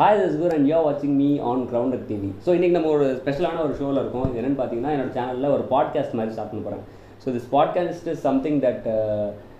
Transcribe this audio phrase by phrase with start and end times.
[0.00, 3.62] Hi this குர் and you வாட்சிங் me on Grounded TV so இன்றைக்கி நம்ம ஒரு ஸ்பெஷலான
[3.62, 4.26] ஒரு ஷோவில் இருக்கும்.
[4.28, 6.84] இது என்னென்னு பார்த்தீங்கன்னா என்னோட சேனலில் ஒரு பாட்காஸ்ட் மாதிரி ஸ்டார்ட் பண்ண போகிறேன்
[7.24, 8.86] so this podcast is something that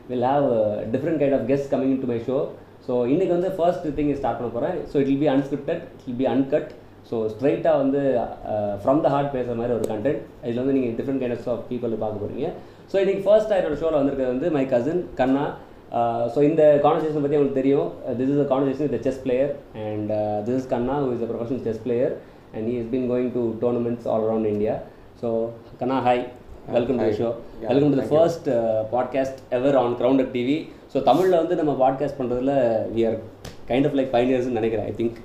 [0.09, 0.47] will have
[0.93, 2.39] different kind of guest coming to my show
[2.87, 6.21] so இன்றைக்கி வந்து ஃபர்ஸ்ட் திங் ஸ்டார்ட் பண்ண போகிறேன் so it will be unscripted it will
[6.23, 6.71] be uncut
[7.11, 8.01] so ஸ்ட்ரைட்டாக வந்து
[8.83, 12.23] from the heart பேசுகிற மாதிரி ஒரு content இதில் வந்து நீங்கள் டிஃப்ரெண்ட் கைண்ட்ஸ் ஆஃப் பீப்புள் பார்க்க
[12.25, 12.49] போகிறீங்க
[12.93, 15.45] ஸோ இன்றைக்கி ஃபர்ஸ்ட் என்னோட ஷோவில் வந்திருக்கிறது வந்து மை கசின் கண்ணா
[16.35, 17.89] ஸோ இந்த கான்வர்சேஷன் பற்றி உங்களுக்கு தெரியும்.
[18.19, 19.53] This is a conversation with chess player
[19.87, 20.11] and
[20.47, 22.13] this is Kanna who is a professional chess player
[22.55, 24.75] and he is been going to tournaments all around India
[25.23, 25.31] so
[25.81, 26.23] Kanna hi
[26.77, 27.29] welcome to show
[27.71, 28.49] welcome to the first
[28.95, 30.57] podcast ever on Grounded TV
[30.93, 32.55] so தமிழில் வந்து நம்ம podcast பண்ணுறதுல
[32.97, 33.19] we are
[33.71, 35.19] kind of like பைனியர்ஸ்னு நினைக்கிறேன் I think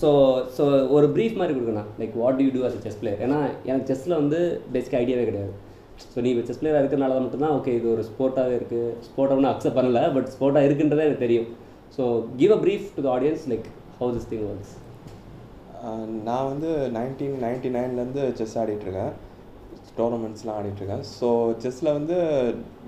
[0.00, 0.08] so
[0.56, 0.64] so
[0.96, 1.90] ஒரு brief மாதிரி கொடுக்கணும்.
[2.00, 4.38] Like what do you do as chess player ஏன்னா எனக்கு செஸ்ஸில் வந்து
[4.74, 5.52] பேசிக் ஐடியாவே கிடையாது.
[6.12, 10.00] ஸோ நீ செஸ் பிளேயர் இருக்கிறனால மட்டும்தான் ஓகே இது ஒரு ஸ்போர்ட்டாகவே இருக்குது ஸ்போர்ட்டாக ஒன்றும் அக்செப்ட் பண்ணல
[10.16, 11.48] பட் ஸ்போர்ட்டாக இருக்குன்றதே எனக்கு தெரியும்.
[11.96, 12.02] So
[12.40, 13.66] give a brief to the audience like
[14.00, 14.74] how this thing works
[16.28, 19.12] நான் வந்து நைன்டீன் நைன்டி நைன்லேருந்து செஸ் ஆடிட்டுருக்கேன்
[19.98, 21.28] டோர்னமெண்ட்ஸ்லாம் ஆடிட்டுருக்கேன் ஸோ
[21.64, 22.16] செஸ்ஸில் வந்து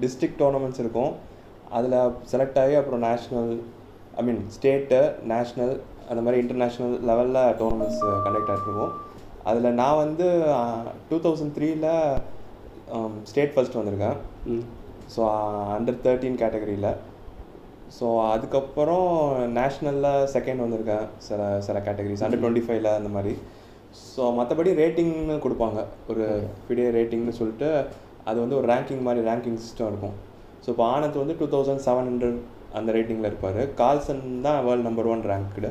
[0.04, 1.12] டிஸ்ட்ரிக்ட் டோர்னமெண்ட்ஸ் இருக்கும்.
[1.76, 1.96] அதில்
[2.32, 3.52] செலக்ட் ஆகி அப்புறம் national
[4.20, 5.00] I mean state
[5.32, 5.74] national
[6.10, 8.92] அந்த மாதிரி இன்டர்நேஷ்னல் லெவலில் டோர்னமெண்ட்ஸ் கண்டக்ட் ஆகிருக்கும்
[9.50, 10.26] அதில் நான் வந்து
[11.10, 11.88] டூ தௌசண்ட் த்ரீயில்
[13.30, 14.16] ஸ்டேட் ஃபர்ஸ்ட் வந்திருக்கேன்.
[15.14, 15.20] ஸோ
[15.76, 16.90] அண்டர் தேர்ட்டீன் கேட்டகரியில்
[17.96, 19.08] ஸோ அதுக்கப்புறம்
[19.58, 21.04] நேஷ்னலில் செகண்ட் வந்திருக்கேன்.
[21.26, 23.34] சில சில கேட்டகரிஸ் அண்டர் டுவெண்ட்டி ஃபைவ்ல அந்த மாதிரி.
[24.14, 25.80] ஸோ மற்றபடி ரேட்டிங்னு கொடுப்பாங்க.
[26.12, 26.24] ஒரு
[26.62, 27.68] ஃபிடே ரேட்டிங்னு சொல்லிட்டு
[28.30, 30.16] அது வந்து ஒரு ரேங்கிங் மாதிரி ரேங்கிங் சிஸ்டம் இருக்கும்.
[30.62, 32.38] ஸோ இப்போ ஆனந்த் வந்து டூ தௌசண்ட் செவன் ஹண்ட்ரட்
[32.78, 33.60] அந்த ரேட்டிங்கில் இருப்பார்.
[33.80, 35.70] கால்சன் தான் வேர்ல்டு நம்பர் ஒன் ரேங்க்டு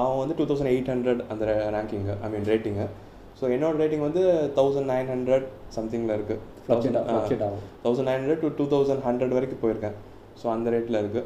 [0.00, 1.44] அவன் வந்து டூ தௌசண்ட் எயிட் ஹண்ட்ரட் அந்த
[1.76, 2.86] ranking I mean rating
[3.38, 4.22] so என்னோட ரேட்டிங் வந்து
[4.58, 6.40] தௌசண்ட் நைன் ஹண்ட்ரட் சம்திங்கில் இருக்குது
[7.84, 9.96] thousand nine hundred to two thousand hundred வரைக்கும் போயிருக்கேன்.
[10.40, 11.24] ஸோ அந்த ரேட்டில் இருக்குது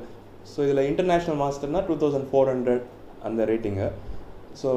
[0.53, 2.85] ஸோ இதில் இன்டர்நேஷ்னல் மாஸ்டர்னா டூ தௌசண்ட் ஃபோர் ஹண்ட்ரட்
[3.29, 3.89] அந்த ரேட்டிங்கு
[4.63, 4.71] ஸோ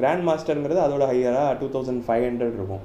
[0.00, 2.84] கிராண்ட் மாஸ்டருங்கிறது அதோட ஹையராக டூ தௌசண்ட் ஃபைவ் ஹண்ட்ரட் இருக்கும்.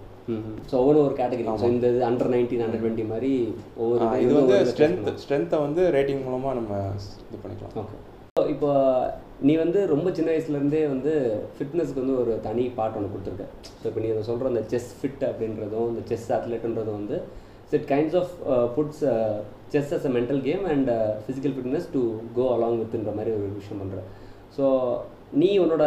[0.69, 3.31] ஸோ ஒவ்வொரு ஒரு கேட்டகரி ஸோ இந்த இது அண்டர் நைன்டீன் அண்டர் டுவெண்ட்டி மாதிரி
[3.83, 6.73] ஒவ்வொரு இது வந்து ஸ்ட்ரென்த் ஸ்ட்ரென்த்தை வந்து ரேட்டிங் மூலமாக நம்ம
[7.27, 7.75] இது பண்ணிக்கலாம்.
[7.83, 7.97] ஓகே
[8.53, 8.71] இப்போ
[9.47, 11.13] நீ வந்து ரொம்ப சின்ன வயசுலேருந்தே வந்து
[11.55, 13.45] ஃபிட்னஸ்க்கு வந்து ஒரு தனி பார்ட் ஒன்று கொடுத்துருக்க.
[13.79, 17.17] ஸோ இப்போ நீ அதை சொல்கிற அந்த செஸ் ஃபிட் அப்படின்றதும் இந்த செஸ் அத்லெட்டுன்றதும் வந்து
[17.77, 18.33] it kinds of
[18.77, 19.01] puts
[19.73, 20.91] chess as a mental game and
[21.25, 22.01] physical fitness to
[22.37, 23.99] go along வித்ன்ற மாதிரி ஒரு விஷயம் பண்ணுற
[24.57, 24.65] ஸோ
[25.41, 25.85] நீ உன்னோட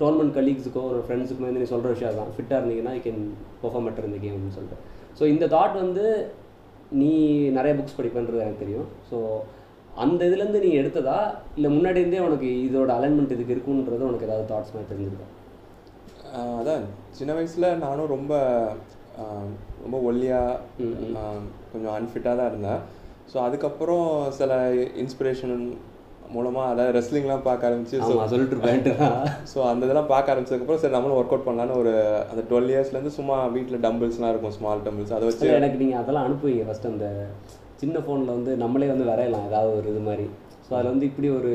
[0.00, 3.20] டோர்னமெண்ட் கலீக்ஸுக்கோ ஒரு ஃப்ரெண்ட்ஸுக்குமே வந்து நீ சொல்கிற விஷயம் தான் ஃபிட்டாக இருந்தீங்கன்னா ஐ கேன்
[3.62, 4.80] பெர்ஃபார்ம் பெட்டர் இந்த கேம் அப்படின்னு சொல்லிட்டு
[5.18, 6.06] ஸோ இந்த தாட் வந்து
[7.00, 7.12] நீ
[7.58, 8.88] நிறைய புக்ஸ் படிப்பேன்றது எனக்கு தெரியும்.
[9.10, 9.18] ஸோ
[10.02, 11.18] அந்த இதுலேருந்து நீ எடுத்ததா?
[11.56, 15.28] இல்லை முன்னாடி இருந்தே உனக்கு இதோட அலைன்மெண்ட் இதுக்கு இருக்குன்றது உனக்கு ஏதாவது தாட்ஸ் மாதிரி தெரிஞ்சிருக்கா?
[16.58, 16.84] அதான்.
[17.18, 18.32] சின்ன வயசில் நானும் ரொம்ப
[19.84, 20.60] ரொம்ப ஒல்லியாக
[21.72, 22.80] கொஞ்சம் அன்ஃபிட்டாக தான் இருந்தேன்.
[23.32, 24.06] ஸோ அதுக்கப்புறம்
[24.38, 24.52] சில
[25.02, 25.56] இன்ஸ்பிரேஷன்
[26.34, 28.92] மூலமாக அதாவது ரெஸ்லிங்லாம் பார்க்க ஆரம்பிச்சு ஸோ சொல்லிட்டு
[29.52, 31.92] ஸோ அந்த இதெல்லாம் பார்க்க ஆரம்பிச்சதுக்கப்புறம் சரி நம்மளும் ஒர்க் அவுட் பண்ணலான்னு ஒரு
[32.30, 36.64] அந்த டுவெல் இயர்ஸ்லேருந்து சும்மா வீட்டில் டம்பிள்ஸ்லாம் இருக்கும் ஸ்மால் டம்பிள்ஸ் அதை வச்சு எனக்கு நீங்கள் அதெல்லாம் அனுப்புவீங்க
[36.68, 37.08] ஃபஸ்ட் அந்த
[37.84, 40.26] சின்ன ஃபோனில் வந்து நம்மளே வந்து வரையலாம் ஏதாவது ஒரு இது மாதிரி.
[40.66, 41.50] ஸோ அதில் வந்து இப்படி ஒரு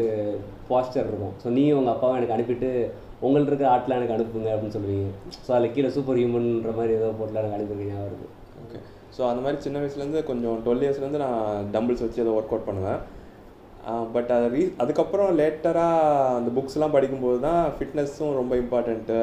[0.72, 1.36] பாஸ்டர் இருக்கும்.
[1.44, 2.70] ஸோ நீ உங்கள் அப்பாவும் எனக்கு அனுப்பிட்டு
[3.26, 5.08] உங்கள்ட்ட இருக்கிற ஆர்ட்லாம் எனக்கு அனுப்புங்க அப்படின்னு சொல்லுவீங்க.
[5.46, 8.28] ஸோ அதில் கீழே சூப்பர் ஹியூமன்ற மாதிரி ஏதோ போட்டுலாம் எனக்கு அனுப்பிருக்கீங்க வருது
[8.64, 8.80] ஓகே
[9.16, 13.02] ஸோ அந்த மாதிரி சின்ன வயசுலேருந்து கொஞ்சம் டுவெல் இயர்ஸ்லேருந்து நான் டம்பிள்ஸ் வச்சு அதை ஒர்க் அவுட் பண்ணுவேன்
[14.16, 19.20] பட் அது ரீ அதுக்கப்புறம் லேட்டராக அந்த புக்ஸ்லாம் படிக்கும்போது தான் ஃபிட்னஸும் ரொம்ப இம்பார்ட்டண்ட்டு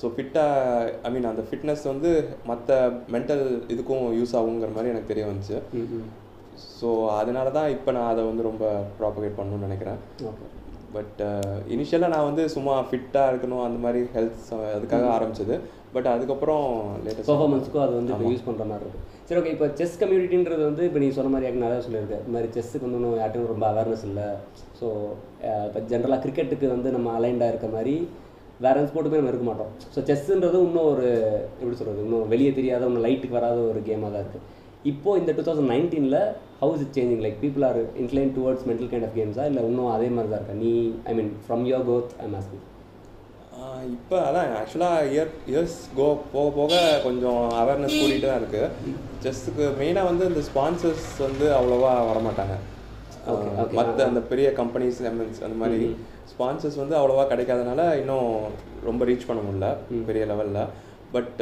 [0.00, 2.10] ஸோ ஃபிட்டாக ஐ மீன் அந்த ஃபிட்னஸ் வந்து
[2.50, 2.78] மற்ற
[3.14, 5.58] மென்டல் இதுக்கும் யூஸ் ஆகுங்கிற மாதிரி எனக்கு தெரிய வந்துச்சு.
[6.78, 8.64] ஸோ அதனால தான் இப்போ நான் அதை வந்து ரொம்ப
[9.00, 9.98] ப்ராப்பகேட் பண்ணணும்னு நினைக்கிறேன்.
[10.96, 11.18] பட்
[11.74, 15.56] இனிஷியலாக நான் வந்து சும்மா ஃபிட்டாக இருக்கணும் அந்த மாதிரி ஹெல்த் அதுக்காக ஆரம்பிச்சது.
[15.94, 16.64] பட் அதுக்கப்புறம்
[17.04, 20.82] லேட்டஸ்ட் பர்ஃபார்மன்ஸுக்கும் அது வந்து இப்போ யூஸ் பண்ணுற மாதிரி இருக்குது சரி ஓகே இப்போ செஸ் கம்யூனிட்டின்றது வந்து
[20.88, 24.04] இப்போ நீ சொன்ன மாதிரி எனக்கு நிறையா சொல்லியிருக்கேன் இந்த மாதிரி செஸ்ஸுக்கு வந்து இன்னும் யார்ட்டும் ரொம்ப அவேர்னஸ்
[24.10, 24.26] இல்லை.
[24.78, 24.86] ஸோ
[25.66, 27.94] இப்போ ஜென்ரலாக கிரிக்கெட்டுக்கு வந்து நம்ம அலைண்டாக இருக்க மாதிரி
[28.64, 29.72] வேற எந்த ஸ்போர்ட்டுமே நம்ம இருக்க மாட்டோம்.
[29.94, 31.08] ஸோ செஸ்ஸுன்றது இன்னும் ஒரு
[31.60, 34.44] எப்படி சொல்கிறது இன்னும் வெளியே தெரியாத இன்னும் லைட்டுக்கு வராத ஒரு கேமாக தான் இருக்குது
[34.84, 36.20] இப்போ இந்த டூ தௌசண்ட் நைன்டீனில்
[36.60, 40.08] how's it changing like people are incline towards mental kind of கேம்ஸா இல்லை இன்னும் அதே
[40.10, 40.58] மாதிரி தான் இருக்கா?
[40.62, 40.72] நீ
[41.04, 42.64] ஐ மீன் ஃப்ரம் யோர் கோத் ஐ மாஸ்கிங்
[43.92, 48.68] இப்போ அதான் ஆக்சுவலாக இயர் இயர்ஸ் கோ போக போக கொஞ்சம் அவேர்னஸ் கூட்டிகிட்டு தான் இருக்குது
[49.24, 52.56] செஸ்ஸுக்கு மெயினாக வந்து இந்த ஸ்பான்சர்ஸ் வந்து அவ்வளோவா வரமாட்டாங்க.
[53.78, 55.88] மற்ற அந்த பெரிய கம்பெனிஸ் எம்என்ஸ் அந்த மாதிரி
[56.32, 58.30] ஸ்பான்சர்ஸ் வந்து அவ்வளோவா கிடைக்காதனால இன்னும்
[58.84, 59.68] ரொம்ப ரீச் பண்ண முடியல
[60.08, 60.62] பெரிய லெவலில்
[61.12, 61.40] பட்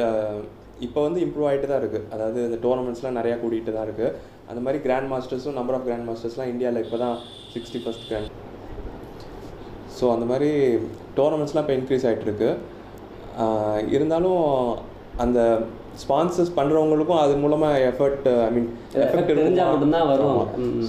[0.85, 4.11] இப்போ வந்து இம்ப்ரூவ் ஆகிட்டு தான் இருக்குது அதாவது இந்த டோர்னமெண்ட்ஸ்லாம் நிறையா கூட்டிகிட்டு தான் இருக்குது
[4.51, 7.17] அந்த மாதிரி கிராண்ட் மாஸ்டர்ஸும் நம்பர் ஆஃப் கிராண்ட் மாஸ்டர்ஸ்லாம் இந்தியாவில் இப்போ தான்
[7.55, 8.33] சிக்ஸ்டி ஃபஸ்ட் கிராண்ட்
[9.99, 10.51] ஸோ அந்த மாதிரி
[11.19, 12.51] டோர்னமெண்ட்ஸ்லாம் இப்போ இன்க்ரீஸ் ஆகிட்டு இருக்கு.
[13.97, 14.43] இருந்தாலும்
[15.25, 15.41] அந்த
[16.03, 18.69] ஸ்பான்சர்ஸ் பண்ணுறவங்களுக்கும் அது மூலமாக எஃபர்ட் ஐ மீன்
[19.29, 20.41] தெரிஞ்சா மட்டும்தான் வரும்.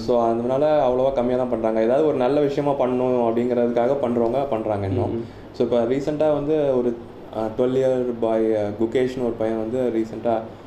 [0.06, 5.14] ஸோ அதனால அவ்வளோவா கம்மியாக தான் பண்ணுறாங்க ஏதாவது ஒரு நல்ல விஷயமா பண்ணணும் அப்படிங்கிறதுக்காக பண்ணுறவங்க பண்ணுறாங்க இன்னும்.
[5.56, 6.90] ஸோ இப்போ ரீசெண்டாக வந்து ஒரு
[7.56, 8.48] டுவெல் இயர் பாய்
[8.80, 10.66] குகேஷ்னு ஒரு பையன் வந்து ரீசெண்டாக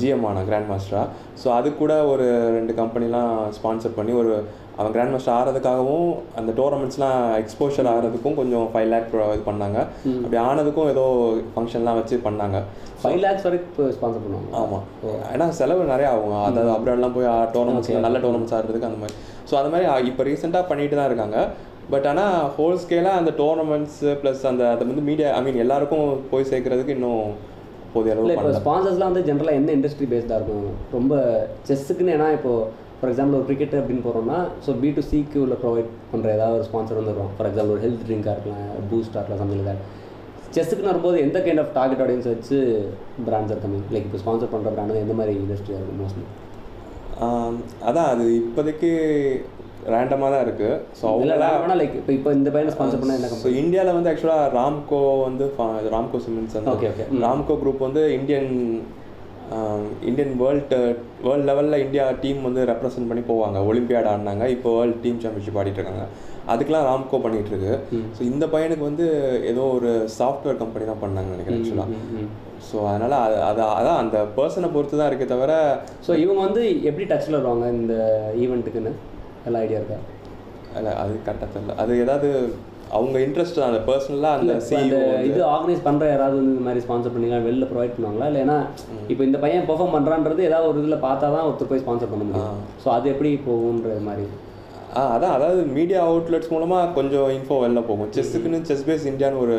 [0.00, 1.06] ஜிஎம் ஆனான் கிராண்ட் மாஸ்டராக
[1.42, 2.26] ஸோ அது கூட ஒரு
[2.56, 4.32] ரெண்டு கம்பெனிலாம் ஸ்பான்சர் பண்ணி ஒரு
[4.78, 6.08] அவன் கிராண்ட் மாஸ்டர் ஆகிறதுக்காகவும்
[6.38, 9.78] அந்த டோர்னமெண்ட்ஸ்லாம் எக்ஸ்போஷர் ஆகிறதுக்கும் கொஞ்சம் ஃபைவ் லேக் இது பண்ணாங்க.
[10.22, 11.04] அப்படி ஆனதுக்கும் ஏதோ
[11.52, 12.60] ஃபங்க்ஷன்லாம் வச்சு பண்ணாங்க.
[13.02, 14.50] ஃபைவ் லேக்ஸ் வரைக்கும் ஸ்பான்சர் பண்ணுவாங்க.
[14.62, 14.84] ஆமாம்
[15.34, 19.16] ஏன்னா செலவு நிறைய ஆகும் அதாவது அப்ராட்லாம் போய் டோர்னமெண்ட்ஸ் நல்ல டோர்னமெண்ட்ஸ் ஆடுறதுக்கு அந்த மாதிரி.
[19.50, 21.38] ஸோ அந்த மாதிரி இப்போ ரீசெண்டாக பண்ணிட்டு தான் இருக்காங்க.
[21.90, 26.50] பட் ஆனால் ஹோல் ஸ்கேலாக அந்த டோர்னமெண்ட்ஸ் ப்ளஸ் அந்த அதை வந்து மீடியா ஐ மீன் எல்லாருக்கும் போய்
[26.50, 27.26] சேர்க்கறதுக்கு இன்னும்
[27.92, 30.64] போதிய இல்லை அளவு இப்போ ஸ்பான்சர்ஸ்லாம் வந்து ஜென்ரலாக எந்த இண்டஸ்ட்ரி பேஸ்டாக இருக்கும்?
[30.92, 31.14] ரொம்ப
[31.68, 32.52] செஸ்ஸுக்குன்னு ஏன்னா இப்போ
[32.96, 36.66] ஃபார் எக்ஸாம்பிள் ஒரு கிரிக்கெட் அப்படின்னு போகிறோம்னா ஸோ பி டு சிக்கு உள்ள ப்ரொவைட் பண்ணுற ஏதாவது ஒரு
[36.68, 39.82] ஸ்பான்சர் வந்துடும் ஃபார் எக்ஸாம்பிள் ஒரு ஹெல்த் ட்ரிங்காக இருக்கலாம் பூஸ்டாக இருக்கலாம் சம்திங் தட்
[40.56, 42.58] செஸ்ஸுக்குன்னு வரும்போது எந்த கைண்ட் ஆஃப் டார்கெட் ஆடியன்ஸ் வச்சு
[43.26, 46.26] பிராண்ட்ஸ் இருக்காங்க லைக் இப்போ ஸ்பான்சர் பண்ணுற பிராண்ட் எந்த மாதிரி இண்டஸ்ட்ரியாக இருக்கும் மோஸ்ட்லி
[47.86, 48.90] அதான் அது இப்போதைக்கு
[49.92, 53.40] ரேண்டமாக தான் இருக்குது ஸோ இல்லை அவங்களா வேணா லைக் இப்போ இப்போ இந்த பையனை ஸ்பான்சர் பண்ணால் என்ன
[53.42, 55.46] ஸோ இந்தியாவில் வந்து ஆக்சுவலாக ராம்கோ வந்து
[55.94, 57.06] ராம்கோ சிமெண்ட்ஸ் வந்து Okay, okay.
[57.24, 58.50] ராம்கோ குரூப் வந்து இந்தியன்
[60.08, 60.76] இந்தியன் வேர்ல்டு
[61.24, 63.58] வேர்ல்டு லெவலில் இந்தியா டீம் வந்து ரெப்ரசன்ட் பண்ணி போவாங்க.
[63.68, 64.44] ஒலிம்பியாட் ஆடினாங்க.
[64.54, 66.04] இப்போ வேர்ல்டு டீம் சாம்பியன்ஷிப் ஆடிட்டு இருக்காங்க
[66.52, 67.74] அதுக்கெலாம் ராம்கோ பண்ணிட்டு இருக்கு
[68.16, 69.04] ஸோ இந்த பையனுக்கு வந்து
[69.50, 72.24] ஏதோ ஒரு சாஃப்ட்வேர் கம்பெனி தான் பண்ணாங்க நினைக்கிறேன் ஆக்சுவலாக
[72.68, 75.52] ஸோ அதனால் அது அது அதான் அந்த பர்சனை பொறுத்து தான் இருக்கே தவிர
[76.06, 77.94] ஸோ இவங்க வந்து எப்படி டச்சில் வருவாங்க இந்த
[78.44, 78.92] ஈவெண்ட்டுக்குன்னு
[79.48, 79.98] எல்லா ஐடியா இருக்கா?
[80.78, 81.74] அல்ல அது கரெக்டாக தெரியல.
[81.82, 82.28] அது ஏதாவது
[82.96, 84.98] அவங்க இன்ட்ரெஸ்ட் அந்த பர்சனலாக அந்த
[85.28, 88.26] இது ஆர்கனைஸ் பண்ற யாராவது வந்து இந்த மாதிரி ஸ்பான்சர் பண்ணீங்களா வெளில ப்ரொவைட் பண்ணுவாங்களா?
[88.30, 88.58] இல்லை ஏன்னா
[89.12, 92.58] இப்போ இந்த பையன் பெர்ஃபார்ம் பண்றான்றது ஏதாவது ஒரு இதில் பார்த்தா தான் ஒருத்தர் போய் ஸ்பான்சர் பண்ண முடியும்.
[92.82, 94.26] ஸோ அது எப்படி போகுன்ற மாதிரி?
[94.98, 98.10] ஆ அதான் அதாவது மீடியா அவுட்லெட்ஸ் மூலமாக கொஞ்சம் இன்ஃபோ வெளில போகும்.
[98.16, 99.56] செஸ்ஸுக்குன்னு செஸ் பேஸ் இந்தியான்னு ஒரு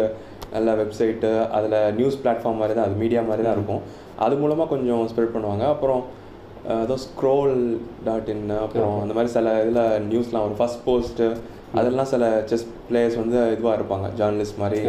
[0.55, 3.81] நல்ல வெப்சைட்டு அதில் நியூஸ் பிளாட்ஃபார்ம் மாதிரி தான் அது மீடியா மாதிரி தான் இருக்கும்.
[4.25, 5.65] அது மூலமாக கொஞ்சம் ஸ்ப்ரெட் பண்ணுவாங்க.
[5.75, 6.03] அப்புறம்
[6.83, 7.55] ஏதோ ஸ்க்ரோல்
[8.07, 11.27] டாட் இன் அப்புறம் அந்த மாதிரி சில இதில் நியூஸ்லாம் ஒரு ஃபஸ்ட் போஸ்ட்டு
[11.79, 14.07] அதெல்லாம் சில செஸ் பிளேயர்ஸ் வந்து இதுவாக இருப்பாங்க.
[14.19, 14.79] ஜேர்னலிஸ்ட் மாதிரி.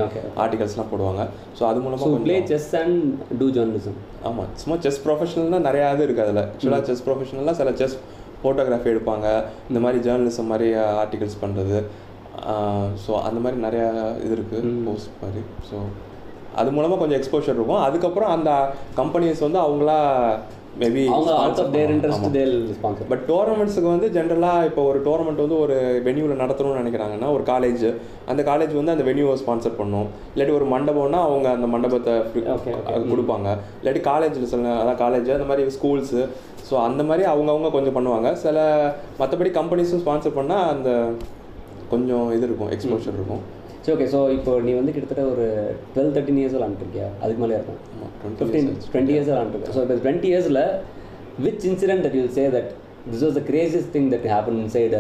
[0.43, 1.23] ஆர்டிகல்ஸ்லாம் போடுவாங்க.
[1.59, 2.99] ஸோ அது மூலமாக play chess and
[3.41, 3.99] do journalism
[4.31, 6.43] ஆமாம் சும்மா செஸ் ப்ரொஃபஷனல்னா நிறையா இது இருக்குது அதில்.
[6.53, 7.97] ஆக்சுவலாக செஸ் ப்ரொஃபஷனலாக சில செஸ்
[8.41, 9.27] ஃபோட்டோகிராஃபி எடுப்பாங்க.
[9.71, 10.69] இந்த மாதிரி ஜேர்னலிசம் மாதிரி
[11.05, 11.79] ஆர்டிகல்ஸ் பண்ணுறது
[13.05, 13.89] ஸோ அந்த மாதிரி நிறையா
[14.25, 15.43] இது இருக்குது போஸ்ட் மாதிரி.
[15.69, 15.77] ஸோ
[16.61, 17.83] அது மூலமாக கொஞ்சம் எக்ஸ்போஷர் இருக்கும்.
[17.87, 18.51] அதுக்கப்புறம் அந்த
[19.01, 19.99] கம்பெனிஸ் வந்து அவங்களா
[20.81, 25.41] மேபி அவங்க out of their interest they'll sponsor but டோர்னமெண்ட்ஸுக்கு வந்து ஜென்ரலாக இப்போ ஒரு டோர்னமெண்ட்
[25.45, 25.77] வந்து ஒரு
[26.07, 27.85] வென்யூவில் நடத்தணும்னு நினைக்கிறாங்கன்னா ஒரு காலேஜ்
[28.31, 30.09] அந்த காலேஜ் வந்து அந்த வென்யூவை ஸ்பான்சர் பண்ணும்.
[30.35, 32.15] இல்லாட்டி ஒரு மண்டபம்னா அவங்க அந்த மண்டபத்தை
[33.13, 33.49] கொடுப்பாங்க.
[33.81, 36.23] இல்லாட்டி காலேஜில் சில அதான் காலேஜ் அந்த மாதிரி ஸ்கூல்ஸு
[36.69, 38.29] ஸோ அந்த மாதிரி அவங்கவுங்க கொஞ்சம் பண்ணுவாங்க.
[38.45, 38.59] சில
[39.21, 40.91] மற்றபடி கம்பெனிஸும் ஸ்பான்சர் பண்ணால் அந்த
[41.93, 43.43] கொஞ்சம் இது இருக்கும் எக்ஸ்போஷர் இருக்கும்.
[43.87, 45.45] சரி ஓகே ஸோ இப்போ நீ வந்து கிட்டத்தட்ட ஒரு
[45.95, 47.81] டுவெல் தேர்ட்டின் இயர்ஸ் விளாண்டுருக்கியா அதுக்கு மேலே இருக்கும்.
[47.95, 50.61] ஆமா, 20 ஃபிஃப்டீன் டுவெண்ட்டி இயர்ஸ் விளாண்டுருக்கேன் ஸோ இப்போ டுவெண்ட்டி இயர்ஸில்
[51.45, 52.71] which incident that you say that
[53.13, 54.97] this was the craziest thing that happen inside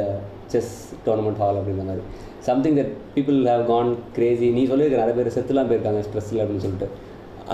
[0.55, 0.73] chess
[1.07, 2.05] tournament hall அப்படின்ற மாதிரி?
[2.49, 6.89] Something that people have gone crazy நீ சொல்லியிருக்க நிறைய பேர் செத்துலாம் போயிருக்காங்க ஸ்ட்ரெஸ்ஸில் அப்படின்னு சொல்லிட்டு.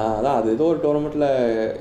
[0.01, 1.27] அதான் அது ஏதோ ஒரு டோர்னமெண்ட்டில்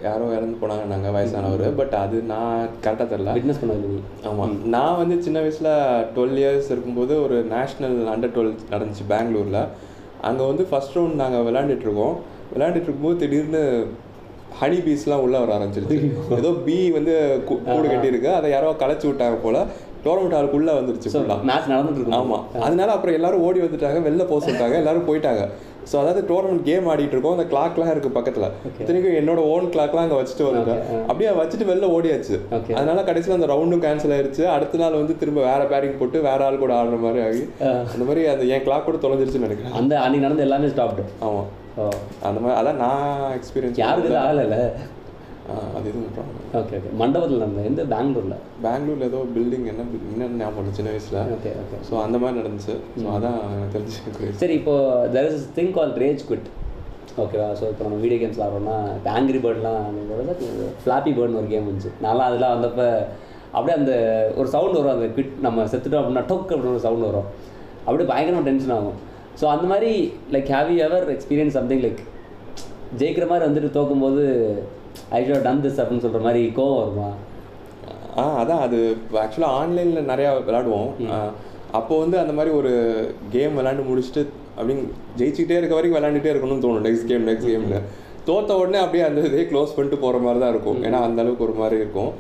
[0.04, 4.00] யாரோ இறந்து போனாங்க நாங்கள் வயசானவர் பட் அது நான் கரெக்டாக தெரில விட்னஸ் பண்ணது
[4.30, 5.70] ஆமாம் நான் வந்து சின்ன வயசில்
[6.16, 9.62] டுவெல் இயர்ஸ் இருக்கும்போது ஒரு நேஷ்னல் அண்டர் டுவெல் நடந்துச்சு பெங்களூரில்.
[10.30, 12.18] அங்கே வந்து ஃபர்ஸ்ட் ரவுண்ட் நாங்கள் விளையாண்டுட்டு இருக்கோம்.
[12.54, 13.64] விளையாண்டுட்டு இருக்கும்போது திடீர்னு
[14.62, 16.02] ஹனி பீஸ்லாம் உள்ளே வர ஆரம்பிச்சிருச்சு.
[16.40, 17.14] ஏதோ பீ வந்து
[17.46, 18.30] கூடு கட்டியிருக்கு.
[18.40, 19.62] அதை யாரோ களைச்சி விட்டாங்க போல்.
[20.06, 21.10] டோர்னமெண்ட் ஹாலுக்குள்ளே வந்துருச்சு
[21.50, 24.00] மேட்ச் நடந்துட்டு ஆமாம் அதனால அப்புறம் எல்லாரும் ஓடி வந்துட்டாங்க.
[24.08, 24.78] வெளில போக சொல்லிட்டாங்க.
[24.84, 25.44] எல்லாரும் போயிட்டாங்க.
[25.90, 27.36] ஸோ அதாவது டோர்னமெண்ட் கேம் ஆடிட்டு இருக்கோம்.
[27.38, 28.48] அந்த கிளாக்லாம் இருக்கு பக்கத்தில்.
[28.82, 32.36] இத்தனைக்கும் என்னோட ஓன் கிளாக்லாம் அங்கே வச்சுட்டு வந்துட்டேன் அப்படியே வச்சுட்டு வெளில ஓடியாச்சு.
[32.78, 34.44] அதனால கடைசியில் அந்த ரவுண்டும் கேன்சல் ஆயிருச்சு.
[34.56, 37.44] அடுத்த நாள் வந்து திரும்ப வேற பேரிங் போட்டு வேற ஆள் கூட ஆடுற மாதிரி ஆகி
[37.94, 39.76] அந்த மாதிரி அந்த என் கிளாக் கூட தொலைஞ்சிருச்சுன்னு நினைக்கிறேன்.
[39.82, 41.50] அந்த அன்னைக்கு நடந்த எல்லாமே ஸ்டாப்டு ஆமாம்
[41.82, 41.84] ஓ
[42.30, 44.58] அந்த மாதிரி அதான் நான் எக்ஸ்பீரியன்ஸ் யாருக்கு ஆகலைல்ல
[45.78, 48.36] அது எதுவும் ப்ராப்ளம் ஓகே ஓகே மண்டபத்தில் நடந்தது எந்த பெங்களூரில்?
[48.66, 51.22] பெங்களூர்ல ஏதோ பில்டிங் என்ன என்னன்னு ஞாபகம் சின்ன வயசுல.
[51.36, 52.76] ஓகே ஓகே ஸோ அந்த மாதிரி நடந்துச்சு.
[53.02, 54.76] ஸோ அதான் எனக்கு தெரிஞ்சு சரி இப்போ
[55.16, 56.50] there is thing call rage quit
[57.24, 59.88] ஓகேவா ஸோ இப்போ நம்ம வீடியோ கேம்ஸ் ஆடுறோம்னா இப்போ ஆங்கிரி பேர்ட்லாம்
[60.84, 62.88] ஃப்ளாப்பி பேர்ட்னு ஒரு கேம் இருந்துச்சு நான்லாம் அதெல்லாம் வந்தப்போ
[63.56, 63.94] அப்படியே அந்த
[64.40, 67.28] ஒரு சவுண்ட் வரும் அந்த குவிட் நம்ம செத்துட்டோம் அப்படின்னா டொக் அப்படின்னு ஒரு சவுண்ட் வரும்.
[67.86, 69.00] அப்படியே பயங்கரமாக டென்ஷன் ஆகும்.
[69.40, 69.92] ஸோ அந்த மாதிரி
[70.36, 72.02] like have you ever experience something like
[73.02, 74.24] ஜெயிக்கிற மாதிரி வந்துட்டு தோக்கும்போது
[75.18, 77.10] ஐ ஷோ டன் திஸ் அப்படின்னு சொல்கிற மாதிரி கோவம் வருமா?
[78.22, 78.80] ஆ அதான் அது
[79.24, 80.90] ஆக்சுவலாக ஆன்லைனில் நிறையா விளாடுவோம்.
[81.80, 82.72] அப்போ வந்து அந்த மாதிரி ஒரு
[83.36, 84.22] கேம் விளாண்டு முடிச்சுட்டு
[84.58, 84.84] அப்படின்னு
[85.20, 86.86] ஜெயிச்சுக்கிட்டே இருக்க வரைக்கும் விளாண்டுட்டே இருக்கணும்னு தோணும்.
[86.88, 87.80] நெக்ஸ்ட் கேம் நெக்ஸ்ட் கேம்னு
[88.28, 90.82] தோத்த உடனே அப்படியே அந்த இதே க்ளோஸ் பண்ணிட்டு போகிற மாதிரி தான் இருக்கும்.
[90.88, 92.12] ஏன்னா அந்த அளவுக்கு ஒரு மாதிரி இருக்கும்.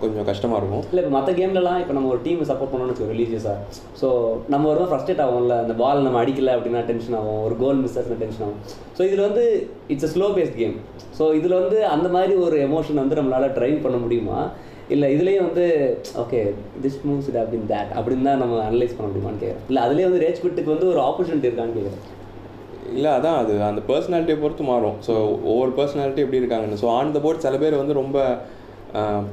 [0.00, 0.82] கொஞ்சம் கஷ்டமாக இருக்கும்.
[0.90, 3.58] இல்லை இப்போ மற்ற கேம்லலாம் இப்போ நம்ம ஒரு டீம் சப்போர்ட் பண்ணணும்னு வச்சுக்கோ ரிலீஜியஸாக
[4.00, 4.08] ஸோ
[4.54, 8.20] நம்ம ஒரு ஃப்ரஸ்ட்ரேட் ஆகும்ல அந்த பால் நம்ம அடிக்கல அப்படின்னா டென்ஷன் ஆகும் ஒரு கோல் மிஸ் ஆச்சுன்னா
[8.24, 8.60] டென்ஷன் ஆகும்.
[8.98, 9.44] ஸோ இதில் வந்து
[9.94, 10.76] it's a slow paced game
[11.18, 14.40] so இதில் வந்து அந்த மாதிரி ஒரு எமோஷன் வந்து நம்மளால் ட்ரைவ் பண்ண முடியுமா?
[14.94, 15.64] இல்லை இதுலேயும் வந்து
[16.22, 16.40] ஓகே
[16.82, 20.22] திஸ் மூவ்ஸ் இட் அப்படின்னு தேட் அப்படின்னு தான் நம்ம அனலைஸ் பண்ண முடியுமான்னு கேட்குறேன் இல்லை அதுலேயே வந்து
[20.24, 22.04] ரேஜ் குட்டுக்கு வந்து ஒரு ஆப்பர்ச்சுனிட்டி இருக்கான்னு கேட்குறேன்
[22.96, 23.54] இல்லை அதான் அது.
[23.68, 24.98] அந்த பர்சனாலிட்டியை பொறுத்து மாறும்.
[25.06, 25.14] ஸோ
[25.52, 26.78] ஒவ்வொரு பர்சனாலிட்டி எப்படி இருக்காங்கன்னு.
[26.82, 28.18] ஸோ ஆன் த போர்ட் சில பேர் வந்து ரொம்ப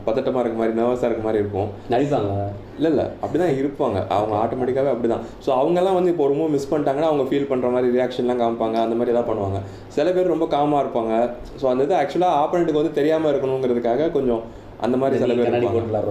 [0.05, 1.69] பதட்டமாக இருக்க மாதிரி நர்வஸாக இருக்க மாதிரி இருக்கும்.
[1.93, 2.47] நடிப்பாங்களா?
[2.77, 3.05] இல்லை இல்லை.
[3.23, 3.97] அப்படி தான் இருப்பாங்க.
[4.15, 7.69] அவங்க ஆட்டோமேட்டிக்காகவே அப்படி தான் ஸோ அவங்கெல்லாம் வந்து இப்போ ஒரு மூவ் மிஸ் பண்ணிட்டாங்கன்னா அவங்க ஃபீல் பண்ணுற
[7.75, 8.77] மாதிரி ரியாக்ஷன்லாம் காமிப்பாங்க.
[8.85, 9.59] அந்த மாதிரி தான் பண்ணுவாங்க.
[9.97, 11.13] சில பேர் ரொம்ப காமாக இருப்பாங்க.
[11.61, 14.43] ஸோ அந்த இது ஆக்சுவலாக ஆப்போனண்ட்டுக்கு வந்து தெரியாமல் இருக்கணுங்கிறதுக்காக கொஞ்சம்
[14.85, 15.53] அந்த மாதிரி சில பேர்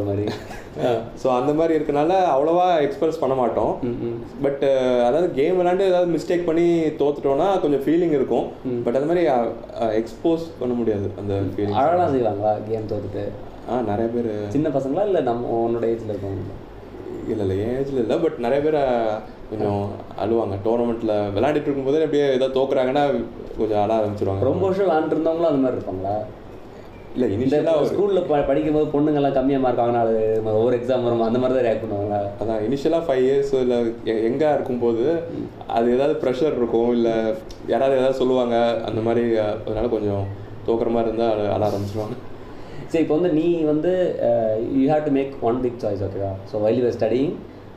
[0.09, 0.25] மாதிரி.
[1.23, 3.73] ஸோ அந்த மாதிரி இருக்கனால அவ்வளோவா எக்ஸ்பிரஸ் பண்ண மாட்டோம்.
[4.45, 4.65] பட்
[5.09, 6.67] அதாவது கேம் விளாண்டு ஏதாவது மிஸ்டேக் பண்ணி
[7.03, 8.47] தோத்துட்டோம்னா கொஞ்சம் ஃபீலிங் இருக்கும்.
[8.87, 9.25] பட் அது மாதிரி
[10.01, 13.25] எக்ஸ்போஸ் பண்ண முடியாது அந்த ஃபீலிங் அழலாம் செய்வாங்களா கேம் தோத்துட்டு?
[13.71, 16.57] ஆ நிறைய பேர் சின்ன பசங்களா இல்லை நம்ம உன்னோட ஏஜில் இருக்கவங்க?
[17.33, 18.17] இல்லை இல்லை என் ஏஜில் இல்லை.
[18.23, 18.81] பட் நிறைய பேர்
[19.51, 19.83] கொஞ்சம்
[20.23, 20.55] அழுவாங்க.
[20.67, 23.05] டோர்னமெண்ட்டில் விளையாடிட்டு இருக்கும்போது அப்படியே ஏதாவது தோக்குறாங்கன்னா
[23.59, 24.49] கொஞ்சம் அழ ஆரம்பிச்சிருவாங்க.
[24.51, 26.09] ரொம்ப வருஷம் விளாண்டுருந்தவங்களும் அந்த மாதிரி இருப்பாங்க
[27.15, 30.15] இல்லை இனிஷியலாக ஒரு ஸ்கூலில் ப படிக்கும்போது பொண்ணுங்கெல்லாம் கம்மியாக மார்க் வாங்கினா அது
[30.53, 33.79] ஒவ்வொரு எக்ஸாம் வரும் அந்த மாதிரி தான் ரியாக்ட் பண்ணுவாங்க அதான் இனிஷியலாக ஃபைவ் இயர்ஸ் இல்லை
[34.29, 35.05] எங்கே இருக்கும்போது
[35.77, 37.15] அது ஏதாவது ப்ரெஷர் இருக்கும் இல்லை
[37.69, 38.57] யாராவது ஏதாவது சொல்லுவாங்க
[38.89, 39.25] அந்த மாதிரி
[39.67, 40.25] அதனால கொஞ்சம்
[40.69, 42.17] தோக்குற மாதிரி இருந்தால் அழ ஆரம்பிச்சிருவாங்க.
[42.93, 43.93] சரி இப்போ வந்து நீ வந்து
[44.79, 47.33] you have to make one big choice ஓகேவா so while you studying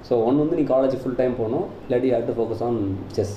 [0.10, 2.80] so ஒன்று வந்து நீ காலேஜ் ஃபுல் டைம் போகணும் இல்லாட்டி you have to focus on
[3.12, 3.36] chess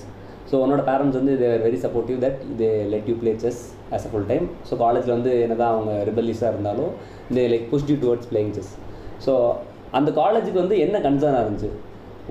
[0.50, 3.60] so உன்னோட பேரண்ட்ஸ் வந்து they very supportive that they let you play chess
[3.96, 6.92] as a full time so காலேஜில் வந்து என்னதான் அவங்க ரிபல்லிஸாக இருந்தாலும்
[7.36, 8.72] they like push you towards playing chess
[9.26, 9.34] so
[9.98, 11.70] அந்த காலேஜுக்கு வந்து என்ன கன்சர்னாக இருந்துச்சு?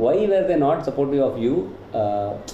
[0.07, 1.53] Why were they not supportive of you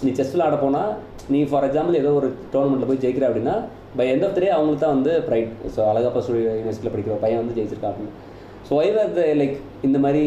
[0.05, 0.91] நீ செஸ் விளாட போனால்
[1.33, 3.55] நீ ஃபார் எக்ஸாம்பிள் ஏதோ ஒரு டோர்னமெண்ட்டில் போய் ஜெயிக்கிற அப்படின்னா
[3.99, 7.57] பை எண்ட் ஆஃப் டே அவங்களுக்கு தான் வந்து ப்ரைட் ஸோ அழகப்பா ஸ்டூடியோ யூனிவர்சிட்டியில் படிக்கிற பையன் வந்து
[7.57, 8.13] ஜெயிச்சிருக்கா அப்படின்னு.
[8.67, 9.55] So why were the like
[9.87, 10.23] இந்த மாதிரி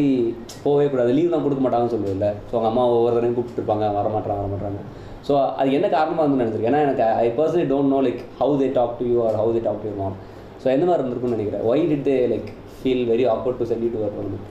[0.65, 1.11] போகவே கூடாது?
[1.17, 2.27] லீவ் தான் கொடுக்க மாட்டாங்கன்னு சொல்லுவில்ல.
[2.49, 4.79] ஸோ அவங்க அம்மா ஒவ்வொரு தடவையும் கூப்பிட்டுருப்பாங்க வரமாட்டாங்க வரமாட்டாங்க
[5.27, 6.71] ஸோ அது என்ன காரணமாக இருந்து நினைச்சிருக்கேன்.
[6.73, 9.63] ஏன்னா எனக்கு I personally don't know like how they talk to you or how they
[9.67, 10.17] talk to you mom
[10.61, 11.65] so எந்த மாதிரி இருந்திருக்கும்னு நினைக்கிறேன்.
[11.71, 14.43] Why did they like feel very awkward to send you to work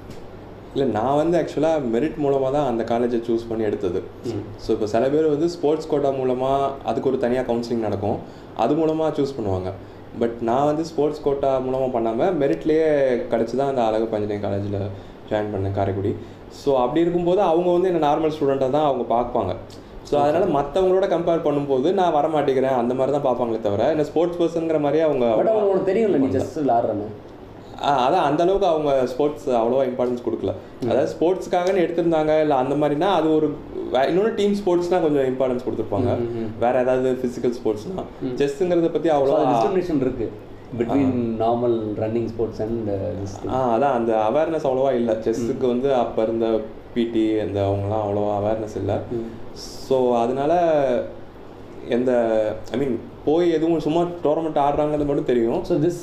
[0.75, 4.01] இல்லை நான் வந்து ஆக்சுவலாக மெரிட் மூலமாக தான் அந்த காலேஜை சூஸ் பண்ணி எடுத்தது.
[4.65, 8.19] ஸோ இப்போ சில பேர் வந்து ஸ்போர்ட்ஸ் கோட்டா மூலமாக அதுக்கு ஒரு தனியாக கவுன்சிலிங் நடக்கும்.
[8.63, 9.71] அது மூலமாக சூஸ் பண்ணுவாங்க.
[10.23, 12.91] பட் நான் வந்து ஸ்போர்ட்ஸ் கோட்டா மூலமாக பண்ணாமல் மெரிட்லேயே
[13.33, 14.79] கிடச்சி தான் அந்த அழகு பஞ்சனியம் காலேஜில்
[15.31, 16.13] ஜாயின் பண்ணேன் காரைக்குடி.
[16.61, 19.55] ஸோ அப்படி இருக்கும்போது அவங்க வந்து என்ன நார்மல் ஸ்டூடெண்ட்டாக தான் அவங்க பார்ப்பாங்க.
[20.07, 24.41] ஸோ அதனால் மற்றவங்களோட கம்பேர் பண்ணும்போது நான் வர மாட்டேங்கிறேன் அந்த மாதிரி தான் பார்ப்பாங்களே தவிர என்ன ஸ்போர்ட்ஸ்
[24.41, 27.09] பர்சனுங்கிற மாதிரியே அவங்க பட் அவங்க உனக்கு தெரியும்ல நீ செஸ் விளாட்றன்னு
[27.79, 30.53] ஆ, அதான் அந்த அளவுக்கு அவங்க ஸ்போர்ட்ஸ் அவ்வளோவா இம்பார்ட்டன்ஸ் கொடுக்கல.
[30.83, 33.49] அதாவது ஸ்போர்ட்ஸ்க்காகன்னு எடுத்திருந்தாங்க இல்லை அந்த மாதிரினா அது ஒரு
[34.05, 36.13] இன்னொன்று டீம் ஸ்போர்ட்ஸ்னா கொஞ்சம் இம்பார்ட்டன்ஸ் கொடுத்துருப்பாங்க.
[36.63, 38.05] வேற ஏதாவது ஃபிசிக்கல் ஸ்போர்ட்ஸ்னா
[38.41, 40.29] செஸ்ஸுங்கிறத பற்றி அவ்வளோ டிஸ்கிரிமினேஷன் இருக்கு.
[40.79, 42.89] Between normal running sports and
[43.51, 45.17] uh அதான் அந்த அவேர்னஸ் அவ்வளோவா இல்லை.
[45.27, 46.47] செஸ்ஸுக்கு வந்து அப்போ இருந்த
[46.97, 48.97] பிடி அந்த அவங்களாம் அவ்வளோவா அவேர்னஸ் இல்லை.
[49.89, 50.53] ஸோ அதனால
[51.89, 52.11] எந்த
[52.73, 55.65] ஐ மீன் போய் எதுவும் சும்மா டோர்னமெண்ட் ஆடுறாங்கிறது மட்டும் தெரியும்.
[55.65, 56.03] ஸோ திஸ்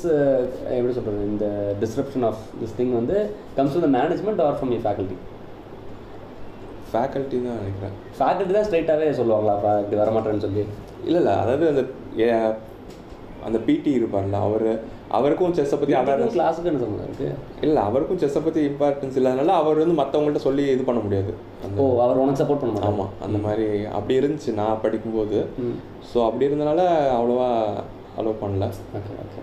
[0.76, 1.46] எப்படி சொல்கிறது இந்த
[1.80, 3.16] டிஸ்கிரிப்ஷன் ஆஃப் திஸ் திங் வந்து
[3.56, 5.18] comes to the management or from you faculty
[6.92, 7.94] faculty தான் நினைக்கிறேன்.
[8.18, 9.54] ஃபேக்கல்ட்டி தான் ஸ்ட்ரைட்டாகவே சொல்லுவாங்களா?
[9.80, 10.64] இப்படி வரமாட்டேன்னு சொல்லி.
[11.04, 11.32] இல்லை இல்லை.
[11.34, 11.82] அதாவது அந்த
[12.22, 12.54] ஏ-
[13.44, 14.68] அந்த பிடி இருப்பார்ல அவர்
[15.16, 17.34] அவருக்கும் செஸ்ஸை பற்றி அவேர்னஸ் கிளாஸுக்கு என்ன சம்மந்தம்
[17.66, 21.32] இல்லை அவருக்கும் செஸ்ஸை பற்றி இம்பார்ட்டன்ஸ் இல்லாதனால அவர் வந்து மற்றவங்கள்ட்ட சொல்லி இது பண்ண முடியாது.
[21.80, 23.66] ஓ அவர் உனக்கு சப்போர்ட் பண்ண ஆமாம் அந்த மாதிரி
[23.98, 25.40] அப்படி இருந்துச்சு நான் படிக்கும்போது.
[26.10, 26.80] ஸோ அப்படி இருந்தனால
[27.18, 27.50] அவ்வளோவா
[28.20, 28.70] அலோவ் பண்ணல.
[28.98, 29.42] ஓகே ஓகே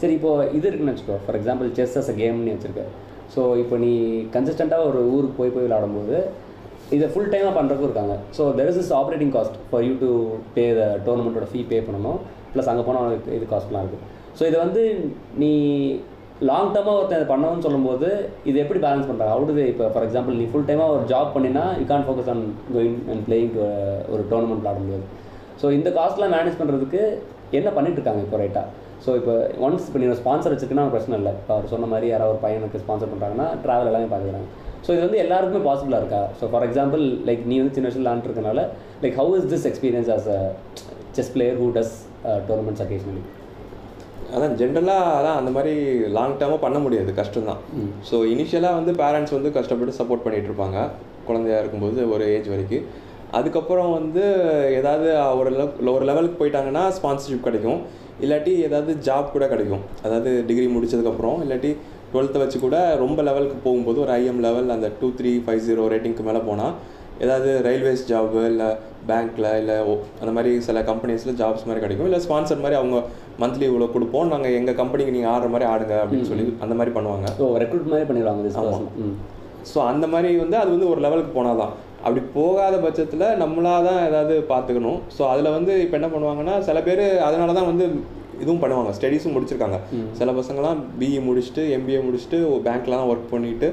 [0.00, 1.18] சரி இப்போ இது இருக்குன்னு வச்சுக்கோ.
[1.22, 2.84] For example chess as a கேம்னு வச்சுருக்க.
[3.34, 3.92] ஸோ இப்போ நீ
[4.34, 6.16] கன்சிஸ்டண்ட்டாக ஒரு ஊருக்கு போய் போய் விளாடும்போது
[6.96, 8.14] இதை ஃபுல் டைமாக பண்ணுறதுக்கும் இருக்காங்க.
[8.36, 10.10] So there is is operating cost for you to
[10.56, 12.20] pay the டோர்னமெண்ட்டோட fee pay பண்ணணும்.
[12.52, 14.04] ப்ளஸ் அங்கே போனால் இது காஸ்ட்லாம் இருக்குது
[14.38, 14.82] ஸோ இதை வந்து
[15.42, 15.52] நீ
[16.48, 18.08] லாங் டேர்மாக ஒருத்தன் இதை பண்ணணும்னு சொல்லும்போது
[18.48, 21.86] இது எப்படி பேலன்ஸ் பண்ணுறாங்க அவுட் இப்போ ஃபார் எக்ஸாம்பிள் நீ ஃபுல் டைமாக ஒரு ஜாப் பண்ணினா you
[21.92, 22.42] can focus on
[22.74, 23.54] going and playing
[24.12, 25.06] ஒரு டோர்னமெண்ட் விளாட முடியாது.
[25.60, 27.00] ஸோ இந்த காஸ்ட்லாம் மேனேஜ் பண்ணுறதுக்கு
[27.58, 28.66] என்ன பண்ணிட்டு இருக்காங்க இப்போ ரைட்டாக
[29.04, 29.34] ஸோ இப்போ
[29.66, 31.32] ஒன்ஸ் இப்போ நீங்கள் ஸ்பான்சர் வச்சுருக்குன்னா பிரச்சனை இல்லை.
[31.40, 34.48] இப்போ அவர் சொன்ன மாதிரி யாராவது ஒரு பையனுக்கு ஸ்பான்சர் பண்ணுறாங்கன்னா ட்ராவல் எல்லாமே பார்த்துக்கிறாங்க
[34.86, 36.22] ஸோ இது வந்து எல்லாருக்குமே பாசிபிளாக இருக்கா?
[36.40, 38.62] ஸோ ஃபார் எக்ஸாம்பிள் லைக் நீ வந்து சின்ன வயசில் விளாண்டுருக்கனால
[39.02, 40.40] like how is this experience as a
[41.18, 41.94] chess player who does
[42.48, 43.24] tournaments occasionally
[44.36, 45.74] அதான் ஜென்ரலாக அதான் அந்த மாதிரி
[46.16, 47.10] லாங் டேர்மாக பண்ண முடியாது.
[47.20, 47.60] கஷ்டம்தான்.
[48.08, 50.78] ஸோ இனிஷியலாக வந்து பேரண்ட்ஸ் வந்து கஷ்டப்பட்டு சப்போர்ட் பண்ணிட்டு இருப்பாங்க.
[51.28, 52.84] குழந்தையா இருக்கும்போது ஒரு ஏஜ் வரைக்கும்.
[53.38, 54.24] அதுக்கப்புறம் வந்து
[54.80, 55.08] ஏதாவது
[55.38, 55.50] ஒரு
[55.94, 57.80] ஒரு லெவலுக்கு போயிட்டாங்கன்னா ஸ்பான்சர்ஷிப் கிடைக்கும்.
[58.24, 59.82] இல்லாட்டி ஏதாவது ஜாப் கூட கிடைக்கும்.
[60.04, 61.70] அதாவது டிகிரி முடிச்சதுக்கப்புறம் இல்லாட்டி
[62.12, 66.24] டுவெல்த்தை வச்சு கூட ரொம்ப லெவலுக்கு போகும்போது ஒரு ஐஎம் லெவல் அந்த டூ த்ரீ ஃபைவ் ஜீரோ ரேட்டிங்க்கு
[66.28, 66.74] மேலே போனால்
[67.24, 68.68] ஏதாவது ரயில்வேஸ் ஜாபு இல்லை
[69.08, 69.76] பேங்க்கில் இல்லை
[70.20, 72.08] அந்த மாதிரி சில கம்பெனிஸில் ஜாப்ஸ் மாதிரி கிடைக்கும்.
[72.10, 72.98] இல்லை ஸ்பான்சர் மாதிரி அவங்க
[73.42, 74.30] மந்த்லி இவ்வளோ கொடுப்போம்.
[74.32, 77.26] நாங்கள் எங்கள் கம்பெனிக்கு நீங்கள் ஆடுற மாதிரி ஆடுங்க அப்படின்னு சொல்லி அந்த மாதிரி பண்ணுவாங்க.
[77.40, 78.42] ஸோ ரெக்ரூட் மாதிரி பண்ணிடுவாங்க
[79.72, 81.72] ஸோ அந்த மாதிரி வந்து அது வந்து ஒரு லெவலுக்கு போனால் தான்
[82.04, 85.00] அப்படி போகாத பட்சத்தில் நம்மளாக தான் ஏதாவது பார்த்துக்கணும்.
[85.16, 87.86] ஸோ அதில் வந்து இப்போ என்ன பண்ணுவாங்கன்னா சில பேர் அதனால தான் வந்து
[88.42, 88.90] இதுவும் பண்ணுவாங்க.
[88.98, 89.78] ஸ்டடீஸும் முடிச்சிருக்காங்க.
[90.18, 93.70] சில பசங்களாம் பிஇ முடிச்சுட்டு எம்பிஏ முடிச்சுட்டு பேங்க்ல தான் ஒர்க் பண்ணிட்டு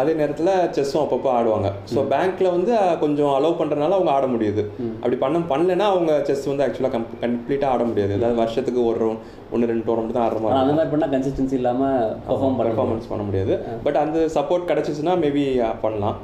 [0.00, 1.68] அதே நேரத்தில் செஸ்ஸும் அப்பப்போ ஆடுவாங்க.
[1.92, 2.72] ஸோ பேங்க்கில் வந்து
[3.02, 4.62] கொஞ்சம் அலோவ் பண்ணுறதுனால அவங்க ஆட முடியுது.
[5.00, 8.12] அப்படி பண்ண பண்ணலைன்னா அவங்க செஸ் வந்து ஆக்சுவலாக கம் கம்ப்ளீட்டாக ஆட முடியாது.
[8.18, 9.08] அதாவது வருஷத்துக்கு ஒரு
[9.54, 11.98] ஒன்று ரெண்டு டோர்னமெண்ட் தான் ஆடுற மாதிரி அந்த மாதிரி பண்ணால் கன்சிஸ்டன்சி இல்லாமல்
[12.28, 13.56] பெர்ஃபார்ம் பர்ஃபார்மன்ஸ் பண்ண முடியாது.
[13.86, 15.44] பட் அந்த சப்போர்ட் கிடச்சிச்சுன்னா மேபி
[15.84, 16.16] பண்ணலாம்.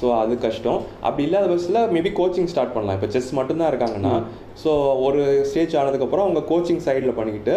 [0.00, 0.80] ஸோ அது கஷ்டம்.
[1.06, 2.98] அப்படி இல்லாத பட்சத்தில் மேபி கோச்சிங் ஸ்டார்ட் பண்ணலாம்.
[2.98, 4.14] இப்போ செஸ் மட்டும்தான் இருக்காங்கன்னா
[4.62, 4.72] ஸோ
[5.06, 7.56] ஒரு ஸ்டேஜ் ஆனதுக்கப்புறம் அவங்க கோச்சிங் சைடில் பண்ணிக்கிட்டு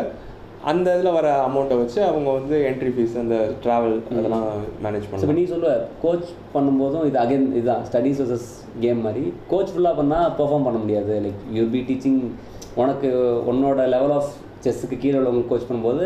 [0.69, 4.47] அந்த இதில் வர அமௌண்ட்டை வச்சு அவங்க வந்து என்ட்ரி ஃபீஸ் அந்த ட்ராவல் அதெல்லாம்
[4.85, 5.73] மேனேஜ் பண்ணலாம் நீ சொல்லுவ
[6.03, 8.49] கோச் பண்ணும்போதும் இது அகைன் இதுதான் ஸ்டடீஸ் வர்சஸ்
[8.83, 9.23] கேம் மாதிரி.
[9.51, 11.13] கோச் ஃபுல்லாக பண்ணால் பெர்ஃபார்ம் பண்ண முடியாது.
[11.25, 12.19] லைக் யூ பி டீச்சிங்
[12.81, 13.11] உனக்கு
[13.51, 14.33] உன்னோட லெவல் ஆஃப்
[14.65, 16.05] செஸ்ஸுக்கு கீழே உள்ளவங்க கோச் பண்ணும்போது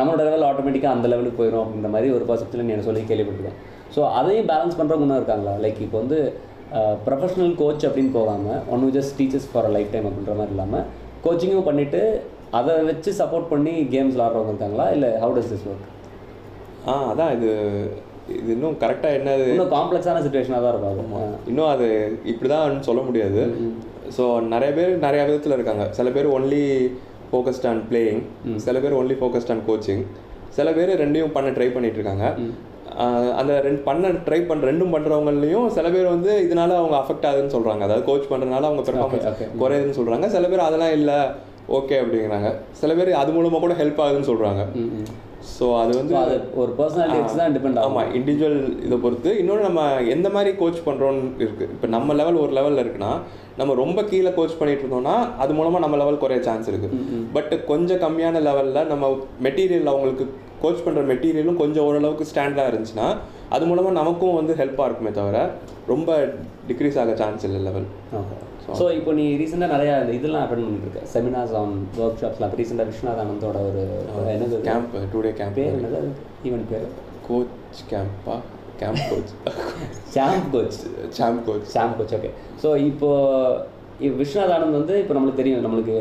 [0.00, 3.58] நம்மளோட லெவல் ஆட்டோமேட்டிக்காக அந்த லெவலுக்கு போயிடும் அப்படின்ற மாதிரி ஒரு பர்செப்டில் நீ சொல்லி கேள்விப்பட்டிருக்கேன்.
[3.94, 5.54] ஸோ அதையும் பேலன்ஸ் பண்ணுறவங்க இருக்காங்களா?
[5.64, 6.20] லைக் இப்போ வந்து
[7.06, 10.86] ப்ரொஃபஷனல் கோச் அப்படின்னு போகாமல் one just teachers for life time அப்படின்ற மாதிரி இல்லாமல்
[11.24, 12.00] கோச்சிங்கும் பண்ணிவிட்டு
[12.56, 14.88] அதை வச்சு சப்போர்ட் பண்ணி கேம்ஸ் விளாட்றவங்க இருக்காங்களா?
[14.96, 15.86] இல்லை ஹவு டஸ் திஸ் ஒர்க்
[16.90, 17.50] ஆ அதான் இது
[18.36, 21.86] இது இன்னும் கரெக்டாக என்ன இன்னும் காம்ப்ளெக்ஸான சுச்சுவேஷனாக தான் இருக்கும் இன்னும் அது
[22.32, 23.42] இப்படி தான் சொல்ல முடியாது.
[24.16, 25.84] ஸோ நிறைய பேர் நிறைய விதத்தில் இருக்காங்க.
[25.98, 26.64] சில பேர் ஒன்லி
[27.30, 28.20] ஃபோக்கஸ்ட் ஆன் பிளேயிங்
[28.66, 30.04] சில பேர் ஒன்லி ஃபோக்கஸ்ட் ஆன் கோச்சிங்
[30.58, 32.26] சில பேர் ரெண்டையும் பண்ண ட்ரை பண்ணிட்டு இருக்காங்க.
[33.40, 37.82] அந்த ரெண்டு பண்ண ட்ரை பண்ண ரெண்டும் பண்ணுறவங்களையும் சில பேர் வந்து இதனால அவங்க அஃபெக்ட் ஆகுதுன்னு சொல்கிறாங்க
[37.86, 39.42] அதாவது கோச் பண்ணுறதுனால அவங்க பெர்ஃபார்மன்ஸ்.
[39.62, 41.18] குறையுதுன்னு சொல்கிறாங்க சில பேர் அதெல்லாம் இல்லை.
[41.76, 42.48] ஓகே அப்படிங்கிறாங்க.
[42.80, 44.62] சில பேர் அது மூலமாக கூட ஹெல்ப் ஆகுதுன்னு சொல்கிறாங்க
[45.54, 46.14] ஸோ அது வந்து
[46.60, 47.96] ஒரு பர்சனாலிட்டி தான் டிபெண்ட் ஆகும்.
[47.96, 48.56] ஆமாம் இண்டிவிஜுவல்
[48.86, 49.30] இதை பொறுத்து.
[49.40, 49.82] இன்னொன்று நம்ம
[50.14, 53.12] எந்த மாதிரி கோச் பண்ணுறோன்னு இருக்குது இப்போ நம்ம லெவல் ஒரு லெவலில் இருக்குன்னா
[53.60, 56.98] நம்ம ரொம்ப கீழே கோச் பண்ணிட்டு இருந்தோம்னா அது மூலமாக நம்ம லெவல் குறைய சான்ஸ் இருக்குது
[57.36, 59.10] பட் கொஞ்சம் கம்மியான லெவலில் நம்ம
[59.46, 60.26] மெட்டீரியல் அவங்களுக்கு
[60.64, 63.08] கோச் பண்ணுற மெட்டீரியலும் கொஞ்சம் ஓரளவுக்கு ஸ்டாண்டர்டாக இருந்துச்சுன்னா
[63.56, 65.38] அது மூலமாக நமக்கும் வந்து ஹெல்ப்பாக இருக்குமே தவிர
[65.92, 66.10] ரொம்ப
[66.68, 67.88] டிக்ரீஸ் ஆக சான்ஸ் இல்லை லெவல்
[68.20, 68.36] ஓகே.
[68.74, 72.88] ஸோ இப்போ நீ ரீசெண்டாக நிறையா இதெல்லாம் அட்டன் பண்ணிட்டு இருக்க செமினார்ஸ் ஆன் ஒர்க் ஷாப்ஸ்லாம் இப்போ ரீசெண்டாக
[72.88, 73.82] விஸ்வநாத் ஆனந்தோட ஒரு
[74.32, 76.00] என்னது கேம்ப் டூ டே கேம்ப் பேர் என்னது?
[76.44, 76.86] ஈவெண்ட் பேர்?
[77.28, 77.54] Coach
[77.90, 78.36] CAMPA
[78.78, 79.32] camp coach
[80.10, 80.78] champ coach
[81.10, 82.30] champ coach champ coach okay
[82.62, 83.10] so இப்போ
[83.60, 83.75] இ-
[84.18, 85.62] விஸ்வநாத் ஆனந்த் வந்து இப்போ நம்மளுக்கு தெரியும்.
[85.66, 85.94] நம்மளுக்கு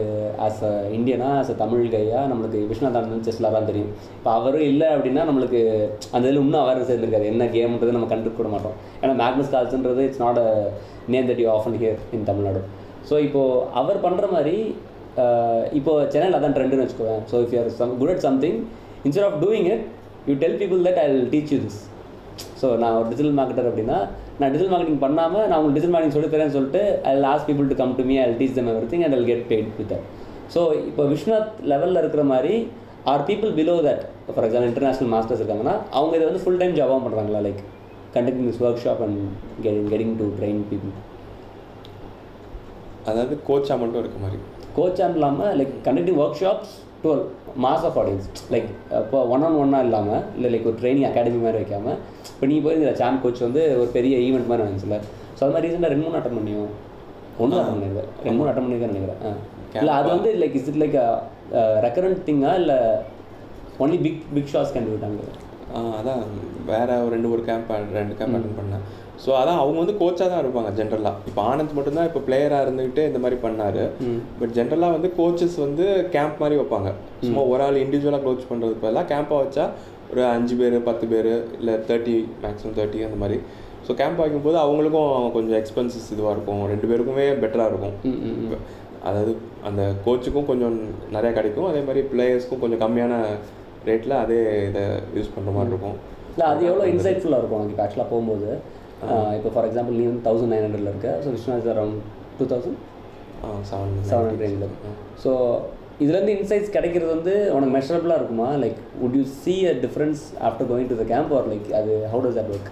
[0.46, 3.92] ஆஸ் அ இந்தியனா ஆஸ் அ தமிழ் கையா நம்மளுக்கு விஸ்வநாத் ஆனந்த் தான் தெரியும்.
[4.18, 5.62] இப்போ அவரும் இல்லை அப்படின்னா நம்மளுக்கு
[6.16, 7.30] அந்த இதில் இன்னும் அவேர்னஸ் இருந்திருக்காது.
[7.34, 8.76] என்ன கேம்ன்றது நம்ம கண்டுக்க கூட மாட்டோம்.
[9.02, 10.50] ஏன்னா Magnus கால்ஸ்ன்றது it's not a
[11.16, 12.62] name that you often hear in Tamil Nadu
[13.10, 14.58] so இப்போது அவர் பண்ணுற மாதிரி
[15.80, 18.58] இப்போது சென்னையில் அதான் ட்ரெண்டுன்னு வச்சுக்கோவேன் so if you're some good at something
[19.06, 19.84] instead of doing it
[20.30, 21.80] you tell people that I will teach you this
[22.62, 24.00] so நான் ஒரு டிஜிட்டல் மார்க்கெட்டர் அப்படின்னா
[24.40, 27.76] நான் டிஜிட்டல் மார்க்கெட்டிங் பண்ணாமல் நான் உங்களுக்கு டிஜிட்டல் மார்க்கெட்டிங் சொல்லி தரேன்னு சொல்லிட்டு I lost people to
[27.76, 29.94] come to me I teach them everything and I'll get paid with
[30.56, 32.56] so இப்போ விஸ்வநாத் லெவலில் இருக்கிற மாதிரி
[33.06, 37.00] or people below that for example international masters இருக்காங்கன்னா அவங்க இதை வந்து ஃபுல் டைம் ஜாபாக
[37.06, 37.62] பண்ணுறாங்களா like
[38.16, 39.20] conducting this workshop and
[39.64, 40.94] getting getting to train people
[43.06, 44.40] அதாவது கோச்சாக மட்டும் இருக்க மாதிரி.
[44.78, 47.10] கோச்சாக இல்லாமல் like conducting workshops to
[47.64, 51.60] mass of audience like இப்போ ஒன் ஆன் ஒன்னாக இல்லாமல் இல்லை லைக் ஒரு ட்ரைனிங் அகாடமி மாதிரி
[51.62, 51.98] வைக்காமல்
[52.32, 54.98] இப்போ நீ போய் இந்த சாம் கோச் வந்து ஒரு பெரிய ஈவெண்ட் மாதிரி நினச்சில
[55.36, 56.70] ஸோ அது மாதிரி ரீசெண்டாக ரெண்டு மூணு அட்டன் பண்ணியும்
[57.40, 59.40] ஒன்று அட்டன் பண்ணியிருக்கேன் ரெண்டு மூணு அட்டன் பண்ணியிருக்கேன் நினைக்கிறேன்.
[59.76, 60.98] இல்லை அது வந்து like is it like
[61.86, 62.78] recurrent திங்கா இல்லை
[63.80, 65.24] ஒன்லி பிக் பிக் ஷாஸ் கேன் விட்டாங்க
[65.70, 66.22] ஆ, அதான்.
[66.68, 68.84] வேற ஒரு ரெண்டு ஒரு கேம்ப் ரெண்டு கேம்ப் அட்டன் பண்ணேன்.
[69.24, 73.20] ஸோ அதான் அவங்க வந்து கோச்சாக தான் இருப்பாங்க ஜென்ரலாக இப்போ ஆனந்த் மட்டும்தான் இப்போ பிளேயராக இருந்துக்கிட்டு இந்த
[73.24, 73.84] மாதிரி பண்ணாரு.
[74.40, 76.92] பட் ஜென்ரலாக வந்து கோச்சஸ் வந்து கேம்ப் மாதிரி வைப்பாங்க.
[77.26, 79.66] சும்மா ஒரு ஆள் இண்டிவிஜுவலாக கோச் பண்ணுறதுக்கு பதிலாக கேம்பாக வச்சா
[80.14, 83.38] ஒரு அஞ்சு பேர் பத்து பேர் இல்லை தேர்ட்டி மேக்ஸிமம் தேர்ட்டி அந்த மாதிரி.
[83.88, 86.64] ஸோ கேம்ப் வைக்கும்போது அவங்களுக்கும் கொஞ்சம் எக்ஸ்பென்சஸ் இதுவாக இருக்கும்.
[86.74, 87.96] ரெண்டு பேருக்குமே பெட்டராக இருக்கும்.
[89.10, 89.34] அதாவது
[89.70, 90.78] அந்த கோச்சுக்கும் கொஞ்சம்
[91.16, 91.70] நிறையா கிடைக்கும்.
[91.72, 93.14] அதே மாதிரி பிளேயர்ஸ்க்கும் கொஞ்சம் கம்மியான
[93.90, 94.84] ரேட்டில் அதே இதை
[95.18, 95.98] யூஸ் பண்ணுற மாதிரி இருக்கும்.
[96.32, 98.50] இல்லை அது எவ்வளோ இன்சைட்ஃபுல்லாக இருக்கும் இப்போ ஆக்சுவலாக போகும்போது.
[99.38, 101.10] இப்போ ஃபார் எக்ஸாம்பிள் நீ வந்து தௌசண்ட் நைன் ஹண்ட்ரட்ல இருக்க.
[101.24, 101.98] So Viswanath around
[102.40, 102.78] two thousand
[103.72, 104.78] seven seven hundred
[105.24, 105.32] so
[106.04, 108.48] இதுலேருந்து இன்சைட்ஸ் கிடைக்கிறது வந்து உனக்கு மெஷரபிளாக இருக்குமா?
[108.64, 112.20] Like would you see a difference after going to the camp or like அது how
[112.26, 112.68] does that work?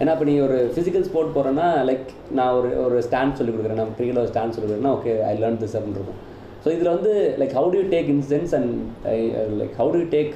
[0.00, 2.06] ஏன்னா இப்போ நீ ஒரு ஃபிசிக்கல் ஸ்போர்ட் போகிறேன்னா லைக்
[2.38, 3.80] நான் ஒரு ஒரு ஸ்டாண்ட் சொல்லி கொடுக்குறேன்.
[3.80, 6.20] நான் கிரிக்கெட்டில் ஒரு ஸ்டாண்ட் சொல்லி கொடுக்குறேன்னா ஓகே ஐ லேர்ன் திஸ் அப்படின்னு இருக்கும்
[6.64, 8.72] ஸோ இதில் வந்து like how do you take incense and
[9.60, 10.34] like how do you take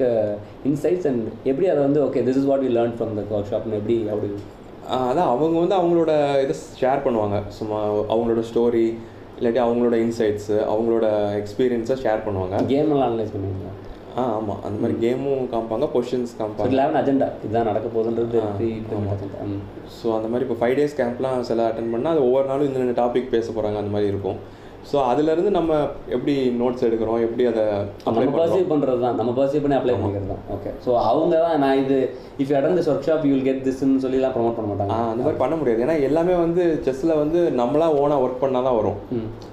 [0.70, 3.78] insights and எப்படி அதை வந்து okay this is what you learn from the work ஷாப்னு
[3.80, 4.24] எப்படி ஆஹ்
[4.94, 6.12] அதான் அவங்க வந்து அவங்களோட
[6.44, 7.36] இதை ஷேர் பண்ணுவாங்க.
[7.58, 7.78] சும்மா
[8.12, 8.86] அவங்களோட ஸ்டோரி
[9.38, 11.06] இல்லாட்டி அவங்களோட இன்சைட்ஸு அவங்களோட
[11.40, 12.58] எக்ஸ்பீரியன்ஸை ஷேர் பண்ணுவாங்க.
[12.72, 13.72] கேம் எல்லாம் அனலைஸ் பண்ணுவீங்களா?
[14.18, 16.68] ஆ ஆமாம் அந்த மாதிரி கேமும் காமிப்பாங்க கொஷின்ஸ் காமிப்பாங்க.
[16.70, 18.38] இதில் அஜெண்டா இதுதான் நடக்க போகுதுன்றது
[19.96, 23.34] ஸோ அந்த மாதிரி இப்போ ஃபைவ் டேஸ் கேம்ப்லாம் சில அட்டன் பண்ணால் அது ஒவ்வொரு நாளும் இந்த டாபிக்
[23.34, 24.38] பேச போகிறாங்க அந்த மாதிரி இருக்கும்.
[24.90, 25.72] ஸோ அதுலேருந்து நம்ம
[26.16, 27.20] எப்படி நோட்ஸ் எடுக்கிறோம்?
[27.26, 27.62] எப்படி அதை
[28.08, 31.58] அப்ளை நம்ம பர்சீவ் பண்ணுறது தான் நம்ம பர்சீவ் பண்ணி அப்ளை பண்ணிக்கிறது தான் ஓகே ஸோ அவங்க தான்
[31.64, 31.96] நான் இது
[32.42, 34.98] if attend this workshop you will get திஸ்ன்னு சொல்லிலாம் ப்ரொமோட் பண்ண மாட்டாங்க.
[35.12, 35.82] அந்த மாதிரி பண்ண முடியாது.
[35.86, 39.00] ஏன்னா எல்லாமே வந்து செஸ்ஸில் வந்து நம்மளா ஓனாக ஒர்க் பண்ணால் தான் வரும்.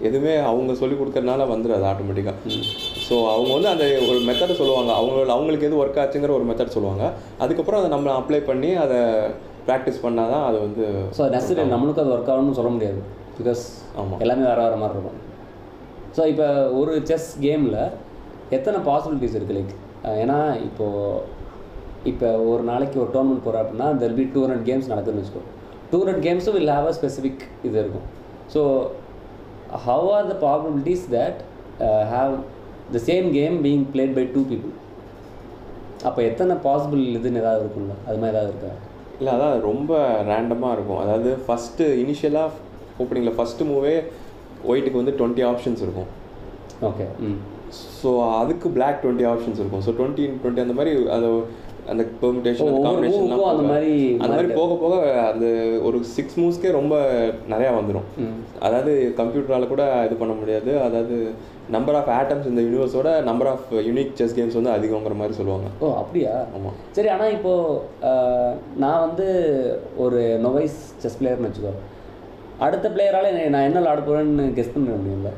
[0.09, 2.59] எதுவுமே அவங்க சொல்லி கொடுக்கறதுனால வந்துடாது ஆட்டோமேட்டிக்காக
[3.07, 4.91] ஸோ அவங்க வந்து அந்த ஒரு மெத்தடை சொல்லுவாங்க.
[4.99, 7.05] அவங்க அவங்களுக்கு எது ஒர்க் ஆச்சுங்கிற ஒரு மெத்தட் சொல்லுவாங்க.
[7.45, 8.99] அதுக்கப்புறம் அதை நம்ம அப்ளை பண்ணி அதை
[9.67, 10.85] ப்ராக்டிஸ் பண்ணால் தான் அது வந்து
[11.17, 13.01] ஸோ நெசசரி நம்மளுக்கு அது ஒர்க் ஆகணும்னு சொல்ல முடியாது.
[13.37, 13.61] பிகாஸ்
[13.99, 15.19] ஆமாம் எல்லாமே வேறு வேறு மாதிரி இருக்கும்.
[16.15, 16.47] ஸோ இப்போ
[16.79, 17.79] ஒரு செஸ் கேமில்
[18.57, 19.73] எத்தனை பாசிபிலிட்டிஸ் இருக்குது லைக்
[20.23, 21.21] ஏன்னா இப்போது
[22.11, 25.43] இப்போ ஒரு நாளைக்கு ஒரு டோர்னமெண்ட் போகிறோம் அப்படின்னா there be two hundred games நடக்குதுன்னு வச்சுக்கோ.
[25.91, 28.05] டூ ஹண்ட்ரட் கேம்ஸும் வில் ஹாவ் அ ஸ்பெசிஃபிக் இது இருக்கும்.
[28.53, 28.61] So
[29.87, 31.39] how are the probabilities that
[32.13, 32.33] have
[32.95, 34.73] the same game being played by two people
[36.09, 37.95] அப்போ எத்தனை பாசிபிள் இதுன்னு ஏதாவது இருக்கும்ல?
[38.07, 38.71] அது மாதிரி ஏதாவது இருக்கா?
[39.19, 39.91] இல்லை அதான் ரொம்ப
[40.31, 41.01] ரேண்டமாக இருக்கும்.
[41.03, 42.51] அதாவது ஃபஸ்ட்டு இனிஷியலாக
[43.01, 43.95] ஓப்பனிங்கில் ஃபஸ்ட்டு மூவே
[44.69, 46.09] ஒயிட்டுக்கு வந்து டுவெண்ட்டி ஆப்ஷன்ஸ் இருக்கும்.
[46.91, 47.07] ஓகே
[47.99, 49.83] ஸோ அதுக்கு பிளாக் டுவெண்ட்டி ஆப்ஷன்ஸ் இருக்கும்.
[49.85, 51.29] ஸோ டுவெண்ட்டி டுவெண்ட்டி அந்த மாதிரி அது
[51.91, 54.95] அந்த பெர்மிட்டேஷன் அந்த காம்பினேஷன்லாம் அந்த மாதிரி அந்த மாதிரி போக போக
[55.31, 55.45] அந்த
[55.87, 56.95] ஒரு சிக்ஸ் மூவ்ஸ்க்கே ரொம்ப
[57.53, 58.05] நிறையா வந்துடும்
[58.67, 60.71] அதாவது கம்ப்யூட்டரால் கூட இது பண்ண முடியாது.
[60.85, 61.17] அதாவது
[61.75, 65.67] நம்பர் ஆஃப் ஆட்டம்ஸ் இந்த யூனிவர்ஸோட number of unique chess games வந்து அதிகங்கிற மாதிரி சொல்லுவாங்க.
[65.83, 66.35] ஓ அப்படியா?
[66.57, 68.13] ஆமாம் சரி ஆனால் இப்போது
[68.83, 69.27] நான் வந்து
[70.05, 71.73] ஒரு நொவைஸ் செஸ் பிளேயர்னு வச்சுக்கோ.
[72.65, 75.31] அடுத்த பிளேயரால் நான் என்ன விளாட போகிறேன்னு கெஸ் பண்ண முடியும்ல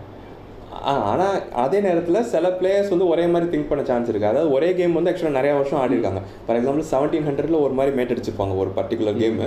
[0.90, 4.70] ஆ ஆனால் அதே நேரத்தில் சில பிளேயர்ஸ் வந்து ஒரே மாதிரி திங்க் பண்ண சான்ஸ் இருக்குது அதாவது ஒரே
[4.80, 6.22] கேம் வந்து ஆக்சுவலாக நிறைய வருஷம் ஆடி இருக்காங்க.
[6.46, 9.40] ஃபார் எக்ஸாம்பிள் செவன்டீன் ஹண்ட்ரட்ல ஒரு மாதிரி மேட் அடிச்சிருப்பாங்க ஒரு பர்டிகுலர் கேம்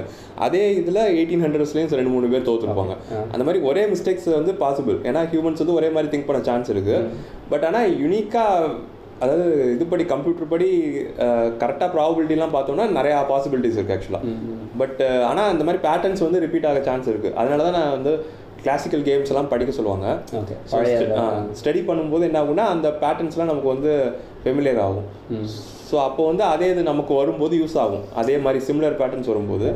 [0.47, 2.97] அதே இதில் எயிட்டீன் ஹண்ட்ரட்ஸ்லேயும் ரெண்டு மூணு பேர் தோத்துருப்பாங்க.
[3.33, 7.05] அந்த மாதிரி ஒரே மிஸ்டேக்ஸ் வந்து பாசிபிள் ஏன்னா ஹியூமன்ஸ் வந்து ஒரே மாதிரி திங்க் பண்ண சான்ஸ் இருக்குது
[7.53, 8.73] பட் ஆனால் யூனிக்காக
[9.23, 10.69] அதாவது இதுபடி கம்ப்யூட்டர் படி
[11.63, 14.35] கரெக்டாக ப்ராபபிலிட்டிலாம் பார்த்தோம்னா நிறையா பாசிபிலிட்டிஸ் இருக்குது ஆக்சுவலாக
[14.83, 15.01] பட்
[15.31, 18.13] ஆனால் இந்த மாதிரி பேட்டர்ன்ஸ் வந்து ரிப்பீட் ஆக சான்ஸ் இருக்குது அதனால தான் நான் வந்து
[18.63, 20.07] கிளாசிக்கல் கேம்ஸ் எல்லாம் படிக்க சொல்லுவாங்க.
[21.59, 23.93] ஸ்டடி பண்ணும்போது என்ன ஆகும்னா அந்த பேட்டர்ன்ஸ்லாம் நமக்கு வந்து
[24.45, 25.07] ஃபெமிலியர் ஆகும்.
[25.91, 28.03] ஸோ அப்போ வந்து அதே இது நமக்கு வரும்போது யூஸ் ஆகும்.
[28.21, 29.69] அதே மாதிரி சிமிலர் பேட்டர்ன்ஸ் வரும்போது.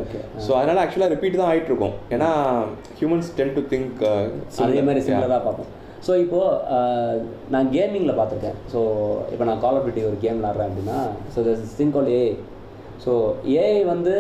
[0.47, 2.31] ஸோ அதனால ஆக்சுவலாக ரிப்பீட் தான் ஆயிட்டு இருக்கும் ஏன்னா
[2.99, 4.03] ஹியூமன்ஸ் டென் டு திங்க்
[4.67, 5.71] அதே மாதிரி சிமிலராக பார்ப்போம்.
[6.07, 7.13] ஸோ இப்போது uh,
[7.55, 8.57] நான் கேமிங்கில் பார்த்துருக்கேன்.
[8.73, 8.81] ஸோ
[9.33, 10.99] இப்போ நான் கால் ஆஃப் டியூட்டி ஒரு கேம் விளாட்றேன் அப்படின்னா
[11.35, 12.33] so this thing call AI
[13.05, 13.13] so
[13.61, 14.15] AI வந்து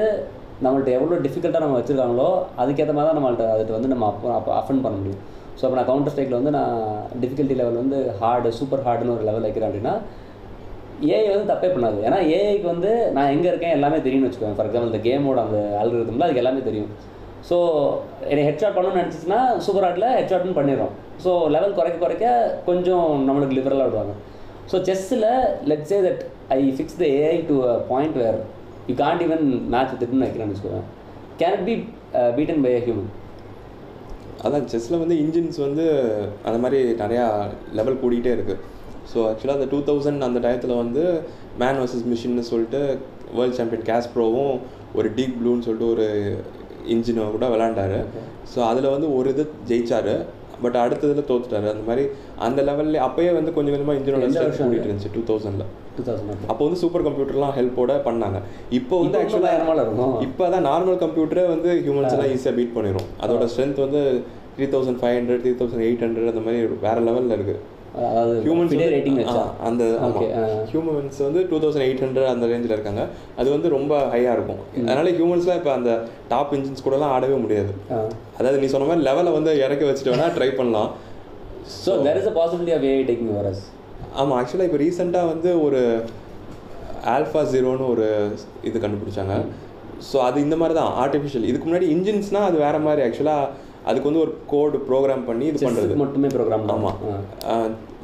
[0.64, 2.28] நம்மள்ட்ட எவ்வளோ டிஃபிகல்ட்டாக நம்ம வச்சுருக்காங்களோ
[2.62, 5.22] அதுக்கேற்ற மாதிரி தான் நம்மள்ட்ட அதுக்கு வந்து நம்ம அப்போ அப்போ அஃபன் பண்ண முடியும்.
[5.58, 6.76] ஸோ இப்போ நான் கவுண்டர் ஸ்ட்ரைக்கில் வந்து நான்
[7.22, 9.94] டிஃபிகல்ட்டி லெவல் வந்து ஹார்டு சூப்பர் ஹார்டுன்னு ஒரு லெவல் வைக்கிறேன் அப்படின்னா
[11.14, 11.98] ஏஐ வந்து தப்பே பண்ணாது.
[12.08, 16.26] ஏன்னா ஏஐக்கு வந்து நான் எங்கே இருக்கேன் எல்லாமே தெரியும்னு வச்சுக்கோங்க ஃபார் எக்ஸாம்பிள் இந்த கேமோட அந்த அல்கிருத்தம்ல
[16.26, 16.90] அதுக்கு எல்லாமே தெரியும்.
[17.48, 17.56] ஸோ
[18.30, 20.92] என்னை ஹெட்ஷாட் பண்ணணும்னு நினச்சிச்சுன்னா சூப்பர் ஹார்ட்டில் ஹெட்ஷாட்னு பண்ணிடுறோம்.
[21.24, 22.26] ஸோ லெவல் குறைக்க குறைக்க
[22.68, 24.14] கொஞ்சம் நம்மளுக்கு லிபரலாக விடுவாங்க.
[24.70, 25.28] So செஸ்ஸில்
[25.70, 26.22] let say that
[26.56, 28.38] I fix the AI to a point where
[28.90, 30.82] you can't even match திட்டுன்னு வைக்கிறேன்னு வச்சுக்கோங்க
[31.40, 31.74] can it be
[32.38, 33.10] beaten by a human
[34.46, 35.84] அதான் செஸ்ஸில் வந்து இன்ஜின்ஸ் வந்து
[36.48, 37.26] அந்த மாதிரி நிறையா
[37.78, 38.60] லெவல் கூடிக்கிட்டே இருக்குது
[39.10, 41.02] ஸோ ஆக்சுவலாக அந்த டூ தௌசண்ட் அந்த டயத்தில் வந்து
[41.62, 42.80] மேன் வர்சஸ் மிஷின்னு சொல்லிட்டு
[43.38, 44.54] வேர்ல்ட் சாம்பியன் கேஸ்ப்ரோவும்
[44.98, 46.06] ஒரு டீப் ப்ளூன்னு சொல்லிட்டு ஒரு
[46.94, 47.98] இன்ஜினை கூட விளாண்டாரு.
[48.52, 50.14] ஸோ அதில் வந்து ஒரு இது ஜெயிச்சாரு.
[50.64, 51.66] பட் அடுத்ததில் தோத்துட்டாரு.
[51.74, 52.02] அந்த மாதிரி
[52.46, 54.26] அந்த லெவல்ல அப்பயே வந்து கொஞ்சம் கொஞ்சமாக இன்ஜினோட
[54.58, 55.10] கூடிட்டு இருந்துச்சு?
[55.16, 58.38] டூ தௌசண்டில் டூ தௌசண்ட் அப்போ வந்து சூப்பர் கம்ப்யூட்டர்லாம் ஹெல்ப்போட பண்ணாங்க.
[58.78, 60.14] இப்போ வந்து ஆக்சுவலாக இருக்கும்.
[60.26, 64.02] இப்போ தான் நார்மல் கம்ப்யூட்டரே வந்து ஹியூமன்ஸ் எல்லாம் ஈஸியாக பீட் பண்ணிடும் அதோட ஸ்ட்ரென்த் வந்து
[64.56, 67.56] three thousand five hundred three thousand eight hundred அந்த மாதிரி வேற லெவலில் இருக்கு.
[68.94, 69.18] ரேட்டிங்
[69.68, 69.84] அந்த
[70.70, 73.02] ஹியூமன்ஸ் வந்து டூ தௌசண்ட் எயிட் ஹண்ட்ரட் அந்த ரேஞ்சில் இருக்காங்க.
[73.40, 74.60] அது வந்து ரொம்ப ஹையாக இருக்கும்.
[74.86, 75.90] அதனால ஹியூமன்ஸ்லாம் இப்போ அந்த
[76.32, 77.72] டாப் இன்ஜின்ஸ் கூடலாம் ஆடவே முடியாது.
[78.38, 80.90] அதாவது நீ சொன்ன மாதிரி லெவலை வந்து இறக்கி வச்சுட்டு ட்ரை பண்ணலாம்.
[81.82, 83.64] So there is a possibility of AI taking over as
[84.20, 85.82] ஆமாம் ஆக்சுவலாக இப்போ ரீசெண்டாக வந்து ஒரு
[87.16, 88.06] ஆல்ஃபா ஜீரோன்னு ஒரு
[88.68, 89.36] இது கண்டுபிடிச்சாங்க.
[90.08, 94.22] ஸோ அது இந்த மாதிரி தான் ஆர்டிஃபிஷியல் இதுக்கு முன்னாடி இன்ஜின்ஸ்னால் அது வேற மாதிரி ஆக்சுவலாக அதுக்கு வந்து
[94.24, 96.98] ஒரு கோடு ப்ரோக்ராம் பண்ணி இது பண்ணுறது மட்டுமே ப்ரோக்ராம் ஆமாம்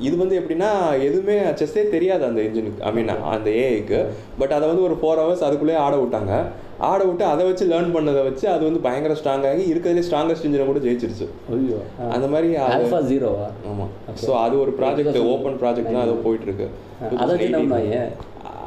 [0.07, 0.71] இது வந்து எப்படின்னா
[1.07, 4.01] எதுவுமே செஸ்ஸே தெரியாது அந்த இன்ஜினுக்கு ஐ மீன் அந்த ஏஐக்கு
[4.41, 6.33] பட் அதை வந்து ஒரு ஃபோர் ஹவர்ஸ் அதுக்குள்ளேயே ஆட விட்டாங்க.
[6.89, 10.67] ஆட விட்டு அதை வச்சு லேர்ன் பண்ணதை வச்சு அது வந்து பயங்கர ஸ்ட்ராங் ஆகி இருக்கிறதுலே ஸ்ட்ராங்கஸ்ட் இன்ஜினை
[10.69, 11.27] கூட ஜெயிச்சிருச்சு.
[12.15, 13.91] அந்த மாதிரி ஆல்ஃபா ஜீரோவா ஆமாம்
[14.25, 16.69] ஸோ அது ஒரு ப்ராஜெக்ட் ஓப்பன் ப்ராஜெக்ட் தான் அது போயிட்டு இருக்கு.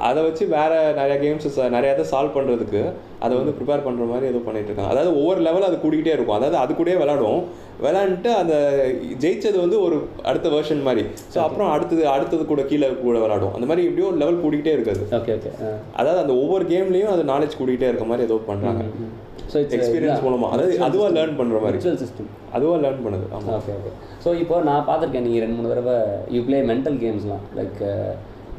[0.08, 2.82] அதை வச்சு வேற நிறைய கேம்ஸ் நிறைய இதை சால்வ் பண்ணுறதுக்கு
[3.24, 4.94] அதை வந்து ப்ரிப்பேர் பண்ணுற மாதிரி ஏதோ பண்ணிட்டு இருக்காங்க.
[4.94, 6.38] அதாவது ஒவ்வொரு லெவல் அது கூடிக்கிட்டே இருக்கும்.
[6.38, 7.42] அதாவது அது கூடயே விளாடும்
[7.86, 8.54] விளாண்டுட்டு அந்த
[9.24, 9.96] ஜெயிச்சது வந்து ஒரு
[10.30, 11.04] அடுத்த வெர்ஷன் மாதிரி.
[11.34, 15.04] ஸோ அப்புறம் அடுத்தது அடுத்தது கூட கீழே கூட விளாடும் அந்த மாதிரி எப்படியோ லெவல் கூடிக்கிட்டே இருக்காது.
[15.20, 15.52] ஓகே ஓகே
[16.00, 18.84] அதாவது அந்த ஒவ்வொரு கேம்லேயும் அது நாலேஜ் கூடிக்கிட்டே இருக்க மாதிரி ஏதோ பண்ணுறாங்க
[19.52, 20.50] ஸோ இட்ஸ் எக்ஸ்பீரியன்ஸ் மூலமா.
[20.56, 21.78] அதாவது அதுவா லேர்ன் பண்ணுற மாதிரி.
[21.78, 23.26] விர்ச்சுவல் சிஸ்டம் அதுவா லேர்ன் பண்ணுது.
[23.38, 23.92] ஆமாம் ஓகே ஓகே
[24.26, 25.96] ஸோ இப்போ நான் பார்த்துருக்கேன் நீங்கள் ரெண்டு மூணு தடவை
[26.36, 27.82] யூ ப்ளே மென்டல் கேம்ஸ்லாம் like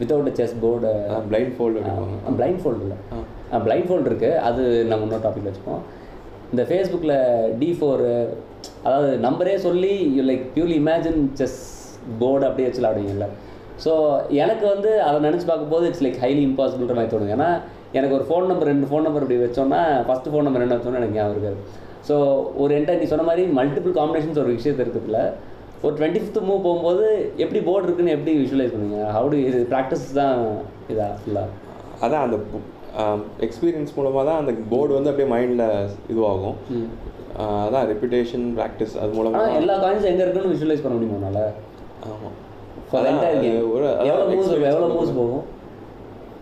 [0.00, 0.90] without chess board
[1.56, 1.80] blindfold
[2.62, 2.98] blindfold இல்லை.
[3.66, 5.82] பிளைண்ட் ஃபோல்டு இருக்குது அது நம்ம இன்னொரு டாபிக் வச்சுப்போம்.
[6.52, 7.16] இந்த ஃபேஸ்புக்கில்
[7.60, 8.08] டி ஃபோரு
[8.86, 11.60] அதாவது நம்பரே சொல்லி you like purely imagine chess
[12.22, 13.28] board அப்படியே வச்சு விளாடுவீங்கல்ல.
[13.84, 13.92] ஸோ
[14.42, 17.34] எனக்கு வந்து அதை நினச்சி பார்க்கும்போது இட்ஸ் லைக் ஹைலி இம்பாசிபிள்ன்ற மாதிரி தோணுது.
[17.36, 17.50] ஏன்னா
[17.98, 21.18] எனக்கு ஒரு ஃபோன் நம்பர் ரெண்டு ஃபோன் நம்பர் இப்படி வச்சோன்னா ஃபஸ்ட்டு ஃபோன் நம்பர் என்ன வச்சோன்னா எனக்கு
[21.18, 21.58] ஞாபகம் இருக்காது.
[22.08, 22.14] ஸோ
[22.62, 25.18] ஒரு என்கிட்ட நீ சொன்ன மாதிரி மல்டிபிள் காம்பினேஷன்ஸ் ஒரு விஷயத்து இருக்குதுல
[25.86, 27.04] ஒரு டுவெண்ட்டி ஃபிஃப்த் மூவ் போகும்போது
[27.44, 28.98] எப்படி போர்டு இருக்குன்னு எப்படி விஷுவலைஸ் பண்ணுவீங்க?
[29.14, 30.36] ஹவு டு இது ப்ராக்டிஸ் தான்
[30.92, 31.48] இதா ஃபுல்லாக
[32.04, 32.36] அதான் அந்த
[33.46, 35.66] எக்ஸ்பீரியன்ஸ் மூலமாக தான் அந்த போர்டு வந்து அப்படியே மைண்டில்
[36.12, 36.56] இதுவாகும்.
[37.66, 41.42] அதான் ரெப்புடேஷன் ப்ராக்டிஸ் அது மூலமாக எல்லா காயின்ஸ் எங்கே இருக்குன்னு விஷுவலைஸ் பண்ண முடியுமா உன்னால?
[42.12, 42.36] ஆமாம்
[43.50, 43.90] எவ்வளோ.
[44.94, 45.44] மூவ்ஸ் போகும்?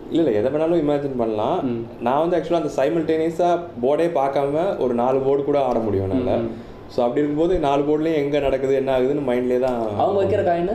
[0.09, 1.59] இல்லை இல்லை எதை வேணாலும் இமேஜின் பண்ணலாம்.
[2.05, 6.45] நான் வந்து ஆக்சுவலாக அந்த சைமல்டேனியஸாக போர்டே பார்க்காம ஒரு நாலு போர்டு கூட ஆட முடியும் என்னால்
[6.93, 10.73] ஸோ அப்படி இருக்கும்போது நாலு போர்ட்லேயும் எங்கே நடக்குது என்ன ஆகுதுன்னு மைண்ட்லேயே தான் அவங்க வைக்கிற காயின்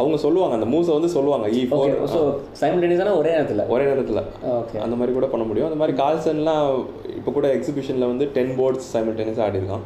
[0.00, 2.18] அவங்க சொல்லுவாங்க அந்த மூவ்ஸை வந்து சொல்லுவாங்க இ ஃபோர் ஸோ
[2.60, 3.62] சைமல்டேனியஸான ஒரே நேரத்தில்?
[3.74, 4.20] ஒரே நேரத்தில்.
[4.58, 5.68] ஓகே அந்த மாதிரி கூட பண்ண முடியும்.
[5.68, 6.66] அந்த மாதிரி கால்சன்லாம்
[7.18, 9.84] இப்போ கூட எக்ஸிபிஷனில் வந்து டென் போர்ட்ஸ் சைமல்டேனியஸாக ஆடிருக்கான்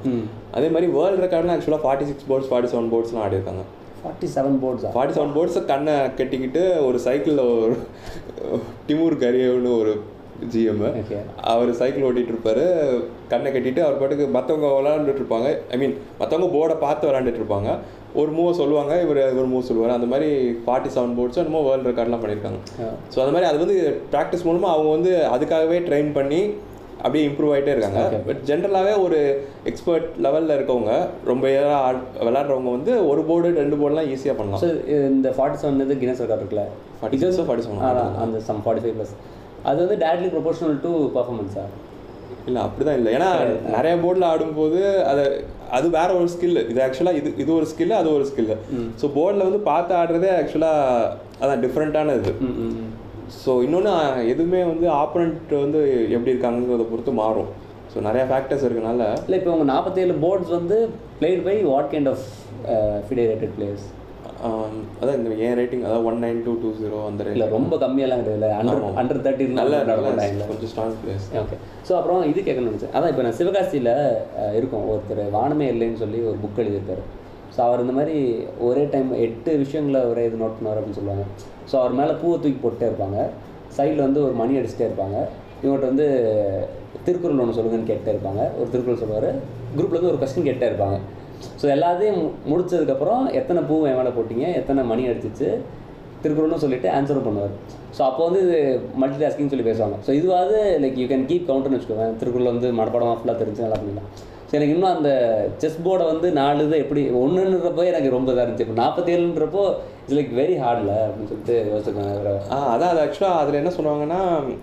[0.59, 3.65] அதே மாதிரி வேர்ல்டு ரெக்கார்ட்லாம் ஆக்சுவலாக forty six boards forty seven போர்ட்ஸ்லாம் ஆடிருக்காங்க
[4.03, 7.77] ஃபார்ட்டி செவன் போர்ட்ஸா ஃபார்ட்டி செவன் போர்ட்ஸை கண்ணை கட்டிக்கிட்டு ஒரு சைக்கிளில் ஒரு
[8.89, 9.95] டிமூர் கரியவ்னு ஒரு
[10.53, 10.85] ஜிஎம்
[11.51, 12.65] அவர் சைக்கிள் ஓட்டிட்டு இருப்பாரு.
[13.33, 17.71] கண்ணை கட்டிட்டு அவர் பாட்டுக்கு மற்றவங்க விளாண்டுட்டு இருப்பாங்க ஐ மீன் மற்றவங்க போர்டை பார்த்து விளாண்டுட்டு இருப்பாங்க
[18.21, 19.97] ஒரு மூவை சொல்லுவாங்க இவர் ஒரு மூவ் சொல்லுவார்.
[19.99, 20.29] அந்த மாதிரி
[20.65, 22.59] ஃபார்ட்டி செவன் போர்ட்ஸும் என்னமோ வேர்ல்டு ரெக்கார்ட்லாம் பண்ணியிருக்காங்க.
[23.13, 23.77] ஸோ அந்த மாதிரி அது வந்து
[24.15, 26.41] ப்ராக்டிஸ் மூலமாக அவங்க வந்து அதுக்காகவே ட்ரெயின் பண்ணி
[27.05, 28.19] அப்படியே இம்ப்ரூவ் ஆகிட்டே இருக்காங்க.
[28.27, 29.19] பட் ஜென்ரலாகவே ஒரு
[29.71, 30.93] எக்ஸ்பர்ட் லெவலில் இருக்கவங்க
[31.31, 31.45] ரொம்ப
[32.27, 34.63] விளாட்றவங்க வந்து ஒரு போர்டு ரெண்டு போர்டுலாம் ஈஸியாக பண்ணலாம்.
[34.65, 34.69] ஸோ
[35.13, 36.67] இந்த ஃபார்ட்டி செவன் இது கினஸ் ரெக்கார்ட் இருக்குல்ல?
[36.99, 39.15] ஃபார்ட்டி சிக்ஸோ ஃபார்ட்டி செவன் அந்த சம் ஃபார்ட்டி ஃபைவ் ப்ளஸ்
[39.71, 41.65] அது வந்து டேரக்ட்லி ப்ரொபோஷனல் டு பர்ஃபார்மன்ஸா
[42.49, 43.11] இல்லை அப்படிதான் இல்லை.
[43.17, 43.29] ஏன்னா
[43.77, 44.79] நிறைய போர்டில் ஆடும்போது
[45.11, 45.25] அது
[45.77, 48.51] அது வேற ஒரு ஸ்கில் இது ஆக்சுவலாக இது இது ஒரு ஸ்கில் அது ஒரு ஸ்கில்
[49.01, 51.11] ஸோ போர்டில் வந்து பார்த்து ஆடுறதே ஆக்சுவலாக
[51.43, 52.33] அதான் டிஃப்ரெண்ட்டான இது
[53.43, 53.93] ஸோ இன்னொன்று
[54.33, 55.81] எதுவுமே வந்து ஆப்பனண்ட் வந்து
[56.17, 57.51] எப்படி இருக்காங்கிறத பொறுத்து மாறும்.
[57.93, 60.77] ஸோ நிறைய ஃபேக்டர்ஸ் இருக்கனால இல்லை இப்போ உங்கள் நாற்பத்தேழு போர்ட்ஸ் வந்து
[61.19, 62.27] played by what kind of
[63.07, 63.87] FIDE rated players
[64.47, 68.49] அதான் இந்த என் ரேட்டிங் அதாவது one nine two two zero அந்த இல்லை ரொம்ப கம்மியெல்லாம் கிடையாது.
[68.61, 68.81] அண்டர்.
[69.01, 69.81] அண்டர் தேர்ட்டி நல்ல
[70.51, 72.95] கொஞ்சம் ஸ்ட்ராங் பிளேஸ் ஓகே ஸோ அப்புறம் இது கேட்கணும்னு நினச்சேன்.
[72.97, 73.93] அதான் இப்போ நான் சிவகாசியில்
[74.61, 74.87] இருக்கும்.
[74.93, 77.05] ஒருத்தர் வானமே இல்லைன்னு சொல்லி ஒரு புக் எழுதியிருக்காரு.
[77.55, 78.19] ஸோ அவர் இந்த மாதிரி
[78.67, 81.25] ஒரே டைம் எட்டு விஷயங்களை ஒரே இது நோட் பண்ணுவார் அப்படின்னு சொல்லுவாங்க.
[81.71, 83.19] ஸோ அவர் மேலே பூவை தூக்கி போட்டே இருப்பாங்க.
[83.79, 85.19] சைடில் வந்து ஒரு மணி அடிச்சுட்டே இருப்பாங்க.
[85.63, 86.07] இவங்கள்ட்ட வந்து
[87.07, 88.43] திருக்குறள் ஒன்று சொல்லுங்கன்னு கேட்டே இருப்பாங்க.
[88.61, 89.29] ஒரு திருக்குறள் சொல்லுவார்.
[89.77, 90.97] குரூப்பில் வந்து ஒரு கொஸ்டின் கேட்டே இருப்பாங்க.
[91.61, 94.47] ஸோ எல்லாத்தையும் மு- முடிச்சதுக்கப்புறம் எத்தனை பூ என் மேலே போட்டீங்க?
[94.55, 95.49] எத்தனை மணி அடிச்சிச்சு?
[96.23, 97.55] திருக்குறள்னு சொல்லிட்டு ஆன்சரும் பண்ணுவார்.
[97.97, 98.59] ஸோ அப்போ வந்து இது
[98.95, 99.97] மல்டி டாஸ்கிங் சொல்லி பேசுவாங்க.
[100.07, 102.09] ஸோ இதுவாவது லைக் யூ கேன் கீப் கவுண்டர்னு வச்சுக்கோங்க.
[102.21, 104.11] திருக்குறள் வந்து மனப்பாடமாக ஃபுல்லாக தெரிஞ்சு நல்லா பண்ணிடலாம்.
[104.45, 105.11] ஸோ எனக்கு இன்னும் அந்த
[105.59, 108.67] செஸ் போர்டை வந்து நாலு இது எப்படி ஒன்றுன்றப்போ எனக்கு ரொம்ப இதாக இருந்துச்சு.
[108.67, 109.63] இப்போ நாற்பத்தேழுன்றப்போ
[110.01, 114.21] இட்ஸ் லைக் வெரி ஹார்டில் அப்படின்னு சொல்லிட்டு யோசிச்சுக்கோங்க ஆ அதான் அது ஆக்சுவலாக அதில் என்ன சொல்லுவாங்கன்னா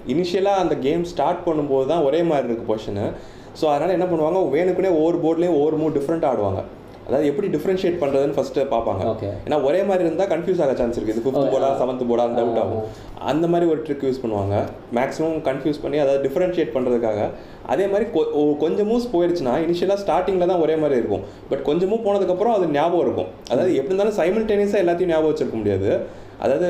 [0.08, 3.06] இனிஷியலாக அந்த கேம் ஸ்டார்ட் பண்ணும்போது தான் ஒரே மாதிரி இருக்குது பொசிஷனு
[3.60, 4.42] ஸோ அதனால் என்ன பண்ணுவாங்க?
[4.58, 6.62] வேணுக்குனே ஒவ்வொரு போர்ட்லேயும் ஒவ்வொரு மூவ் டிஃப்ரெண்ட் ஆடுவாங்க.
[7.08, 9.04] அதாவது எப்படி டிஃப்ரென்ஷியேட் பண்ணுறதுன்னு ஃபஸ்ட்டு பார்ப்பாங்க.
[9.46, 12.84] ஏன்னா ஒரே மாதிரி இருந்தால் கன்ஃபியூஸ் ஆக சான்ஸ் இருக்குது இது ஃபிஃப்த் போர்டா செவன்த் போர்டா டவுட் ஆகும்.
[13.32, 14.56] அந்த மாதிரி ஒரு ட்ரிக் யூஸ் பண்ணுவாங்க.
[14.98, 17.26] மேக்ஸிமம் கன்ஃபியூஸ் பண்ணி அதாவது டிஃப்ரென்ஷியேட் பண்ணுறதுக்காக
[17.74, 18.06] அதே மாதிரி
[18.64, 21.26] கொஞ்சம் மூவ்ஸ் போயிடுச்சுன்னா இனிஷியலாக ஸ்டார்டிங்கில் தான் ஒரே மாதிரி இருக்கும்.
[21.52, 23.30] பட் கொஞ்சம் மூவ் போனதுக்கப்புறம் அது ஞாபகம் இருக்கும்.
[23.52, 25.92] அதாவது எப்படி இருந்தாலும் சைமல்டேனியஸாக எல்லாத்தையும் ஞாபகம் வச்சிருக்க முடியாது.
[26.44, 26.68] அதாவது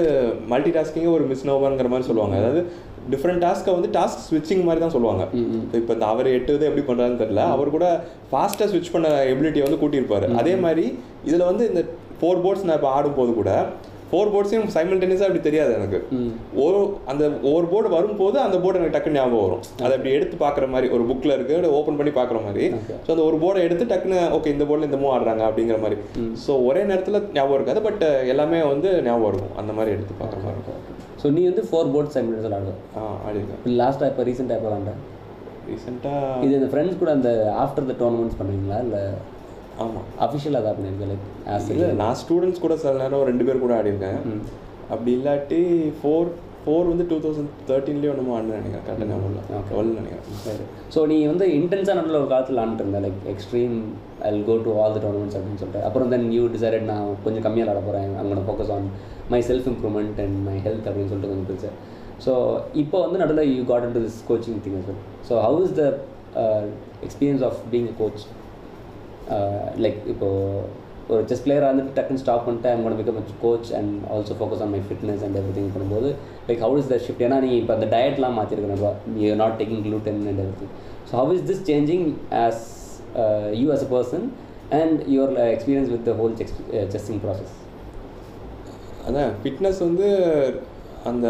[0.51, 2.35] மல்டி டாஸ்கிங்கே ஒரு மிஸ் நோவருங்கிற மாதிரி சொல்லுவாங்க.
[2.41, 2.61] அதாவது
[3.13, 5.25] டிஃப்ரெண்ட் டாஸ்க்கை வந்து டாஸ்க் ஸ்விட்சிங் மாதிரி தான் சொல்லுவாங்க.
[5.81, 7.43] இப்போ இந்த அவர் எட்டு இது எப்படி பண்ணுறாருன்னு தெரியல.
[7.57, 7.87] அவர் கூட
[8.31, 10.27] ஃபாஸ்ட்டாக ஸ்விட்ச் பண்ண எபிலிட்டியை வந்து கூட்டியிருப்பாரு.
[10.41, 10.87] அதே மாதிரி
[11.29, 11.83] இதில் வந்து இந்த
[12.19, 13.51] ஃபோர் போர்ட்ஸ் நான் இப்போ ஆடும்போது கூட
[14.11, 15.97] ஃபோர் போர்ட்ஸையும் சைமல்டேனியஸாக அப்படி தெரியாது எனக்கு.
[16.63, 16.79] ஒரு
[17.11, 19.61] அந்த ஒவ்வொரு போர்டு வரும்போது அந்த போர்டு எனக்கு டக்குன்னு ஞாபகம் வரும்.
[19.83, 22.65] அதை அப்படி எடுத்து பார்க்குற மாதிரி ஒரு புக்கில் இருக்கு ஓப்பன் பண்ணி பார்க்குற மாதிரி.
[23.05, 25.97] ஸோ அந்த ஒரு போர்டை எடுத்து டக்குன்னு ஓகே இந்த போர்டில் இந்த மூவ் ஆடுறாங்க அப்படிங்கிற மாதிரி.
[26.45, 29.53] ஸோ ஒரே நேரத்தில் ஞாபகம் இருக்காது பட் எல்லாமே வந்து ஞாபகம் இருக்கும்.
[29.63, 30.98] அந்த மாதிரி எடுத்து பார்க்குற மாதிரி இருக்கும்.
[31.21, 34.99] ஸோ நீ வந்து ஃபோர் போர்ட் சைமில்ஸ் விளாடுவேன் ஆ ஆடிருக்கேன் இப்போ லாஸ்ட்டாக இப்போ ரீசெண்டாக எப்போ விளாண்டேன்
[35.69, 37.31] ரீசெண்டாக இது இந்த ஃப்ரெண்ட்ஸ் கூட அந்த
[37.63, 38.77] ஆஃப்டர் த டோர்னமெண்ட்ஸ் பண்ணுவீங்களா?
[38.85, 39.01] இல்லை
[39.83, 44.17] ஆமாம் அஃபிஷியலாக தான் பண்ணியிருக்கேன் லைக் இல்லை நான் ஸ்டூடெண்ட்ஸ் கூட சில நேரம் ரெண்டு பேர் கூட ஆடிருக்கேன்.
[44.89, 45.59] அப்படி இல்லாட்டி
[45.99, 46.29] ஃபோர்
[46.69, 48.83] ஃபோர் வந்து டூ தௌசண்ட் தேர்ட்டீன்லேயே ஒன்றுமோ ஆடினு நினைக்கிறேன்.
[48.87, 49.61] கரெக்டாக ஞாபகம் இல்லை.
[49.69, 50.25] டுவெல் நினைக்கிறேன்.
[50.47, 50.65] சரி.
[50.93, 53.75] ஸோ நீ வந்து இன்டென்ஸாக நடுவில் ஒரு காலத்தில் இருந்த like extreme
[54.27, 55.85] I go to all the tournaments அப்படின்னு சொல்லிட்டு.
[55.87, 58.87] அப்புறம் தென் யூ டிசைடட் நான் கொஞ்சம் கம்மியாக விளாட போகிறேன் அங்கே focus on
[59.33, 61.77] my self improvement and my health அப்படின்னு சொல்லிட்டு கொஞ்சம் பிடிச்சேன்
[62.25, 62.33] ஸோ
[62.83, 64.99] இப்போ வந்து நடுவில் you got into this coaching thing well.
[65.29, 65.85] So how is the
[67.07, 68.23] experience of being a coach
[69.85, 74.73] like இப்போது ஒரு செஸ் பிளேயராக வந்துட்டு டக்குன்னு ஸ்டாப் பண்ணிட்டு I'm coach and also focus on
[74.75, 76.09] my fitness and everything பண்ணும்போது
[76.49, 78.83] like how is the shift ஏன்னா நீ இப்போ அந்த டயட்லாம் மாற்றிருக்கணும்
[79.21, 80.73] you not taking gluten and everything
[81.09, 82.05] so how is this changing
[82.43, 82.63] as
[83.59, 84.25] you as a person
[84.79, 86.33] and your experience with the whole
[86.93, 87.55] chessing process
[89.05, 90.07] அதான் fitness வந்து
[91.03, 91.27] அந்த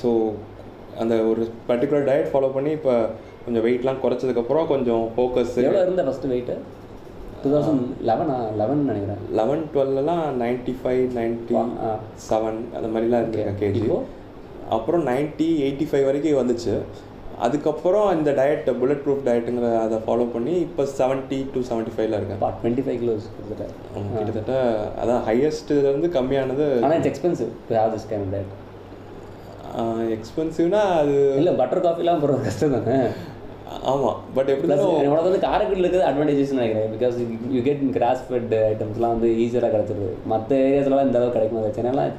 [0.00, 0.10] so
[1.00, 2.94] அந்த ஒரு பர்டிகுலர் டயட் ஃபாலோ பண்ணி இப்போ
[3.44, 6.54] கொஞ்சம் வெயிட்லாம் குறைச்சதுக்கப்புறம் கொஞ்சம் ஃபோக்கஸ் எவ்வளோ இருந்த ஃபஸ்ட்டு வெயிட்டு
[7.42, 9.20] டூ தௌசண்ட் லெவனா லெவன் நினைக்கிறேன்.
[9.38, 11.54] லெவன் டுவெல்லாம் ninety five ninety
[11.88, 11.90] uh.
[12.28, 13.82] Seven அந்த மாதிரிலாம் இருந்திருக்கேன் கேஜி?
[14.76, 16.74] அப்புறம் நைன்ட்டி எயிட்டி ஃபைவ் வரைக்கும் வந்துச்சு.
[17.46, 22.40] அதுக்கப்புறம் இந்த டயட் புல்லட் ப்ரூஃப் டயட்டுங்கிற அதை ஃபாலோ பண்ணி இப்போ செவன்ட்டி டு செவன்ட்டி ஃபைவ்ல இருக்கேன்.
[22.62, 23.66] டுவெண்ட்டி ஃபைவ் கிலோஸ் கிட்டத்தட்ட.
[24.18, 24.54] கிட்டத்தட்ட
[25.02, 26.66] அதான் ஹையஸ்ட்லேருந்து கம்மியானது.
[26.84, 28.54] ஆனால் it's expensive to have this kind diet
[30.16, 32.96] எக்ஸ்பென்சிவ்னா அது இல்லை பட்டர் காஃபிலாம் போடுறது கஷ்டம் தானே
[33.92, 34.68] ஆமாம் பட் எப்படி
[35.10, 36.90] உனக்கு வந்து காரைக்குடியில் இருக்கிறது அட்வான்டேஜஸ் நினைக்கிறேன்.
[36.94, 37.16] Because
[37.56, 40.10] you get grass fed ஐட்டம்ஸ்லாம் வந்து ஈஸியாக கிடைச்சிருது.
[40.32, 42.14] மற்ற ஏரியாஸ்லாம் இந்த அளவுக்கு கிடைக்கும் சென்னைலாம்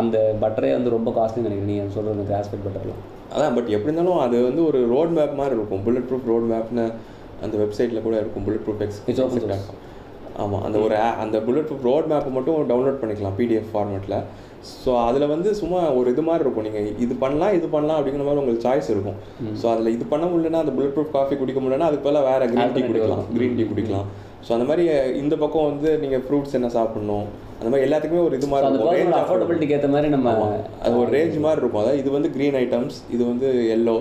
[0.00, 1.70] அந்த பட்டரே வந்து ரொம்ப காஸ்ட்லின்னு நினைக்கிறேன்.
[1.72, 3.02] நீ சொல்கிறது கிராஸ் ஃபெட் பட்டர்லாம்
[3.34, 5.82] அதான் பட் எப்படி இருந்தாலும் அது வந்து ஒரு ரோட் மேப் மாதிரி இருக்கும்.
[5.86, 6.86] புல்லட் ப்ரூஃப் ரோட் மேப்னு
[7.44, 8.44] அந்த வெப்சைட்டில் கூட இருக்கும்.
[8.66, 9.70] Bulletproof X.
[10.44, 14.18] ஆமாம் அந்த ஒரு அந்த புல்லட் ப்ரூஃப் ரோட் மேப்பை மட்டும் டவுன்லோட் பண்ணிக்கலாம் பிடிஎஃப் ஃபார்மேட்டில்
[14.84, 16.64] ஸோ அதில் வந்து சும்மா ஒரு இது மாதிரி இருக்கும்.
[16.64, 19.18] நீங்கள் இது பண்ணலாம் இது பண்ணலாம் அப்படிங்கிற மாதிரி உங்களுக்கு சாய்ஸ் இருக்கும்.
[19.62, 22.72] ஸோ அதில் இது பண்ண முடியலன்னா அந்த புல்லட் ப்ரூஃப் காஃபி குடிக்க முடியலன்னா அதுக்கு பதிலாக வேறு க்ரீன்
[22.72, 23.24] டீ குடிக்கலாம்.
[23.36, 24.06] க்ரீன் டீ குடிக்கலாம்.
[24.48, 24.84] ஸோ அந்த மாதிரி
[25.18, 27.26] இந்த பக்கம் வந்து நீங்கள் ஃப்ரூட்ஸ் என்ன சாப்பிடணும்?
[27.58, 28.88] அந்த மாதிரி எல்லாத்துக்குமே ஒரு இது மாதிரி இருக்கும்.
[29.12, 30.30] of- அஃபோர்டபிலிட்டிக்கு ஏற்ற மாதிரி நம்ம
[30.82, 31.82] அது ஒரு ரேஞ்ச் மாதிரி இருக்கும்.
[31.82, 34.00] அதாவது இது வந்து க்ரீன் ஐட்டம்ஸ் இது வந்து எல்லோ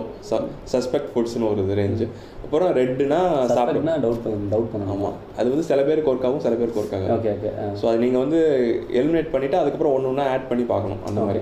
[0.74, 2.08] சஸ்பெக்ட் ஃபுட்ஸ்னு ஒரு ரேஞ்சு
[2.46, 3.20] அப்புறம் ரெட்டுனா
[3.54, 6.96] சாப்பிட்னா டவுட் பண்ண டவுட் பண்ணணும் ஆமாம் அது வந்து சில பேருக்கு ஒர்க் ஆகும் சில பேருக்கு ஒர்க்
[6.98, 8.40] ஆகும் ஓகே ஓகே ஸோ அது நீங்கள் வந்து
[9.00, 11.42] எலிமினேட் பண்ணிவிட்டு அதுக்கப்புறம் ஒன்று ஒன்றா ஆட் பண்ணி பார்க்கணும் அந்த மாதிரி.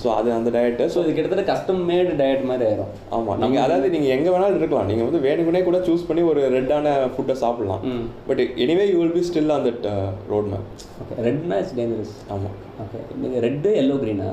[0.00, 2.92] ஸோ அது அந்த டயட்டு ஸோ இது கிட்டத்தட்ட கஸ்டம் மேடு டயட் மாதிரி ஆயிரும்.
[3.16, 4.88] ஆமாம் நீங்கள் அதாவது நீங்கள் எங்கே வேணாலும் இருக்கலாம்.
[4.90, 7.82] நீங்கள் வந்து வேணுக்குனே கூட சூஸ் பண்ணி ஒரு ரெட்டான ஃபுட்டை சாப்பிடலாம்.
[8.28, 9.86] But anyway you will be still that
[10.32, 10.68] road map
[11.02, 14.30] okay ரெட்னா it's dangerous ஆமாம் ஓகே நீங்கள் ரெட்டு எல்லோ க்ரீனா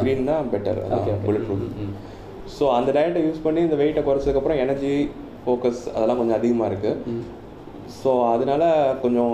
[0.00, 1.50] க்ரீன் தான் பெட்டர் ஓகே புல்லட்
[2.54, 4.92] ஸோ அந்த டயட்டை யூஸ் பண்ணி இந்த வெயிட்டை குறைச்சதுக்கப்புறம் எனர்ஜி
[5.50, 7.22] ஃபோக்கஸ் அதெல்லாம் கொஞ்சம் அதிகமாக இருக்குது
[8.00, 8.64] ஸோ அதனால
[9.04, 9.32] கொஞ்சம்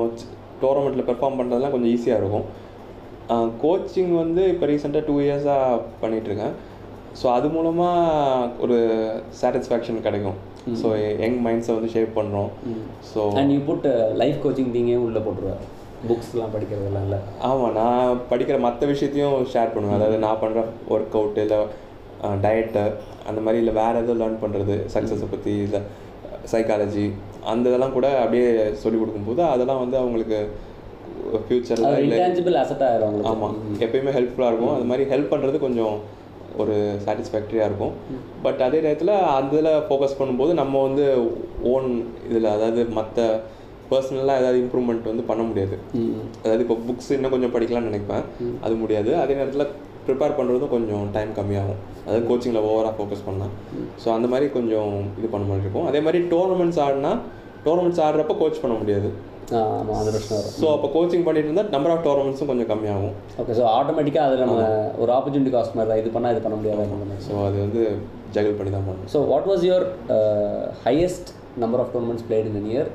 [0.62, 2.46] டோர்னமெண்ட்டில் பெர்ஃபார்ம் பண்ணுறதுலாம் கொஞ்சம் ஈஸியாக இருக்கும்.
[3.62, 6.55] கோச்சிங் வந்து இப்போ ரீசெண்டாக டூ இயர்ஸாக பண்ணிகிட்ருக்கேன்
[7.20, 8.76] ஸோ அது மூலமாக ஒரு
[9.40, 10.38] சாட்டிஸ்ஃபேக்ஷன் கிடைக்கும்.
[10.81, 10.87] ஸோ
[11.22, 12.50] யங் மைண்ட்ஸை வந்து ஷேப் பண்ணுறோம்
[13.11, 13.88] so and you put
[14.22, 15.64] life coaching திங்கே உள்ளே போட்டுருவார்.
[16.09, 17.20] புக்ஸ்லாம் படிக்கிறதெல்லாம் இல்லை.
[17.48, 19.98] ஆமாம் நான் படிக்கிற மற்ற விஷயத்தையும் ஷேர் பண்ணுவேன்.
[19.98, 21.61] அதாவது நான் பண்ணுற ஒர்க் அவுட்டு இல்லை
[22.44, 22.83] டயட்டு
[23.31, 25.81] அந்த மாதிரி இல்லை வேறு எதுவும் லேர்ன் பண்ணுறது சக்ஸஸை பற்றி இல்லை.
[26.52, 27.06] சைக்காலஜி
[27.52, 28.48] அந்த இதெல்லாம் கூட அப்படியே
[28.82, 30.38] சொல்லிக் கொடுக்கும்போது அதெல்லாம் வந்து அவங்களுக்கு
[31.46, 34.74] ஃப்யூச்சரில் இன்டான்ஜிபிள் அசட் உங்களுக்கு ஆமாம் எப்பயுமே ஹெல்ப்ஃபுல்லாக இருக்கும்.
[34.76, 35.96] அது மாதிரி ஹெல்ப் பண்ணுறது கொஞ்சம்
[36.62, 36.74] ஒரு
[37.06, 37.94] சாட்டிஸ்ஃபேக்டரியாக இருக்கும்.
[38.44, 41.04] பட் அதே நேரத்தில் அந்த இதில் ஃபோக்கஸ் பண்ணும்போது நம்ம வந்து
[41.72, 41.88] ஓன்
[42.28, 43.26] இதில் அதாவது மற்ற
[43.90, 45.76] பர்சனலாக ஏதாவது இம்ப்ரூவ்மெண்ட் வந்து பண்ண முடியாது.
[46.44, 48.24] அதாவது இப்போ புக்ஸ் இன்னும் கொஞ்சம் படிக்கலாம்னு நினைப்பேன்.
[48.64, 49.11] அது முடியாது.
[49.24, 49.72] அதே நேரத்தில்
[50.09, 51.81] ப்ரிப்பேர் பண்ணுறதும் கொஞ்சம் டைம் கம்மியாகும்.
[52.05, 53.55] அதாவது கோச்சிங்கில் ஓவராக ஃபோக்கஸ் பண்ணால்
[54.03, 55.87] ஸோ அந்த மாதிரி கொஞ்சம் இது பண்ண மாதிரி இருக்கும்.
[55.92, 57.12] அதே மாதிரி டோர்னமெண்ட்ஸ் ஆடினா
[57.66, 59.11] டோர்னமெண்ட்ஸ் ஆடுறப்ப கோச் பண்ண முடியாது.
[59.59, 60.55] ஆமாம் பிரச்சனை வரும்.
[60.61, 63.14] ஸோ அப்போ கோச்சிங் பண்ணிட்டு இருந்தால் நம்பர் ஆஃப் டோர்னமெண்ட்ஸும் கொஞ்சம் கம்மியாகும்.
[63.40, 64.62] ஓகே ஸோ ஆட்டோமேட்டிக்காக அதில் நம்ம
[65.03, 66.01] ஒரு ஆப்பர்ச்சுனிட்டி காஸ்ட் மாதிரி தான்.
[66.03, 67.21] இது பண்ணால் இது பண்ண முடியாது.
[67.29, 67.83] ஸோ அது வந்து
[68.37, 69.11] ஜகிள் பண்ணி தான் பண்ணணும்.
[69.14, 69.87] So what was your
[70.87, 71.31] highest
[71.64, 72.90] number of tournaments played in year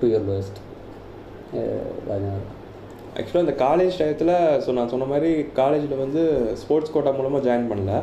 [0.00, 0.58] to your lowest
[3.16, 6.22] ஆக்சுவலாக இந்த காலேஜ் டயத்தில் ஸோ நான் சொன்ன மாதிரி காலேஜில் வந்து
[6.60, 7.94] ஸ்போர்ட்ஸ் கோட்டா மூலமாக ஜாயின் பண்ணல.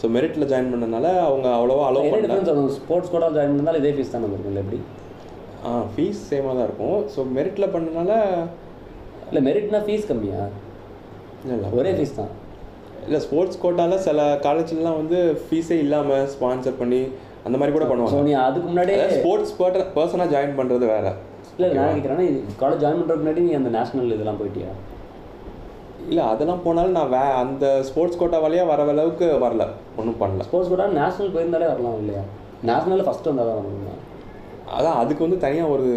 [0.00, 2.66] ஸோ மெரிட்டில் ஜாயின் பண்ணனால அவங்க அவ்வளோவா அலோவ் பண்ணல.
[2.78, 4.80] ஸ்போர்ட்ஸ் கூட ஜாயின் பண்ணாலும் இதே ஃபீஸ் தான் இருக்கும்ல எப்படி?
[5.68, 6.98] ஆ ஃபீஸ் சேமாக தான் இருக்கும்.
[7.14, 8.10] ஸோ மெரிட்டில் பண்ணனால
[9.30, 10.42] இல்லை மெரிட்னா ஃபீஸ் கம்மியா?
[11.44, 12.30] இல்லை ஒரே ஃபீஸ் தான்.
[13.06, 17.00] இல்லை ஸ்போர்ட்ஸ் கோட்டாவில் சில காலேஜ்லாம் வந்து ஃபீஸே இல்லாமல் ஸ்பான்சர் பண்ணி
[17.46, 18.22] அந்த மாதிரி கூட ஸோ பண்ணுவாங்க.
[18.28, 19.56] நீ அதுக்கு முன்னாடியே ஸ்போர்ட்ஸ்
[19.96, 21.06] பர்சனாக ஜாயின் பண்ணுறது வேற.
[21.58, 22.24] இல்லை நான் நினைக்கிறேன்னா
[22.58, 24.72] காலேஜ் ஜாயின் பண்ணுறதுக்கு முன்னாடி நீ அந்த நேஷனல் இதெல்லாம் போயிட்டியா?
[26.10, 29.64] இல்லை அதெல்லாம் போனாலும் நான் வே அந்த ஸ்போர்ட்ஸ் கோட்டா வழியாக வர அளவுக்கு வரல.
[30.00, 30.44] ஒன்றும் பண்ணல.
[30.48, 32.22] ஸ்போர்ட்ஸ் கூட நேஷனல் போயிருந்தாலே வரலாம் இல்லையா?
[32.70, 33.96] நேஷனலில் ஃபஸ்ட்டு வந்தால் தான் வரணுமா?
[34.76, 35.88] அதான் அதுக்கு வந்து தனியாக ஒரு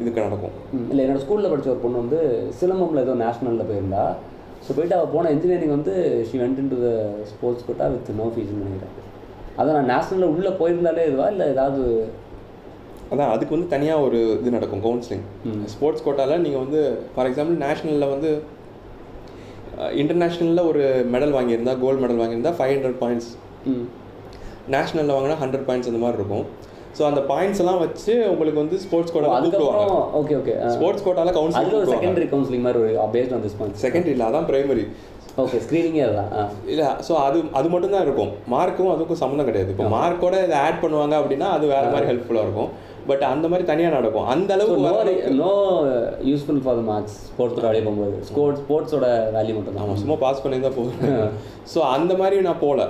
[0.00, 0.56] இதுக்கு நடக்கும்.
[0.90, 2.20] இல்லை என்னோட ஸ்கூலில் படித்த ஒரு பொண்ணு வந்து
[2.60, 4.04] சிலம்பமில் ஏதோ நேஷனலில் போயிருந்தா.
[4.66, 5.94] ஸோ போயிட்டு அவள் போன இன்ஜினியரிங் வந்து
[6.28, 6.90] she went into the
[7.30, 9.00] sports quota with no ஃபீஸ்னு நினைக்கிறேன்.
[9.58, 11.26] அதான் நான் நேஷனலில் உள்ளே போயிருந்தாலே இதுவா?
[11.34, 11.82] இல்லை ஏதாவது
[13.12, 15.24] அதான் அதுக்கு வந்து தனியாக ஒரு இது நடக்கும் கவுன்சிலிங்
[15.72, 16.80] ஸ்போர்ட்ஸ் கோட்டாவில் நீங்கள் வந்து
[17.14, 18.30] ஃபார் எக்ஸாம்பிள் நேஷ்னலில் வந்து
[20.00, 20.82] இன்டர்நேஷ்னலில் ஒரு
[21.14, 23.30] மெடல் வாங்கியிருந்தா கோல்டு மெடல் வாங்கியிருந்தா ஃபைவ் ஹண்ட்ரட் பாயிண்ட்ஸ்
[23.70, 23.84] ம்.
[24.74, 26.44] நேஷ்னலில் வாங்கினா ஹண்ட்ரட் பாயிண்ட்ஸ் அந்த மாதிரி இருக்கும்.
[26.98, 29.96] ஸோ அந்த பாயிண்ட்ஸ் எல்லாம் வச்சு உங்களுக்கு வந்து ஸ்போர்ட்ஸ் கோட்டாவில் கூப்பிடுவாங்க.
[30.20, 34.14] ஓகே ஓகே ஸ்போர்ட்ஸ் கோட்டாவில் அது கவுன்சிலிங் செகண்டரி கவுன்சிலிங் மாதிரி ஒரு based on this point secondary
[34.16, 34.84] இல்லை அதான் பிரைமரி
[35.42, 38.30] ஓகே ஸ்க்ரீனிங்கே அதுதான் ஆ இல்லை ஸோ அது அது மட்டும் தான் இருக்கும்.
[38.52, 39.70] மார்க்கும் அதுக்கும் சம்மந்தம் கிடையாது.
[39.74, 42.70] இப்போ மார்க்கோட இதை ஆட் பண்ணுவாங்க அப்படின்னா அது வேற மாதிரி ஹெல்ப்ஃபுல்லாக இருக்கும்.
[43.08, 44.26] பட் அந்த மாதிரி தனியாக நடக்கும்.
[44.34, 45.52] அந்த அளவுக்கு no
[46.30, 48.18] useful for the marks sports வெளியே போகும்போது.
[48.30, 51.32] ஸ்போர்ட்ஸ் ஸ்போர்ட்ஸோட வேல்யூ மட்டும் தான் சும்மா பாஸ் பண்ணி தான் போகிறேன்
[51.72, 52.84] ஸோ அந்த மாதிரி நான் போகல.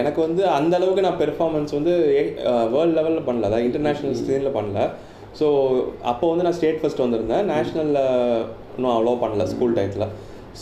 [0.00, 1.94] எனக்கு வந்து அந்த அளவுக்கு நான் பெர்ஃபார்மன்ஸ் வந்து
[2.74, 3.48] வேர்ல்டு லெவலில் பண்ணல.
[3.50, 4.86] அதாவது இன்டர்நேஷ்னல் ஸ்க்ரீனில் பண்ணல.
[5.38, 5.46] ஸோ
[6.12, 7.44] அப்போ வந்து நான் ஸ்டேட் ஃபர்ஸ்ட் வந்திருந்தேன்.
[7.54, 8.02] நேஷ்னலில்
[8.76, 10.06] இன்னும் அவ்வளோ பண்ணல ஸ்கூல் டயத்தில்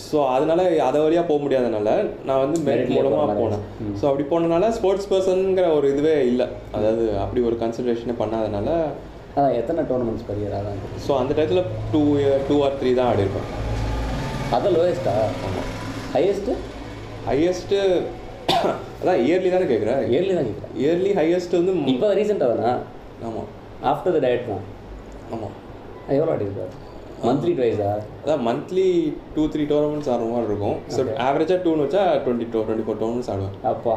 [0.00, 1.88] ஸோ அதனால அதை வழியாக போக முடியாதனால
[2.28, 3.64] நான் வந்து மெரிட் மூலமாக போனேன்.
[4.00, 6.46] ஸோ அப்படி போனனால ஸ்போர்ட்ஸ் பர்சனுங்கிற ஒரு இதுவே இல்லை.
[6.76, 8.68] அதாவது அப்படி ஒரு கன்சிடரேஷனே பண்ணாதனால
[9.34, 10.26] அதான் எத்தனை டோர்னமெண்ட்ஸ்
[10.60, 11.62] அதான் ஸோ அந்த டயத்தில்
[11.92, 12.00] டூ
[12.48, 13.48] டூ ஆர் த்ரீ தான் ஆடிருப்பேன்
[14.56, 15.14] அதான் லோயஸ்டா
[16.14, 16.54] ஹையஸ்ட்டு
[17.28, 17.78] ஹையஸ்ட்டு
[19.00, 22.72] அதான் இயர்லி தானே கேட்குறேன் இயர்லி தான் கேட்குறேன் இயர்லி ஹையஸ்ட் வந்து இப்போ ரீசெண்டாக தானே?
[23.28, 23.48] ஆமாம்
[23.90, 24.64] ஆஃப்டர் த டயட் தான்.
[25.34, 25.54] ஆமாம்
[26.16, 26.72] எவ்வளோ ஆடிருக்காரு?
[27.26, 27.90] மந்த்லி ட்வைஸா
[28.22, 28.88] அதான் மந்த்லி
[29.34, 30.76] டூ த்ரீ டோர்னமெண்ட்ஸ் ஆடுற மாதிரி இருக்கும்.
[30.94, 33.54] ஸோ ஆவரேஜாக டூன்னு வச்சா twenty two twenty four tournaments ஆடுவேன்.
[33.72, 33.94] அப்பா.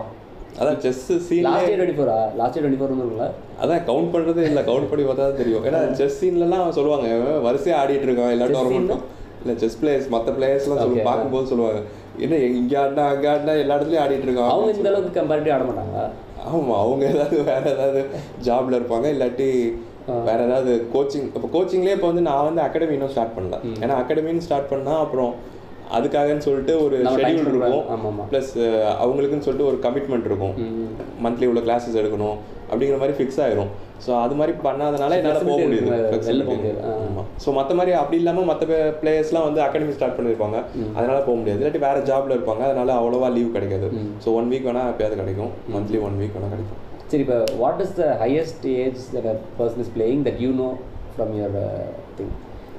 [0.59, 3.27] அதான் chess scene last year twenty ஃபோரா last year twenty four இருக்குல்ல
[3.63, 4.63] அதான் கவுண்ட் பண்ணுறது இல்லை.
[4.69, 5.65] கவுண்ட் பண்ணி பார்த்தா தான் தெரியும்.
[5.69, 7.07] ஏன்னா செஸ் சீன்லலாம் சொல்லுவாங்க.
[7.47, 9.03] வரிசையாக ஆடிட்டு இருக்கான் எல்லா டோர்னமெண்ட்டும்
[9.41, 11.01] இல்லை செஸ் பிளேயர்ஸ் மற்ற பிளேயர்ஸ்லாம் சொல்லி.
[11.09, 11.81] பார்க்கும்போது சொல்லுவாங்க.
[12.25, 14.53] என்ன இங்கே ஆடினா அங்கே ஆடினா எல்லா இடத்துலையும் ஆடிட்டு இருக்கான்.
[14.53, 15.97] அவங்க இந்த அளவுக்கு கம்பேரிட்டிவ் ஆட மாட்டாங்க
[16.47, 18.01] ஆமாம் அவங்க ஏதாவது வேற ஏதாவது
[18.47, 19.07] ஜாப்ல இருப்பாங்க.
[19.15, 19.49] இல்லாட்டி
[20.29, 23.59] வேற ஏதாவது கோச்சிங் இப்போ கோச்சிங்லேயே இப்போ வந்து நான் வந்து அகாடமி இன்னும் ஸ்டார்ட் பண்ணல.
[23.83, 25.33] ஏன்னா அகாடமின்னு ஸ்டார்ட் பண்ணா அப்புறம்
[25.97, 27.47] அதுக்காகன்னு சொல்லிட்டு ஒரு ஷெடியூல்.
[27.49, 27.73] இருக்கும்.
[28.31, 28.51] ப்ளஸ்
[29.03, 30.53] அவங்களுக்குன்னு சொல்லிட்டு ஒரு கமிட்மெண்ட் இருக்கும்.
[31.25, 32.37] மந்த்லி உள்ள கிளாஸஸ் எடுக்கணும்
[32.69, 33.71] அப்படிங்கிற மாதிரி ஃபிக்ஸ் ஆயிரும்.
[34.05, 35.91] ஸோ அது மாதிரி பண்ணாதனால என்னால் போக முடியுது.
[37.43, 40.57] ஸோ மற்ற மாதிரி அப்படி இல்லாமல் மற்ற பிளேயர்ஸ்லாம் வந்து அகாடமி ஸ்டார்ட் பண்ணியிருப்பாங்க
[40.97, 41.61] அதனால போக முடியாது.
[41.61, 42.63] இல்லாட்டி வேற ஜாப்ல இருப்பாங்க.
[42.69, 43.89] அதனால அவ்வளோவா லீவ் கிடைக்காது.
[44.25, 45.53] ஸோ ஒன் வீக் வேணா எப்பயாவது கிடைக்கும்.
[45.75, 46.81] மந்த்லி ஒன் வீக் வேணா கிடைக்கும்.
[47.09, 50.69] சரி இப்போ what is the highest age that a person is playing that you know
[51.13, 51.59] from your
[52.17, 52.33] thing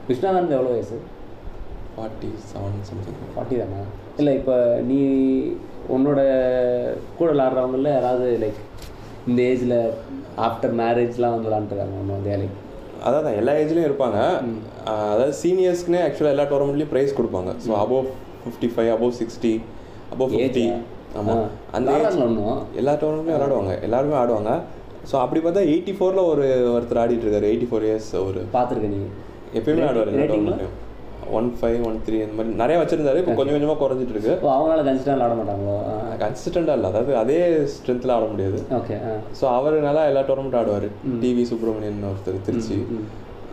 [0.08, 0.96] Viswanathan எவ்வளோ வயசு?
[1.94, 3.78] ஃபார்ட்டி செவன் சம்திங் ஃபார்ட்டி தானே?
[4.20, 4.56] இல்லை இப்போ
[4.90, 4.98] நீ
[5.94, 6.20] உன்னோட
[7.18, 8.60] கூட விளாட்றவங்கள யாராவது லைக்
[9.30, 9.76] இந்த ஏஜில்
[10.46, 12.56] ஆஃப்டர் மேரேஜ்லாம் வந்து விளாண்டுருக்காங்க ஒன்று வந்து லைக்
[13.08, 14.18] அதான் எல்லா ஏஜ்லேயும் இருப்பாங்க.
[15.12, 17.50] அதாவது சீனியர்ஸ்க்குனே ஆக்சுவலாக எல்லா டோர்னமெண்ட்லேயும் ப்ரைஸ் கொடுப்பாங்க.
[17.64, 18.06] So above
[18.44, 19.54] fifty five above sixty
[20.14, 20.64] above fifty?
[21.20, 21.44] ஆமாம்.
[21.76, 21.90] அந்த
[22.80, 23.74] எல்லா டோர்னமெண்ட்லையும் விளாடுவாங்க.
[23.88, 24.52] எல்லாருமே ஆடுவாங்க.
[25.10, 26.46] ஸோ அப்படி பார்த்தா எயிட்டி ஃபோரில் ஒரு
[26.76, 29.00] ஒருத்தர் ஆடிட்டு இருக்காரு எயிட்டி ஃபோர் இயர்ஸ் ஒரு பார்த்துருக்க நீ
[29.58, 30.10] எப்பயுமே ஆடுவார்.
[30.14, 30.26] எல்லா?
[30.32, 30.74] டோர்னமெண்ட்லையும்
[31.36, 32.56] ஒன் ஃபைவ் ஒன் த்ரீ அந்த மாதிரி.
[32.62, 33.20] நிறைய வச்சிருந்தாரு.
[33.22, 35.76] இப்போ கொஞ்சம் கொஞ்சமாக குறைஞ்சிட்டு இருக்கு அவங்களால கன்சிடர் விளாட மாட்டாங்களோ?
[36.24, 36.90] கன்சிஸ்டண்டாக இல்லை.
[36.92, 37.38] அதாவது அதே
[37.74, 38.58] ஸ்ட்ரென்த்தில் ஆட முடியாது.
[38.80, 38.98] ஓகே
[39.38, 40.88] ஸோ அவர் நல்லா எல்லா டோர்னமெண்ட் ஆடுவார்.
[41.22, 42.76] டிவி சுப்பிரமணியன் ஒருத்தர் திருச்சி.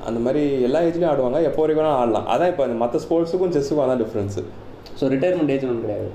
[0.10, 1.42] அந்த மாதிரி எல்லா ஏஜ்லேயும் ஆடுவாங்க.
[1.50, 2.28] எப்போ வரைக்கும் ஆடலாம்.
[2.36, 4.44] அதான் இப்போ மற்ற ஸ்போர்ட்ஸுக்கும் செஸ்ஸுக்கும் அதான் டிஃப்ரென்ஸு
[5.00, 6.10] ஸோ ரிட்டையர்மெண்ட் ஏஜ் ஒன்றும் கிடையாது.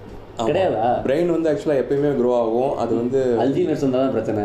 [0.48, 0.88] கிடையாதா?
[1.06, 2.72] பிரெயின் வந்து ஆக்சுவலாக எப்பயுமே க்ரோ ஆகும்.
[2.82, 4.42] அது வந்து அல்ஜிமர்ஸ் வந்தால் தான் பிரச்சனை.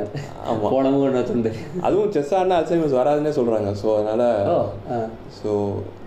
[0.51, 0.69] ஆமா.
[0.75, 1.51] போனமும் ஒன்று துண்டு
[1.87, 4.25] அதுவும் செஸ் ஆடினா அல்சைமர்ஸ் வராதுன்னே சொல்கிறாங்க ஸோ அதனால்
[5.41, 5.51] ஸோ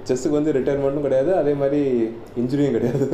[0.09, 1.30] செஸ்ஸுக்கு வந்து ரிட்டையர்மெண்ட்டும் கிடையாது.
[1.39, 1.80] அதே மாதிரி
[2.41, 3.07] இன்ஜுரியும் கிடையாது.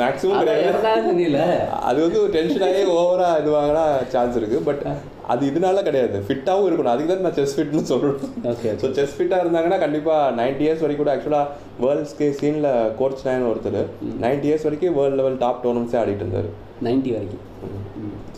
[0.00, 1.44] மேக்ஸிமம் கிடையாது.
[1.90, 3.84] அது வந்து ஒரு டென்ஷன் ஆகி ஓவராக இதுவாகனா
[4.14, 4.82] சான்ஸ் இருக்குது பட்
[5.32, 6.18] அது இதனால கிடையாது.
[6.26, 6.92] ஃபிட்டாகவும் இருக்கணும்.
[6.92, 8.18] அதுக்கு தான் நான் செஸ் ஃபிட்னு சொல்கிறேன்
[8.52, 11.46] ஓகே ஸோ செஸ் ஃபிட்டாக இருந்தாங்கன்னா கண்டிப்பாக நைன்டி இயர்ஸ் வரைக்கும் கூட ஆக்சுவலாக
[11.84, 12.70] வேர்ல்ட்ஸ்க்கு சீனில்
[13.00, 13.80] கோச் நாயன் ஒருத்தர்.
[14.24, 16.50] நைன்டி இயர்ஸ் வரைக்கும் வேர்ல்டு லெவல் டாப் டோர்னமெண்ட்ஸே ஆடிட்டு இருந்தார்.
[16.88, 17.44] நைன்ட்டி வரைக்கும்.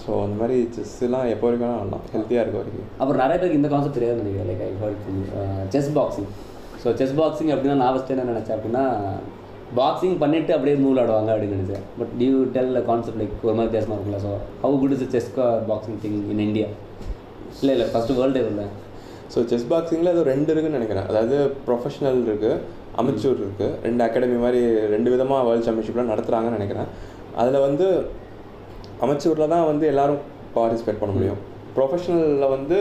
[0.02, 2.04] ஸோ அந்த மாதிரி செஸ்லாம் எப்போ வரைக்கும் ஆடலாம்.
[2.14, 2.86] ஹெல்த்தியாக இருக்க வரைக்கும்.
[3.00, 4.48] அப்புறம் நிறைய பேருக்கு இந்த கான்செப்ட் தெரியாது நினைக்கிறேன்.
[4.50, 6.30] Like I heard chess boxing
[6.82, 8.84] so chess boxing அப்படின்னா நான் ஃபஸ்ட்டு என்ன நினச்சேன் அப்படின்னா
[9.78, 13.96] பாக்ஸிங் பண்ணிட்டு அப்படியே மூவ் ஆடுவாங்க அப்படின்னு நினச்சேன் but do you tell concept like ஒரு மாதிரி வித்தியாசமாக
[13.98, 14.32] இருக்குல்ல so
[14.64, 15.30] how good is chess
[15.70, 16.68] boxing thing in India
[17.60, 18.66] இல்லை இல்லை ஃபஸ்ட்டு வேர்ல்டு இல்லை
[19.34, 21.06] ஸோ செஸ் பாக்ஸிங்கில் அது ரெண்டு இருக்குன்னு நினைக்கிறேன்.
[21.10, 22.56] அதாவது ப்ரொஃபஷனல் இருக்குது
[23.00, 24.62] அமெச்சூர் இருக்குது ரெண்டு அகாடமி மாதிரி
[24.94, 26.88] ரெண்டு விதமாக வேர்ல்டு சாம்பியன்ஷிப்லாம் நடத்துகிறாங்கன்னு நினைக்கிறேன்.
[27.40, 27.86] அதில் வந்து
[29.04, 30.20] அமெச்சூரில் தான் வந்து எல்லாரும்
[30.56, 31.40] பார்ட்டிசிபேட் பண்ண முடியும்.
[31.76, 32.78] ப்ரொஃபஷனலில் வந்து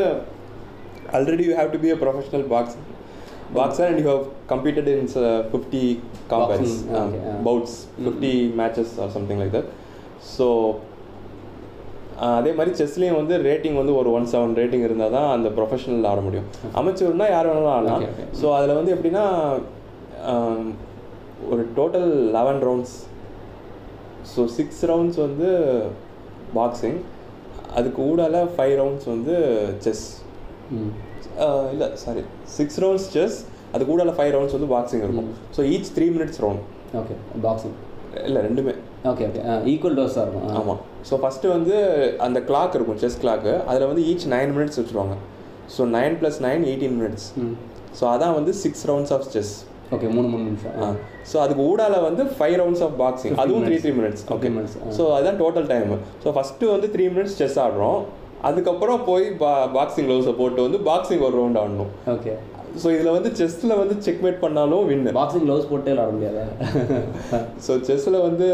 [1.18, 2.46] already you have to be a professional
[3.50, 5.10] box boxer and you have completed in
[5.52, 5.84] fifty
[6.32, 7.38] combats Boxing, okay, ah.
[7.47, 9.70] Bouts fifty matches or something like that
[10.36, 10.47] so
[12.30, 16.22] அதே மாதிரி செஸ்லேயும் வந்து ரேட்டிங் வந்து ஒரு ஒன் செவன் ரேட்டிங் இருந்தால் தான் அந்த professional ஆட
[16.22, 16.47] முடியும்.
[16.80, 18.04] அமைச்சர்னா யார் வேணாலும் ஆடலாம்.
[18.39, 19.24] ஸோ அதில் வந்து எப்படின்னா
[20.32, 20.66] ஆம்,
[21.50, 22.95] ஒரு total eleven rounds
[24.32, 25.50] so six rounds வந்து
[26.56, 27.00] பாக்ஸிங்
[27.78, 29.36] அதுக்கு ஊடால ஃபைவ் ரவுண்ட்ஸ் வந்து
[29.86, 30.06] செஸ்
[31.74, 32.24] இல்லை சாரி
[32.58, 33.38] சிக்ஸ் ரவுண்ட்ஸ் செஸ்
[33.74, 35.30] அதுக்கு ஊடால ஃபைவ் ரவுண்ட்ஸ் வந்து பாக்ஸிங் இருக்கும்.
[35.56, 36.64] So each three minutes round
[37.02, 37.16] okay
[37.46, 37.76] boxing
[38.28, 38.74] இல்லை ரெண்டுமே.
[39.12, 40.56] ஓகே ஓகே ஈக்குவல் டோஸாக இருக்கும்.
[40.62, 40.80] ஆமாம்
[41.10, 41.76] ஸோ ஃபஸ்ட்டு வந்து
[42.28, 45.16] அந்த கிளாக் இருக்கும் செஸ் கிளாக்கு அதில் வந்து ஈச் நைன் மினிட்ஸ் வச்சுருவாங்க.
[45.76, 47.28] So nine plus nine eighteen minutes
[48.00, 49.54] so அதான் வந்து six rounds of chess
[49.96, 50.74] okay மூணு மூணு நிமிஷம்.
[50.84, 50.88] ஆ.
[51.30, 53.78] ஸோ அதுக்கு ஊடால வந்து ஃபைவ் ரவுண்ட்ஸ் ஆஃப் பாக்ஸிங் 15 அதுவும் three.
[53.84, 54.50] Three minutes 15 okay
[54.90, 54.96] ah.
[54.98, 58.02] So அதுதான் டோட்டல் டைம் ஸோ ஃபஸ்ட்டு வந்து த்ரீ மினிட்ஸ் செஸ் ஆடுறோம்.
[58.48, 61.92] அதுக்கப்புறம் போய் பா பாக்ஸிங் க்ளவுஸை போட்டு வந்து பாக்ஸிங் ஒரு ரவுண்ட் ஆடணும்.
[62.14, 62.34] ஓகே
[62.82, 66.42] ஸோ இதில் வந்து செஸ்ஸில் வந்து செக்மேட் பண்ணாலும் வின்னு பாக்ஸிங் க்ளவுஸ் போட்டே விளாட முடியாது?
[67.66, 68.48] ஸோ செஸ்ஸில் வந்து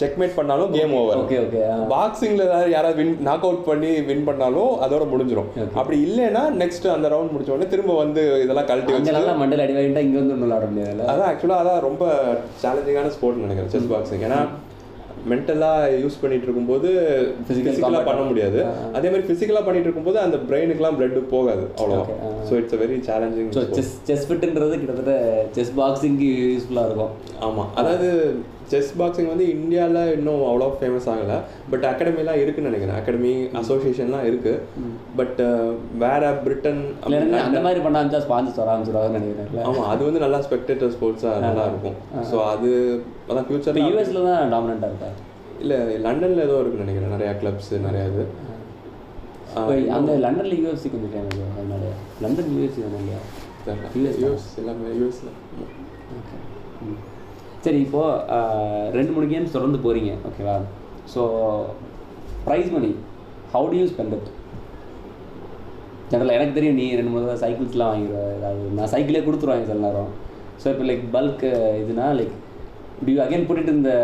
[0.00, 1.62] செக்மேட் பண்ணாலும் கேம் ஓவர் ஓகே ஓகே
[1.92, 5.50] பாக்ஸிங்ல ஏதாவது யாராவது வின் நாக் அவுட் பண்ணி வின் பண்ணாலும் அதோட முடிஞ்சிடும்.
[5.80, 9.76] அப்படி இல்லைன்னா நெக்ஸ்ட் அந்த ரவுண்ட் முடிச்ச உடனே திரும்ப வந்து இதெல்லாம் கழட்டி வச்சு நல்லா மண்டல் அடி
[9.78, 11.08] வாங்கிட்டா இங்கே வந்து விளாட முடியாதுல்ல?
[11.12, 12.04] அதான் ஆக்சுவலாக அதான் ரொம்ப
[12.64, 14.40] சேலஞ்சிங்கான ஸ்போர்ட்னு நினைக்கிறேன் செஸ் பாக்ஸிங் ஏன்னா
[15.30, 16.90] மென்டலாக யூஸ் பண்ணிட்டு இருக்கும்போது
[17.46, 18.04] ஃபிசிக்கலாக.
[18.10, 18.60] பண்ண முடியாது.
[18.98, 22.06] அதே மாதிரி ஃபிசிக்கலாக பண்ணிட்டு இருக்கும்போது அந்த பிரெயினுக்குலாம் பிளட் போகாது அவ்வளோவா.
[22.50, 25.16] So it's very challenging so chess chess ஃபிட்டுன்றது கிட்டத்தட்ட
[25.58, 27.12] செஸ் பாக்ஸிங்க்கு யூஸ்ஃபுல்லாக இருக்கும்.
[27.48, 28.08] ஆமாம் அதாவது
[28.72, 31.38] செஸ் பாக்ஸிங் வந்து இந்தியாவில் இன்னும் அவ்வளோ ஃபேமஸ் ஆகலை.
[31.70, 32.98] பட் அகாடமிலாம் இருக்குன்னு நினைக்கிறேன்.
[33.00, 34.52] அகாடமி அசோசியேஷன்லாம் இருக்கு.
[35.20, 35.40] பட்
[36.04, 36.82] வேற பிரிட்டன்
[37.46, 39.64] அந்த மாதிரி பண்ணாமல் ஸ்பான்சர்ஸ் வர ஆரம்பிச்சிருவாங்கன்னு நினைக்கிறேன்ல.
[39.70, 39.82] ஆமா.
[39.94, 41.96] அது வந்து நல்லா ஸ்பெக்டேட்டர் ஸ்போர்ட்ஸாக நல்லா இருக்கும்.
[42.30, 42.70] ஸோ அது
[43.30, 45.10] அதான் ஃபியூச்சர் யூஎஸ்ல தான் டாமினண்ட்டாக இருக்கா?
[45.62, 45.76] இல்லை
[46.06, 47.14] லண்டனில் ஏதோ இருக்குன்னு நினைக்கிறேன்.
[47.16, 48.24] நிறையா கிளப்ஸ் நிறையா இது.
[49.96, 51.86] அங்கே லண்டன்ல யூஎஃப்சி கொஞ்சம் ஃபேமஸ் அதனால.
[52.24, 53.20] லண்டன் யூஎஃப்சி தானே இல்லையா.
[54.24, 55.30] யூஎஸ் எல்லாமே யூஎஸ்ல
[56.18, 56.36] ஓகே.
[57.64, 60.54] சரி இப்போது ரெண்டு மூணு கேம்ஸ் தொடர்ந்து போகிறீங்க ஓகேவா?
[61.14, 61.22] So
[62.46, 62.90] prize money
[63.54, 64.28] how do you spend it
[66.12, 68.22] ஜெனரலாக எனக்கு தெரியும் நீ ரெண்டு மூணு சைக்கிள்ஸ்லாம் வாங்கிடுவ.
[68.36, 70.10] அதாவது நான் சைக்கிளே கொடுத்துருவாங்க சில நேரம்.
[70.62, 71.44] ஸோ இப்போ லைக் பல்க்
[71.82, 72.34] இதுனா like
[73.04, 73.98] do you again put it in the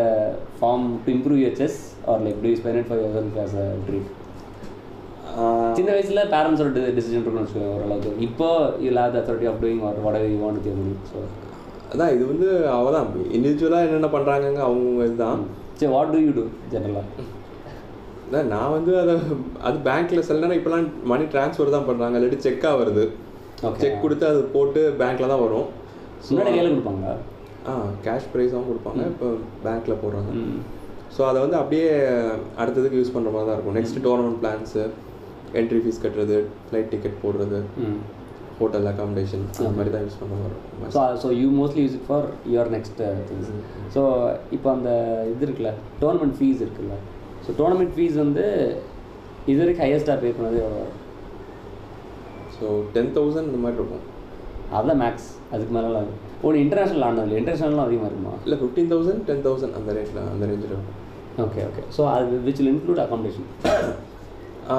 [0.61, 1.75] form to improve your chess?
[2.09, 4.07] Or like do you spend it for yourself as a treat?
[5.77, 8.11] சின்ன வயசுல பேரண்ட்ஸோட டிசிஷன் இருக்குன்னு வச்சுக்கோங்க ஓரளவுக்கு.
[8.27, 8.47] இப்போ
[8.85, 11.19] you leave the authority of doing or what you want money so
[11.93, 13.09] அதான் இது வந்து அவதான்.
[13.37, 15.43] இண்டிவிஜுவலாக என்னென்ன பண்ணுறாங்க அவங்க இதுதான்.
[15.81, 16.45] சரி வாட் டு யூ டூ
[16.75, 17.27] ஜெனரலாக
[18.27, 19.15] அதான் நான் வந்து அதை
[19.69, 23.05] அது பேங்க்ல சில நேரம் இப்போலாம் மணி ட்ரான்ஸ்ஃபர் தான் பண்ணுறாங்க இல்லாட்டி செக்காக வருது.
[23.83, 25.69] செக் கொடுத்து அது போட்டு பேங்க்ல தான் வரும்.
[26.31, 27.17] முன்னாடி கையில் கொடுப்பாங்க
[27.71, 27.75] ஆ
[28.07, 29.03] கேஷ் ப்ரைஸாகவும் கொடுப்பாங்க.
[29.13, 29.29] இப்போ
[29.65, 30.33] பேங்க்ல போடுறாங்க.
[31.15, 31.89] ஸோ அதை வந்து அப்படியே
[32.63, 33.77] அடுத்ததுக்கு யூஸ் பண்ணுற மாதிரி தான் இருக்கும்.
[33.79, 34.85] Next tournament plans
[35.61, 36.37] entry fees கட்டுறது
[36.67, 37.59] ஃப்ளைட் டிக்கெட் போடுறது
[38.59, 40.93] ஹோட்டல் அகாமடேஷன் அந்த மாதிரி தான் யூஸ் பண்ண மாதிரி இருக்கும்.
[40.95, 43.01] So so you mostly use it for your next
[43.31, 43.51] things
[43.95, 44.03] so
[44.57, 44.91] இப்போ அந்த
[45.33, 46.97] இது இருக்குல்ல டோர்னமெண்ட் ஃபீஸ் இருக்குல்ல.
[47.47, 48.45] ஸோ டோர்னமெண்ட் ஃபீஸ் வந்து
[49.51, 50.87] இது வரைக்கும் ஹையஸ்ட்டாக பே பண்ணது எவ்வளோ
[52.57, 54.05] ஸோ டென் தௌசண்ட் இந்த மாதிரி இருக்கும்.
[54.77, 55.91] அதுதான் மேக்ஸ் அதுக்கு மேலே
[56.45, 58.35] ஓ இன்டர்நேஷனல் ஆனதில்ல இன்டர்நேஷனல்லாம் அதிகமாக இருக்குமா?
[58.45, 60.97] இல்லை ஃபிஃப்டீன் தௌசண்ட் டென் தௌசண்ட் அந்த ரேட்டில் அந்த ரேஞ்சில் இருக்கும்.
[61.45, 63.45] ஓகே ஓகே ஸோ அது விச் will include accommodation?
[64.75, 64.79] ஆ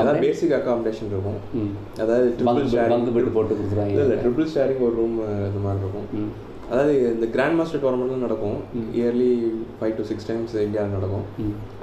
[0.00, 1.38] அதாவது பேசிக் அகாமடேஷன் இருக்கும்.
[1.58, 1.70] ம்.
[2.02, 3.94] அதாவது ட்ரிபிள் ஷேரிங் பங்கு பெட்டு போட்டு இல்லை கொடுத்துருவாங்க.
[4.04, 5.16] இல்லை ட்ரிபிள் ஷேரிங் ஒரு ரூம்
[5.48, 6.06] இந்த மாதிரி இருக்கும்.
[6.18, 6.32] ம்.
[6.70, 8.58] அதாவது இந்த கிராண்ட் மாஸ்டர் டோர்னமெண்ட்லாம் நடக்கும்.
[8.98, 9.30] Yearly
[9.78, 11.24] five to six times இந்தியாவில் நடக்கும்.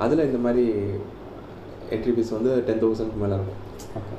[0.06, 0.66] அதில் இந்த மாதிரி
[1.96, 3.62] என்ட்ரி ஃபீஸ் வந்து டென் தௌசண்ட்க்கு மேலே இருக்கும்.
[4.00, 4.14] ஓகே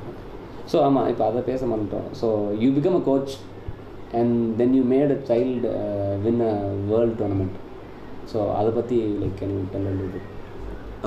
[0.73, 2.29] ஸோ ஆமாம் இப்போ அதை பேச மாட்டோம் so
[2.63, 3.35] you become a coach
[4.21, 5.71] and then you made a child
[6.25, 6.55] win a
[6.93, 7.57] world tournament
[8.33, 10.23] so அதை பற்றி லைக் கேன் யூ டெல் இது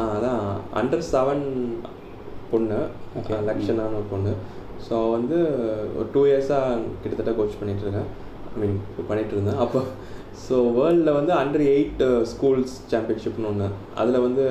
[0.04, 0.44] அதான்
[0.80, 1.46] அண்டர் செவன்
[2.52, 2.78] பொண்ணு.
[3.48, 4.32] லக்ஷனான ஒரு பொண்ணு.
[4.86, 5.38] ஸோ வந்து
[5.98, 8.08] ஒரு டூ இயர்ஸாக கிட்டத்தட்ட கோச் பண்ணிட்டு இருக்கேன்.
[8.52, 8.78] ஐ மீன்
[9.10, 9.60] பண்ணிட்டு இருந்தேன்.
[9.64, 9.80] அப்போ
[10.46, 13.68] ஸோ வேர்ல்டில் வந்து அண்டர் எயிட் ஸ்கூல்ஸ் சாம்பியன்ஷிப்னு ஒன்று
[14.02, 14.46] அதில் வந்து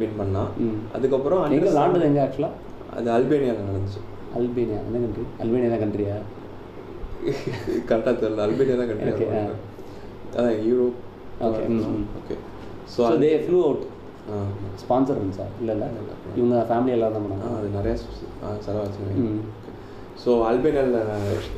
[0.00, 0.52] வின் பண்ணான்.
[0.98, 2.54] அதுக்கப்புறம் under விளாண்டது எங்கே ஆக்சுவலாக
[2.98, 4.02] அது அல்பேனியாவில் நடந்துச்சு.
[4.38, 4.80] அல்பேனியா?
[4.88, 6.16] என்ன கண்ட்ரி அல்பேனியா கண்ட்ரியா
[7.88, 8.44] கரெக்டாக தெரியல.
[8.46, 9.40] அல்பேனியா தான் கண்டிப்பாக
[10.34, 10.98] அதான் யூரோப்
[11.72, 12.04] ம்.
[12.18, 12.34] Okay
[12.92, 13.84] so so they flew out
[14.82, 15.86] sponsor இருந்துச்சா இல்லை இல்லை.
[16.38, 17.48] இவங்க ஃபேமிலி எல்லாரும் தான் பண்ணாங்க.
[17.58, 17.94] அது நிறைய
[18.66, 19.08] செலவாச்சு
[20.22, 20.98] ஸோ அல்பேனியாவில்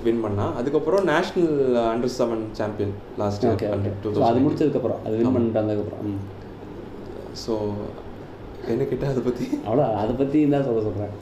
[0.05, 0.45] வின் பண்ணா.
[0.59, 1.51] அதுக்கப்புறம் national
[1.91, 6.21] under seven champion last okay year okay அது முடிச்சதுக்கப்புறம் அது வின் பண்ணிட்டு வந்ததுக்கப்புறம் ம்.
[7.43, 7.55] ஸோ
[8.73, 11.15] என்ன கேட்டால் அதை பற்றி அவ்வளோ அதை பற்றி தான் சொல்ல சொல்கிறேன்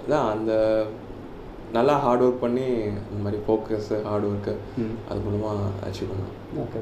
[0.00, 0.52] அதான் அந்த
[1.76, 2.66] நல்லா ஹார்ட் ஒர்க் பண்ணி
[3.10, 4.52] இந்த மாதிரி ஃபோக்கஸ் ஹார்ட் ஒர்க்கு
[5.08, 6.80] அது மூலமாக அச்சீவ் பண்ணலாம் ஓகே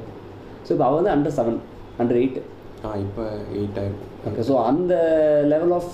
[0.66, 1.58] ஸோ இப்போ அவள் வந்து அண்டர் செவன்
[2.02, 2.38] அண்டர் எயிட்
[2.86, 3.24] ஆ இப்போ
[3.58, 4.94] எயிட் ஆயிருக்கும் ஓகே ஸோ அந்த
[5.52, 5.92] லெவல் ஆஃப்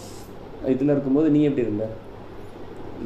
[0.73, 1.85] இதில் இருக்கும்போது நீ எப்படி இருந்த?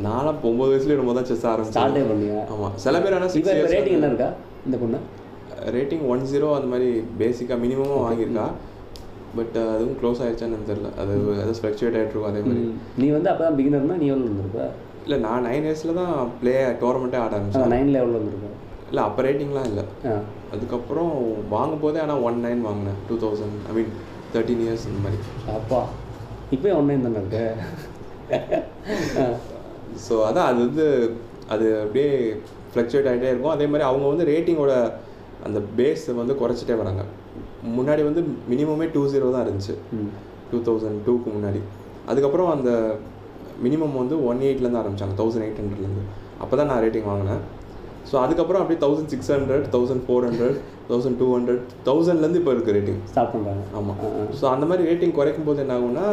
[0.07, 1.77] நானும் ஒம்பது வயசுல நம்ம தான் செஸ் ஆரம்பிச்சேன்.
[1.77, 2.39] ஸ்டார்டே பண்ணியா?
[2.55, 4.29] ஆமாம் சில பேர் ஆனால் இப்போ ரேட்டிங் என்ன இருக்கா
[4.67, 4.99] இந்த பொண்ணு?
[5.77, 6.89] ரேட்டிங் ஒன் ஜீரோ அந்த மாதிரி
[7.21, 8.47] பேசிக்காக மினிமமும் வாங்கியிருக்கா.
[9.39, 10.91] பட் அதுவும் க்ளோஸ் ஆயிடுச்சான்னு எனக்கு தெரியல.
[11.03, 11.13] அது
[11.45, 12.65] அது ஃப்ளக்சுவேட் ஆகிட்டு அதே மாதிரி.
[13.03, 14.67] நீ வந்து அப்போ தான் பிகினர்னா நீ எவ்வளோ இருந்திருப்ப
[15.05, 17.73] இல்லை நான் நைன் இயர்ஸில் தான் ப்ளே டோர்னமெண்ட்டே ஆட ஆரம்பிச்சேன்.
[17.75, 18.51] நைனில் எவ்வளோ இருந்திருப்ப
[18.91, 19.85] இல்லை அப்போ ரேட்டிங்லாம் இல்லை.
[20.55, 21.13] அதுக்கப்புறம்
[21.55, 23.93] வாங்கும் போதே ஆனால் ஒன் நைன் வாங்கினேன் two thousand I mean
[24.35, 25.19] thirteen years இந்த மாதிரி.
[25.59, 25.81] அப்பா
[26.55, 27.45] இப்போ ஒன்றே தானே இருக்கு?
[30.07, 30.87] ஸோ அதான் அது வந்து
[31.55, 32.11] அது அப்படியே
[32.73, 33.55] ஃப்ளக்சுவேட் ஆகிட்டே இருக்கும்.
[33.57, 34.75] அதே மாதிரி அவங்க வந்து ரேட்டிங்கோட
[35.47, 37.03] அந்த பேஸ் வந்து குறைச்சிட்டே வராங்க.
[37.79, 39.75] முன்னாடி வந்து மினிமமே டூ ஜீரோ தான் இருந்துச்சு.
[40.51, 41.61] டூ தௌசண்ட் டூக்கு முன்னாடி.
[42.11, 42.71] அதுக்கப்புறம் அந்த
[43.65, 45.15] மினிமம் வந்து ஒன் எயிட்லேருந்து ஆரம்பிச்சாங்க.
[45.21, 46.05] தௌசண்ட் எயிட் ஹண்ட்ரட்லேருந்து
[46.43, 47.43] அப்போ தான் நான் ரேட்டிங் வாங்கினேன்.
[48.11, 50.57] ஸோ அதுக்கப்புறம் அப்படியே thousand six hundred thousand four hundred
[50.91, 53.99] thousand two hundred தௌசண்ட்லேருந்து இப்போ இருக்குது ரேட்டிங் ஸ்டார்ட் பண்ணுறாங்க ஆமாம்.
[54.41, 56.07] ஸோ அந்த மாதிரி ரேட்டிங் குறைக்கும் போது என்ன ஆகும்னா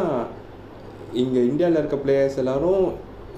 [1.24, 2.84] இங்கே இந்தியாவில் இருக்க பிளேயர்ஸ் எல்லாரும்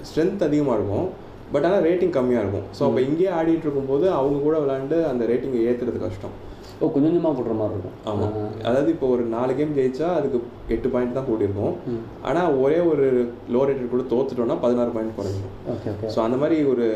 [0.08, 1.06] ஸ்ட்ரென்த் அதிகமாக இருக்கும்.
[1.54, 2.66] பட் ஆனால் ரேட்டிங் கம்மியாக இருக்கும்.
[2.76, 6.34] ஸோ அப்போ இங்கேயே ஆடிட்டு இருக்கும்போது அவங்க கூட விளாண்டு அந்த ரேட்டிங்கை ஏற்றுறது கஷ்டம்.
[6.80, 7.96] ஓ கொஞ்சம் கொஞ்சமாக போடுற மாதிரி இருக்கும்.
[8.10, 8.32] ஆமாம்
[8.68, 10.38] அதாவது இப்போ ஒரு நாலு கேம் ஜெயிச்சா அதுக்கு
[10.74, 11.74] எட்டு பாயிண்ட் தான் கூடியிருக்கும்.
[11.92, 12.00] ம்.
[12.28, 13.06] ஆனால் ஒரே ஒரு
[13.54, 16.10] லோ ரேட்டட் கூட தோத்துட்டோம்னா பதினாறு பாயிண்ட் குறைஞ்சிடும் ஓகே ஓகே.
[16.14, 16.86] ஸோ அந்த மாதிரி ஒரு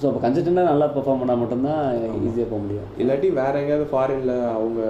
[0.00, 1.82] ஸோ அப்போ கன்சிஸ்டண்டாக நல்லா பெர்ஃபார்ம் பண்ணால் மட்டும்தான்
[2.28, 2.88] ஈஸியாக போக முடியும்.
[3.02, 4.80] இல்லாட்டி வேற எங்கேயாவது ஃபாரினில் அவங்க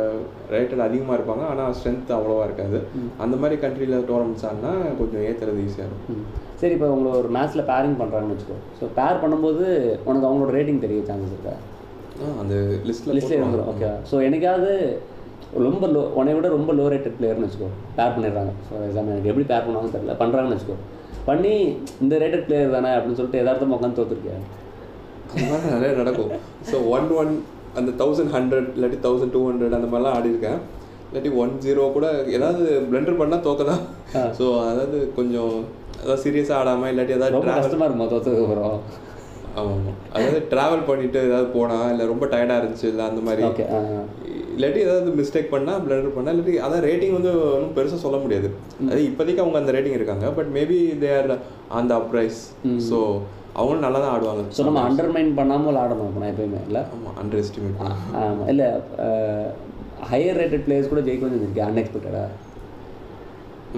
[0.55, 2.80] ரேட்டட் அதிகமாக இருப்பாங்க ஆனால் ஸ்ட்ரென்த் அவ்வளோவா இருக்காது.
[3.26, 4.72] அந்த மாதிரி கண்ட்ரியில் டோர்னமெண்ட்ஸ் ஆடினா
[5.03, 6.22] கொஞ்சம் ஏற்றுறது ஈஸியாக இருக்கும்.
[6.62, 8.59] சரி இப்போ உங்களை ஒரு மேட்ச்சில் பேரிங் பண்ணுறாங்கன்னு வச்சுக்கோ.
[8.80, 9.64] ஸோ பேர் பண்ணும்போது
[10.09, 11.55] உனக்கு அவங்களோட ரேட்டிங் தெரிய சான்சஸ் இருக்கா?
[12.43, 12.55] அந்த
[12.89, 14.73] லிஸ்ட்டில் லிஸ்ட்ல இருந்துரும் ஓகே ஸோ எனக்காவது
[15.67, 18.53] ரொம்ப லோ உன்னை விட ரொம்ப லோ ரேட்டட் பிளேயர்னு வச்சுக்கோ பேர் பண்ணிடுறாங்க.
[18.67, 20.15] ஃபார் எக்ஸாம்பிள் எனக்கு எப்படி பேர் பண்ணுவாங்கன்னு தெரியல.
[20.21, 20.77] பண்ணுறாங்கன்னு வச்சுக்கோ.
[21.29, 21.53] பண்ணி
[22.05, 24.01] இந்த ரேட்டட் பிளேயர் தானே அப்படின்னு சொல்லிட்டு எதார்த்தமாக உட்காந்து
[25.51, 26.33] மாதிரி நிறைய நடக்கும்.
[26.71, 27.33] ஸோ ஒன் ஒன்
[27.81, 30.59] அந்த தௌசண்ட் ஹண்ட்ரட் இல்லாட்டி தௌசண்ட் டூ ஹண்ட்ரட் அந்த மாதிரிலாம் ஆடிருக்கேன்
[31.09, 32.07] இல்லாட்டி ஒன் ஜீரோ கூட
[32.37, 33.83] ஏதாவது பிளெண்டர் பண்ணால் தோக்க தான்
[34.39, 35.55] ஸோ அதாவது கொஞ்சம்
[36.03, 38.77] அதாவது சீரியஸாக ஆடாமல் இல்லாட்டி ஏதாவது கஷ்டமாக இருக்குமா தோத்ததுக்கு அப்புறம்?
[39.61, 39.96] ஆமாம்.
[40.14, 43.42] அதாவது ட்ராவல் பண்ணிட்டு ஏதாவது போனால் இல்லை ரொம்ப டயர்டாக இருந்துச்சு இல்லை அந்த மாதிரி
[44.55, 48.48] இல்லாட்டி ஏதாவது மிஸ்டேக் பண்ணால் பிளண்டர் பண்ணால் இல்லாட்டி அதான் ரேட்டிங் வந்து ஒன்றும் பெருசாக சொல்ல முடியாது.
[48.90, 51.30] அது இப்போதைக்கு அவங்க அந்த ரேட்டிங் இருக்காங்க பட் மேபி தே ஆர்
[51.78, 52.40] அந்த அப்ரைஸ்
[52.88, 52.98] ஸோ
[53.59, 54.42] அவங்களும் நல்லா தான் ஆடுவாங்க.
[54.59, 56.82] ஸோ நம்ம அண்டர்மைன் பண்ணாமல் ஆடணும் இப்போ நான் எப்பயுமே இல்லை?
[56.94, 57.82] ஆமாம் அண்டர் எஸ்டிமேட்
[58.22, 58.68] ஆமாம் இல்லை
[60.12, 62.24] ஹையர் ரேட்டட் பிளேயர்ஸ் கூட ஜெயிக்க வந்துருக்கு அன்எக்ஸ்பெக்டடா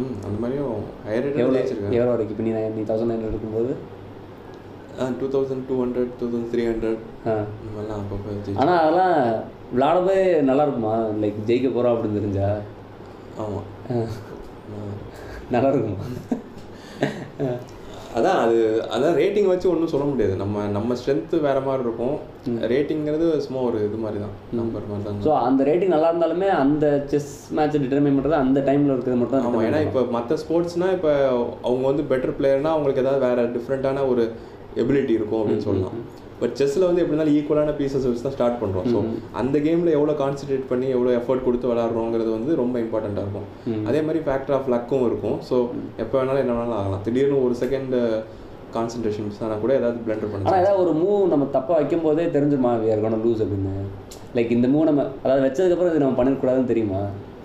[0.02, 0.76] ம் அந்த மாதிரியும்
[1.08, 2.36] ஹையர் ரேட் எவ்வளோ ஜெயிச்சிருக்கேன் எவ்வளோ வரைக்கும்?
[2.36, 3.72] இப்போ நீ நீ தௌசண்ட் நைன் இருக்கும்போது?
[5.20, 7.02] Two thousand two hundred two thousand three hundred
[7.74, 9.16] மாதிரிலாம் அப்பப்போ ஆனால் அதெல்லாம்
[9.74, 10.18] விளாடவே
[10.48, 12.48] நல்லா இருக்குமா லைக் ஜெயிக்க போகிறோம் அப்படின்னு தெரிஞ்சா?
[13.44, 13.68] ஆமாம்
[15.54, 16.00] நல்லா இருக்குமா
[18.18, 18.56] அதான் அது
[18.94, 20.34] அதான் ரேட்டிங் வச்சு ஒன்றும் சொல்ல முடியாது.
[20.42, 22.14] நம்ம நம்ம ஸ்ட்ரென்த்து வேற மாதிரி இருக்கும்.
[22.72, 24.34] ரேட்டிங்கிறது சும்மா ஒரு இது மாதிரி தான்.
[24.58, 25.18] நம்பர் மாதிரி தான்.
[25.26, 29.48] ஸோ அந்த ரேட்டிங் நல்லா இருந்தாலுமே அந்த செஸ் மேட்ச்சை டிட்டர்மைன் பண்ணுறது அந்த டைமில் இருக்கிறது மட்டும் தான்
[29.48, 31.12] ஆமாம் ஏன்னா இப்போ மற்ற ஸ்போர்ட்ஸ்னால் இப்போ
[31.66, 34.26] அவங்க வந்து பெட்டர் பிளேயர்னா அவங்களுக்கு ஏதாவது வேற டிஃப்ரெண்ட்டான ஒரு
[34.82, 35.96] எபிலிட்டி இருக்கும் அப்படின்னு சொல்லலாம்.
[36.40, 38.98] பட் செஸ்ஸில் வந்து எப்படி இருந்தாலும் ஈக்குவலான பீசஸ் வச்சு தான் ஸ்டார்ட் பண்ணுறோம் ஸோ
[39.40, 43.46] அந்த கேமில் எவ்வளோ கான்சென்ட்ரேட் பண்ணி எவ்வளோ எஃபர்ட் கொடுத்து விளாட்றோங்கிறது வந்து ரொம்ப இம்பார்ட்டண்ட்டாக இருக்கும்.
[43.90, 45.36] அதே மாதிரி ஃபேக்டர் ஆஃப் லக்கும் இருக்கும்.
[45.48, 45.58] ஸோ
[46.04, 47.04] எப்போ வேணாலும் என்ன வேணாலும் ஆகலாம்.
[47.06, 47.94] திடீர்னு ஒரு செகண்ட்
[48.76, 52.24] கான்சன்ட்ரேஷன் மிஸ் ஆனால் கூட ஏதாவது பிளண்டர் பண்ணலாம் ஆனால் ஏதாவது ஒரு மூவ் நம்ம தப்பாக வைக்கும் போதே
[52.36, 52.72] தெரிஞ்சுமா
[53.04, 53.74] கோன லூஸ் அப்படின்னு.
[54.38, 57.02] லைக் இந்த மூவ் நம்ம அதாவது வச்சதுக்கப்புறம் இது நம்ம பண்ணிடக்கூடாதுன்னு தெரியுமா?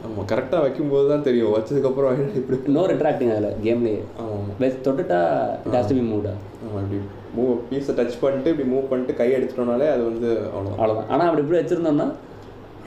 [0.08, 1.54] ஆமாம் கரெக்டாக வைக்கும்போது தான் தெரியும்.
[1.58, 5.22] வச்சதுக்கப்புறம் இப்படி நோ ரிட்ராக்டிங் அதில் கேம்லேயே ஆமாம் தொட்டுட்டா
[5.68, 7.00] இட் ஹாஸ் டு பி மூவ்டா ஆமாம் இப்படி
[7.40, 11.44] மூவ் பீஸை டச் பண்ணிட்டு இப்படி மூவ் பண்ணிட்டு கை எடுத்துட்டோம்னாலே அது வந்து அவ்வளோதான் அவ்வளோதான் ஆனால் அப்படி
[11.46, 12.08] இப்படி வச்சுருந்தோம்னா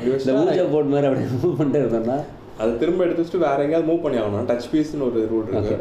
[0.04, 2.18] இந்த ஊஜா போர்ட் மாதிரி அப்படி மூவ் பண்ணிட்டு இருந்தோம்னா
[2.60, 4.46] அதை திரும்ப எடுத்து வச்சுட்டு வேற எங்கேயாவது மூவ் பண்ணி ஆகணும்.
[4.48, 5.76] டச் பீஸ்னு ஒரு ரூல் இருக்கு.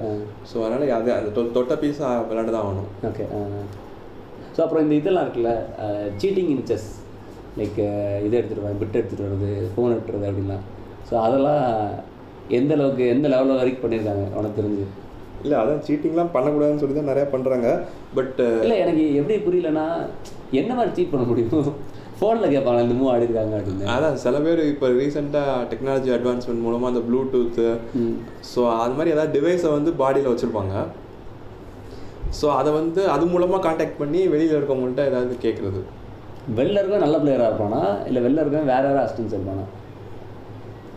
[0.50, 2.00] ஸோ அதனால அது அந்த தொ- தொட்ட பீஸ்
[2.30, 2.88] விளையாட தான் ஆகணும்.
[3.10, 3.26] ஓகே
[4.56, 5.52] ஸோ அப்புறம் இந்த இதெல்லாம் இருக்குல்ல
[6.22, 6.88] சீட்டிங் இன் செஸ்
[7.58, 7.78] லைக்
[8.26, 10.64] இது எடுத்துகிட்டு வரது பிட் எடுத்துகிட்டு வர்றது ஃபோன் எடுத்துறது அப்படின்லாம்.
[11.10, 11.64] ஸோ அதெல்லாம்
[12.60, 14.26] எந்த அளவுக்கு எந்த லெவலில் வரைக்கும் பண்ணியிருக்காங்க?
[14.40, 14.86] உனக்கு தெரிஞ்சு.
[15.44, 17.68] இல்லை அதான் சீட்டிங்லாம் பண்ணக்கூடாதுன்னு சொல்லி தான் நிறையா பண்ணுறாங்க
[18.18, 19.86] பட் இல்லை எனக்கு எப்படி புரியலன்னா
[20.62, 21.68] என்ன மாதிரி சீட் பண்ண முடியும்?
[22.18, 23.86] ஃபோனில் கேட்பாங்க இந்த மூவ் ஆடி இருக்காங்க அப்படின்னு.
[23.94, 27.66] அதான் சில பேர் இப்போ ரீசெண்டாக டெக்னாலஜி அட்வான்ஸ்மெண்ட் மூலமாக அந்த ப்ளூடூத்து.
[28.52, 30.76] ஸோ அது மாதிரி ஏதாவது டிவைஸை வந்து பாடியில் வச்சுருப்பாங்க.
[32.40, 35.82] ஸோ அதை வந்து அது மூலமாக காண்டாக்ட் பண்ணி வெளியில் இருக்கவங்கள்ட்ட ஏதாவது கேட்குறது
[36.60, 37.82] வெளில இருக்கவன் நல்ல பிளேயராக இருப்பானா?
[38.10, 39.66] இல்லை வெளில இருக்கவன் வேற யாராவது அசிஸ்டன்ஸ் இருப்பானா?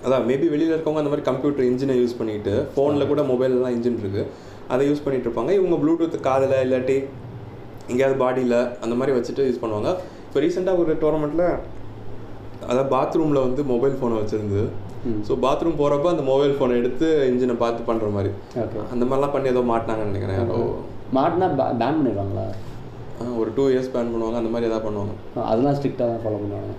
[0.04, 4.24] அதான் மேபி வெளியில் இருக்கவங்க அந்த மாதிரி கம்ப்யூட்டர் இன்ஜினை யூஸ் பண்ணிட்டு ஃபோனில் கூட மொபைல்லாம் இன்ஜின் இருக்குது
[4.72, 5.52] அதை யூஸ் பண்ணிட்டு இருப்பாங்க.
[5.58, 6.96] இவங்க ப்ளூடூத் காதில் இல்லாட்டி
[7.90, 9.90] எங்கேயாவது பாடியில் அந்த மாதிரி வச்சுட்டு யூஸ் பண்ணுவாங்க.
[10.26, 11.46] இப்போ ரீசெண்டாக ஒரு டோர்னமெண்ட்டில்
[12.68, 14.62] அதாவது பாத்ரூமில் வந்து மொபைல் ஃபோனை வச்சுருந்து
[15.28, 18.30] ஸோ பாத்ரூம் போகிறப்ப அந்த மொபைல் ஃபோனை எடுத்து இன்ஜினை பார்த்து பண்ணுற மாதிரி.
[18.94, 20.38] அந்த மாதிரிலாம் பண்ணி ஏதோ மாட்டினாங்கன்னு நினைக்கிறேன்.
[20.40, 20.60] யாரோ
[21.18, 21.48] மாட்டினா
[21.80, 22.46] பேன் பண்ணிடுவாங்களா?
[23.40, 24.38] ஒரு டூ இயர்ஸ் பேன் பண்ணுவாங்க.
[24.42, 25.14] அந்த மாதிரி ஏதாவது பண்ணுவாங்க.
[25.50, 26.72] அதெல்லாம் ஸ்ட்ரிக்டாக தான் ஃபாலோ பண்ணுவாங்க.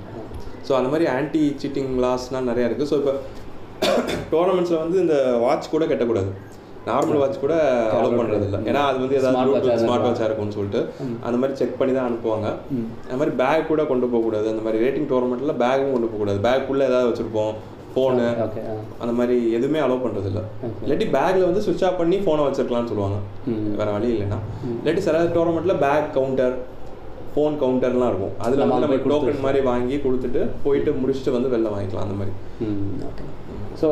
[0.67, 3.13] ஸோ அந்த மாதிரி ஆன்டி சீட்டிங் லாஸ்லாம் நிறையா இருக்குது ஸோ இப்போ
[4.33, 6.31] டோர்னமெண்ட்ஸில் வந்து இந்த வாட்ச் கூட கட்டக்கூடாது.
[6.89, 7.53] நார்மல் வாட்ச் கூட
[7.97, 8.59] அலோவ் பண்ணுறது இல்லை.
[8.69, 9.37] ஏன்னா அது வந்து ஏதாவது
[9.83, 10.05] ஸ்மார்ட்.
[10.07, 10.81] வாட்சாக இருக்கும்னு சொல்லிட்டு
[11.25, 12.47] அந்த மாதிரி செக் பண்ணி தான் அனுப்புவாங்க.
[13.05, 14.47] அந்த மாதிரி பேக் கூட கொண்டு போகக்கூடாது.
[14.53, 16.39] அந்த மாதிரி ரேட்டிங் டோர்னமெண்ட்டில் பேக்கும் கொண்டு போகக்கூடாது.
[16.47, 17.55] பேக்குள்ளே ஏதாவது வச்சுருப்போம்.
[17.95, 18.27] ஃபோனு
[19.03, 20.43] அந்த மாதிரி எதுவுமே அலோவ் பண்ணுறது இல்லை.
[20.85, 23.19] இல்லாட்டி பேக்கில் வந்து சுவிட்ச் ஆஃப் பண்ணி ஃபோனை வச்சிருக்கலாம்னு சொல்லுவாங்க.
[23.79, 24.39] வேறு வழி இல்லைன்னா.
[24.79, 26.55] இல்லாட்டி சில டோர்னமெண்ட்டில் பேக் கவுண்டர்
[27.35, 28.33] ஃபோன் கவுண்டர்லாம் இருக்கும்.
[28.43, 32.33] அதில் நம்ம வந்து நம்ம டோக்கன் மாதிரி வாங்கி கொடுத்துட்டு போயிட்டு முடிச்சுட்டு வந்து வெளில வாங்கிக்கலாம் அந்த மாதிரி.
[33.09, 33.25] Okay
[33.81, 33.87] so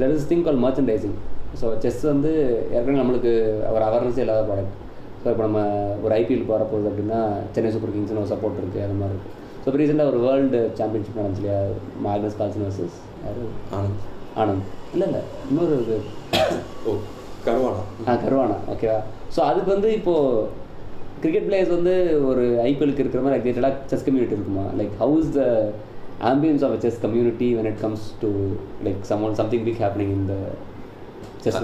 [0.00, 1.16] there is thing call merchandising
[1.60, 2.30] so chess வந்து
[2.74, 3.32] ஏற்கனவே நம்மளுக்கு
[3.76, 4.74] ஒரு அவேர்னஸே இல்லாத ப்ராடக்ட்
[5.22, 5.60] ஸோ இப்போ நம்ம
[6.04, 7.20] ஒரு ஐபிஎல் போகிற போகுது அப்படின்னா
[7.54, 11.18] சென்னை சூப்பர் கிங்ஸ்னு ஒரு சப்போர்ட் இருக்குது அந்த மாதிரி இருக்குது ஸோ இப்போ ரீசெண்டாக ஒரு வேர்ல்டு சாம்பியன்ஷிப்
[11.20, 11.60] நடந்துச்சு இல்லையா?
[12.06, 13.46] மார்கஸ் கால்சன் வர்சஸ் யாரு?
[13.78, 14.02] ஆனந்த்.
[14.42, 14.66] ஆனந்த்.
[14.94, 15.76] இல்லை இல்லை இன்னொரு
[16.88, 16.92] ஓ
[17.46, 17.82] கருவானா.
[18.08, 18.98] ஆ கருவானா ஓகேவா
[19.34, 20.46] ஸோ அதுக்கு வந்து இப்போது
[21.22, 21.94] கிரிக்கெட் பிளேயர்ஸ் வந்து
[22.28, 24.64] ஒரு ஐபிஎலுக்கு இருக்கிற மாதிரி எக்ஸைட்டடாக செஸ் கம்யூனிட்டி இருக்குமா?
[24.80, 25.42] Like how is the
[26.30, 28.28] ambience of chess community when it comes to
[28.86, 30.40] like someone something big happening in the
[31.44, 31.58] chess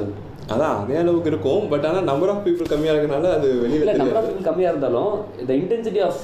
[0.53, 1.63] அதான் அதே அளவுக்கு இருக்கும்.
[1.73, 5.53] பட் ஆனால் நம்பர் ஆஃப் பீப்புள் கம்மியாக இருக்கனால அது வெளியில் நம்பர் ஆஃப் பீப்புள் கம்மியாக இருந்தாலும் இந்த
[5.61, 6.21] இன்டென்சிட்டி ஆஃப்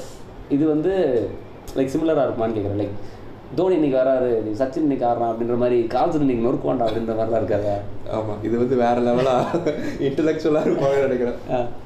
[0.57, 0.93] இது வந்து
[1.79, 2.97] லைக் சிமிலராக இருக்குமான்னு கேட்குறேன் லைக்
[3.57, 7.77] தோனி இன்னைக்கு வராரு சச்சின் இன்னைக்கு ஆடுறான் அப்படின்ற மாதிரி கால்சன் இன்னைக்கு நொறுக்குவாண்டா அப்படின்ற மாதிரிலாம் இருக்காதா.
[8.17, 9.73] ஆமாம் இது வந்து வேற லெவலாக
[10.09, 11.39] இன்டலெக்சுவலாக இருப்பாங்க நினைக்கிறேன்.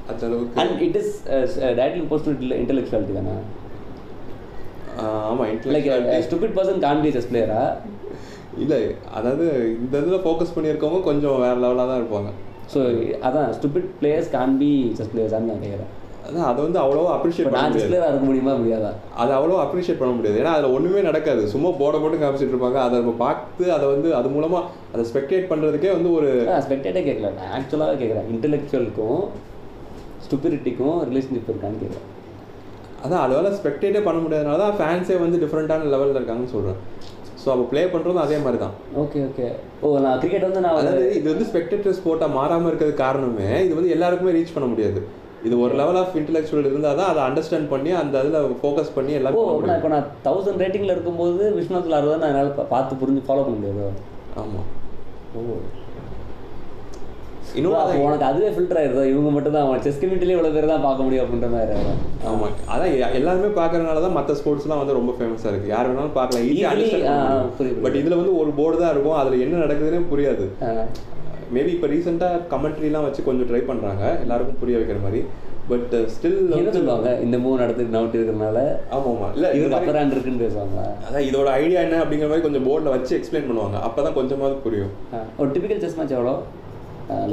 [0.09, 1.13] அந்த அளவுக்கு and it is
[1.79, 2.29] directly post
[2.61, 3.35] intellectuality தானே?
[5.29, 7.63] ஆமாம் like intellectual stupid person can be chess பிளேயரா
[8.63, 8.81] இல்லை
[9.17, 9.45] அதாவது
[9.83, 12.31] இந்த இதில் ஃபோக்கஸ் பண்ணியிருக்கவங்க கொஞ்சம் வேற லெவலாக தான் இருப்பாங்க.
[12.73, 12.81] ஸோ
[13.27, 15.91] அதான் stupid players can be chess பிளேயர்ஸான்னு நான் கேட்குறேன்
[16.25, 17.97] அதான் அதை வந்து அவ்வளோவா அப்ரிஷியேட் பண்ண முடியாது.
[18.09, 18.91] இருக்க முடியுமா முடியாதா?
[19.21, 20.37] அதை அவ்வளோ அப்ரிஷியேட் பண்ண முடியாது.
[20.41, 21.41] ஏன்னா அதில் ஒன்றுமே நடக்காது.
[21.53, 22.79] சும்மா போர்டை போட்டு காமிச்சிட்டு இருப்பாங்க.
[22.85, 24.63] அதை நம்ம பார்த்து அதை வந்து அது மூலமாக
[24.93, 26.29] அதை ஸ்பெக்டேட் பண்ணுறதுக்கே வந்து ஒரு
[26.67, 29.23] ஸ்பெக்டேட்டே கேட்கல நான் ஆக்சுவலாக கேட்குறேன் இன்டெலெக்சுவலுக்கும்
[30.25, 32.09] ஸ்டூபிரிட்டிக்கும் ரிலேஷன்ஷிப் இருக்கான்னு கேட்குறேன்
[33.05, 36.79] அதான் அது வேலை ஸ்பெக்டேட்டே பண்ண முடியாதனால தான் ஃபேன்ஸே வந்து டிஃப்ரெண்ட்டான லெவலில் இருக்காங்கன்னு சொல்கிறேன்
[37.41, 38.75] ஸோ அப்போ ப்ளே பண்ணுறதும் அதே மாதிரி தான்.
[39.01, 39.47] ஓகே ஓகே
[39.83, 43.93] ஓ நான் கிரிக்கெட் வந்து நான் அதாவது இது வந்து ஸ்பெக்டேட்டர் ஸ்போர்ட்டாக மாறாமல் இருக்கிறது காரணமே இது வந்து
[43.95, 45.01] எல்லாருக்குமே ரீச் பண்ண முடியாது.
[45.47, 49.13] இது ஒரு லெவல் ஆஃப் இன்டெலெக்சுவல் இருந்தால் தான் அதை அண்டர்ஸ்டாண்ட் பண்ணி அந்த இதில் ஃபோக்கஸ் பண்ணி
[49.51, 49.77] முடியும்.
[49.77, 53.87] இப்போ நான் தௌசண்ட் ரேட்டிங்கில் இருக்கும்போது விஸ்வநாத்தில் அறுபது நான் என்னால் பார்த்து புரிஞ்சு ஃபாலோ பண்ண முடியாது.
[54.43, 54.67] ஆமாம்
[55.37, 55.57] ஓ.
[57.59, 57.73] இன்னும்
[58.05, 61.49] உனக்கு அதுவே ஃபில்டர் ஆயிருதோ இவங்க மட்டும் தான் செஸ் கம்யூனிட்டிலே இவ்வளோ பேர் தான் பார்க்க முடியும் அப்படின்ற
[61.55, 61.73] மாதிரி.
[62.29, 66.47] ஆமாம் அதான் எல்லாருமே பார்க்கறதுனால தான் மற்ற ஸ்போர்ட்ஸ்லாம் வந்து ரொம்ப ஃபேமஸாக இருக்குது யார் வேணாலும் பார்க்கலாம்.
[66.51, 69.19] ஈஸியாக பட் இதில் வந்து ஒரு போர்டு தான் இருக்கும்.
[69.21, 70.47] அதில் என்ன நடக்குதுன்னே புரியாது.
[71.55, 75.21] மேபி இப்போ ரீசெண்டாக கமெண்ட்ரிலாம் வச்சு கொஞ்சம் ட்ரை பண்ணுறாங்க எல்லாருக்கும் புரிய வைக்கிற மாதிரி.
[75.71, 77.09] பட் ஸ்டில் என்ன சொல்லுவாங்க?
[77.25, 78.59] இந்த மூணு நடத்துக்கு நவுட்டு இருக்கிறனால
[78.95, 79.13] ஆமாம்.
[79.17, 82.93] ஆமாம் இல்லை இவருக்கு அப்பர் ஹேண்ட் இருக்குன்னு பேசுவாங்களா அதான் இதோட ஐடியா என்ன அப்படிங்கிற மாதிரி கொஞ்சம் போர்டில்
[82.95, 83.77] வச்சு எக்ஸ்பிளைன் பண்ணுவாங்க.
[83.87, 84.91] அப்போ தான் கொஞ்சமாவது புரியும்.
[85.41, 86.35] ஒரு டிபிக்கல் செஸ் மேட்ச் எவ்வளோ?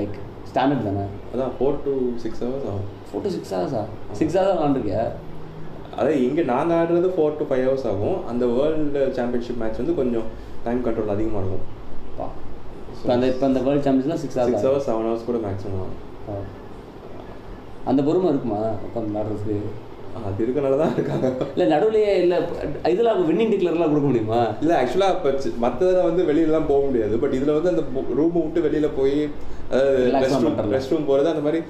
[0.00, 0.14] லைக்
[0.50, 1.06] ஸ்டாண்டர்ட் தானே?
[1.32, 2.86] அதான் ஃபோர் டு சிக்ஸ் ஹவர்ஸ் ஆகும்.
[3.08, 3.82] ஃபோர் டு சிக்ஸ் ஹவர்ஸா
[4.20, 5.02] சிக்ஸ் ஹவர்ஸ் விளாண்டுருக்கியா
[5.98, 8.18] அதான் இங்கே நாங்கள் ஆடுறது ஃபோர் டு ஃபைவ் ஹவர்ஸ் ஆகும்.
[8.32, 10.28] அந்த வேர்ல்டு சாம்பியன்ஷிப் மேட்ச் வந்து கொஞ்சம்
[10.66, 11.66] டைம் கண்ட்ரோல் அதிகமாக இருக்கும்.
[13.00, 15.92] இப்போ அந்த இப்போ அந்த world சாம்பியன்ஸ்லாம் six six hours hours seven hours கூட மேக்ஸிமம்
[17.90, 18.58] அந்த பொறுமை இருக்குமா?
[18.86, 19.56] உட்காந்து விளாடுறதுக்கு
[20.28, 21.26] அது இருக்கனால தான் இருக்காங்க.
[21.54, 22.38] இல்லை நடுவுலயே இல்லை
[22.92, 24.40] இதில் வின்னிங் டிக்ளர்லாம் கொடுக்க முடியுமா?
[24.62, 25.30] இல்லை ஆக்சுவலாக இப்போ
[25.64, 27.14] மற்றதில் வந்து வெளியிலலாம் போக முடியாது.
[27.22, 27.82] பட் இதில் வந்து அந்த
[28.20, 29.16] ரூமை விட்டு வெளியில் போய்
[30.24, 30.58] ரெஸ்ட் ரூம்.
[30.76, 31.60] ரெஸ்ட் ரூம் போகிறது அந்த மாதிரி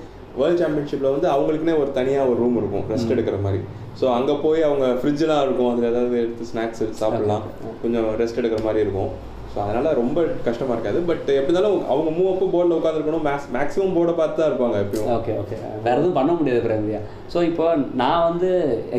[0.41, 3.61] வேர்ல்ட் சாம்பியன்ஷிப்பில் வந்து அவங்களுக்குனே ஒரு தனியாக ஒரு ரூம் இருக்கும் ரெஸ்ட் எடுக்கிற மாதிரி.
[4.01, 7.45] ஸோ அங்கே போய் அவங்க ஃப்ரிட்ஜெலாம் இருக்கும் அதில் ஏதாவது எடுத்து ஸ்நாக்ஸ் சாப்பிடலாம்.
[7.83, 9.13] கொஞ்சம் ரெஸ்ட் எடுக்கிற மாதிரி இருக்கும்.
[9.53, 10.99] ஸோ அதனால் ரொம்ப கஷ்டமாக இருக்காது.
[11.09, 15.09] பட் எப்படி இருந்தாலும் அவங்க மூவ் அப்போ போர்டில் உட்காந்துருக்கணும் மேக்ஸ் மேக்ஸிமம் போர்டை பார்த்து தான் இருப்பாங்க எப்பயும்.
[15.17, 17.01] ஓகே ஓகே வேறு எதுவும் பண்ண முடியாது பிரேந்தியா
[17.35, 17.65] ஸோ இப்போ
[18.03, 18.51] நான் வந்து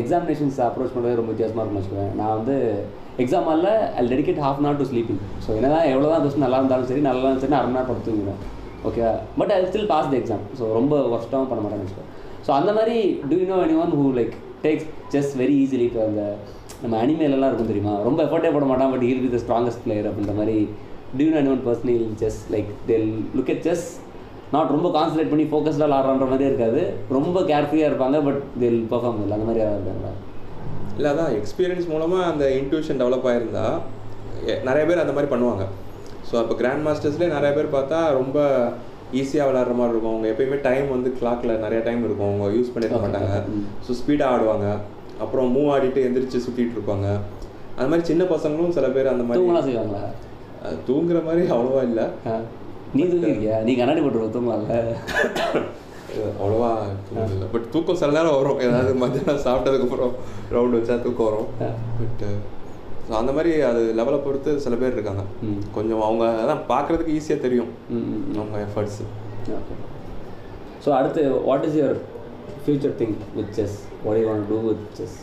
[0.02, 2.56] எக்ஸாமினேஷன்ஸ் அப்ரோச் பண்ணுறது ரொம்ப வித்தியாசமாக இருக்கும்னு வச்சுக்கோங்க நான் வந்து
[3.22, 6.46] எக்ஸாம் ஹாலில் I dedicate half an hour to sleeping so என்ன தான் எவ்வளோ தான் கொஸ்டின்
[6.46, 8.36] நல்லா இருந்தாலும் சரி நல்லா இருந்தாலும் சரி நான் அரை மணி நேரம் படுத்து
[8.88, 9.02] okay
[9.40, 12.10] but I still pass the exam so ரொம்ப ஒர்ஸ்ட்டாகவும் பண்ண மாட்டேன்னு வச்சுக்கோங்க
[12.46, 12.96] ஸோ அந்த மாதிரி
[13.28, 14.32] do you know any one who like
[14.64, 16.22] takes just very easily இப்போ அந்த
[16.82, 18.02] நம்ம அனிமேலெல்லாம் இருக்கும் தெரியுமா?
[18.02, 20.68] ரொம்ப எஃபர்ட்டே போட மாட்டான் but he'll the strongest player அப்படின்ற மாதிரி
[21.18, 24.00] do you know any one person chess like they'll look at chess
[24.52, 26.80] not ரொம்ப கான்சன்ட்ரேட் பண்ணி ஃபோக்கஸ்டாக விளாட்றான்ற மாதிரியே இருக்காது.
[27.08, 30.12] ரொம்ப கேர்ஃப்ரீயாக இருப்பாங்க பட் தில் பர்ஃபார்ம் இல்லை அந்த மாதிரி யாராவது இருக்காங்களா?
[30.96, 33.66] இல்லை அதான் எக்ஸ்பீரியன்ஸ் மூலமாக அந்த இன்ட்யூஷன் டெவலப் ஆயிருந்தா
[34.46, 35.64] எ- நிறைய பேர் அந்த மாதிரி பண்ணுவாங்க.
[36.32, 38.38] ஸோ அப்போ கிராண்ட் மாஸ்டர்ஸ்லேயே நிறைய பேர் பார்த்தா ரொம்ப
[39.12, 40.14] ஈஸியாக விளாட்ற மாதிரி இருக்கும்.
[40.14, 42.26] அவங்க எப்பயுமே டைம் வந்து கிளாக்ல நிறைய டைம் இருக்கும்.
[42.26, 43.42] அவங்க யூஸ் Okay, மாட்டாங்க.
[43.88, 44.66] ஸோ ஸ்பீடாக ஆடுவாங்க.
[45.24, 47.08] அப்புறம் மூவ் ஆடிட்டு எந்திரிச்சு சுற்றிட்டு இருப்பாங்க.
[47.76, 50.02] அந்த மாதிரி சின்ன பசங்களும் சில பேர் அந்த மாதிரி செய்வாங்களா?
[50.88, 52.06] தூங்குற மாதிரி அவ்வளோவா இல்லை.
[52.96, 54.74] நீ தூங்கிருக்கியா நீ கண்ணாடி போட்டுருவ தூங்கலாம்ல?
[56.40, 56.70] அவ்வளோவா
[57.34, 58.58] இல்லை பட் தூக்கம் சில நேரம் வரும்.
[58.64, 60.12] ஏதாவது மத்தியானம் சாப்பிட்டதுக்கப்புறம்
[60.56, 61.48] ரவுண்ட் வச்சா தூக்கம் வரும்.
[62.00, 62.24] பட்
[63.06, 65.22] ஸோ அந்த மாதிரி அது லெவலை பொறுத்து சில பேர் இருக்காங்க.
[65.76, 67.70] கொஞ்சம் அவங்க அதான் பார்க்குறதுக்கு ஈஸியாக தெரியும்.
[68.40, 69.02] அவங்க எஃபர்ட்ஸ்
[70.84, 71.98] ஸோ அடுத்து what is your
[72.62, 73.76] future thing with chess
[74.18, 75.16] you want to with chess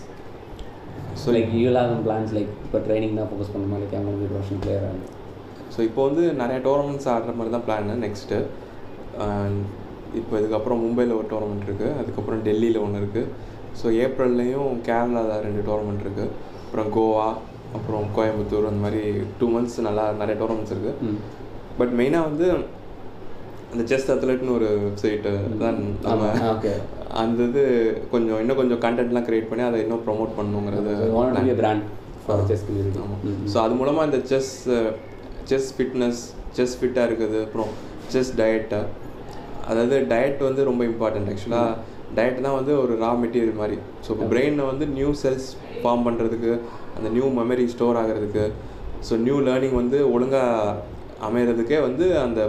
[1.13, 4.29] so so like you have plans like இப்போ ட்ரைனிங் தான் ஃபோக்கஸ் பண்ண மாதிரி லைக் அவங்க
[4.31, 5.05] ப்ரொஃபஷனல் பிளேயர் ஆகும்
[5.75, 8.37] ஸோ இப்போ வந்து நிறைய டோர்னமெண்ட்ஸ் ஆடுற மாதிரி தான் பிளான் நெக்ஸ்ட்டு
[10.19, 13.31] இப்போ இதுக்கப்புறம் மும்பையில் ஒரு டோர்னமெண்ட் இருக்குது அதுக்கப்புறம் டெல்லியில் ஒன்று இருக்குது
[13.79, 16.31] ஸோ ஏப்ரல்லையும் கேரளாவில் ரெண்டு டோர்னமெண்ட் இருக்குது
[16.61, 17.27] அப்புறம் கோவா
[17.73, 19.01] அப்புறம் கோயம்புத்தூர் அந்த மாதிரி
[19.39, 21.17] டூ மந்த்ஸ் நல்லா நிறைய டோர்னமெண்ட்ஸ் இருக்குது
[21.79, 22.47] பட் மெயினாக வந்து
[23.71, 25.31] அந்த செஸ் அத்லெட்னு ஒரு வெப்சைட்டு
[25.61, 26.23] தான் நம்ம.
[27.22, 27.64] அந்த இது
[28.14, 30.93] கொஞ்சம் இன்னும் கொஞ்சம் கண்டென்ட்லாம் கிரியேட் பண்ணி அதை இன்னும் ப்ரோமோட் பண்ணணுங்கிறது.
[32.28, 33.22] பிராண்ட் செஸ் கம்யூனிட்டி ஆமாம்
[33.53, 34.51] ஸோ அது மூலமாக இந்த செஸ்
[35.51, 36.22] செஸ் ஃபிட்னஸ்
[36.57, 37.39] செஸ் ஃபிட்டாக இருக்குது.
[37.47, 37.72] அப்புறம்
[38.16, 38.82] செஸ் டயட்டு
[39.70, 41.72] அதாவது டயட் வந்து ரொம்ப இம்பார்ட்டன்ட் ஆக்சுவலாக
[42.18, 43.78] டயட் தான் வந்து ஒரு ரா மெட்டீரியல் மாதிரி.
[44.05, 45.49] ஸோ இப்போ பிரெயினை வந்து நியூ செல்ஸ்
[45.82, 46.53] ஃபார்ம் பண்ணுறதுக்கு
[46.97, 48.45] அந்த நியூ மெமரி ஸ்டோர் ஆகிறதுக்கு
[49.07, 50.74] ஸோ நியூ லேர்னிங் வந்து ஒழுங்காக
[51.28, 52.41] அமைகிறதுக்கே வந்து அந்த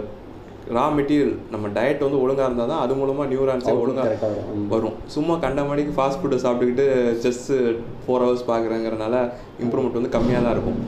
[0.75, 4.29] ரா மெட்டீரியல் நம்ம டயட் வந்து ஒழுங்காக இருந்தால் தான் அது மூலமாக நியூரான்ஸே ஒழுங்காக
[4.73, 4.95] வரும்.
[5.15, 6.85] சும்மா கண்ட மணிக்கு ஃபாஸ்ட் ஃபுட்டை சாப்பிட்டுக்கிட்டு
[7.23, 7.57] செஸ்ஸு
[8.03, 9.15] ஃபோர் ஹவர்ஸ் பார்க்குறேங்கிறனால
[9.63, 10.79] இம்ப்ரூவ்மெண்ட் வந்து கம்மியாக தான் இருக்கும்.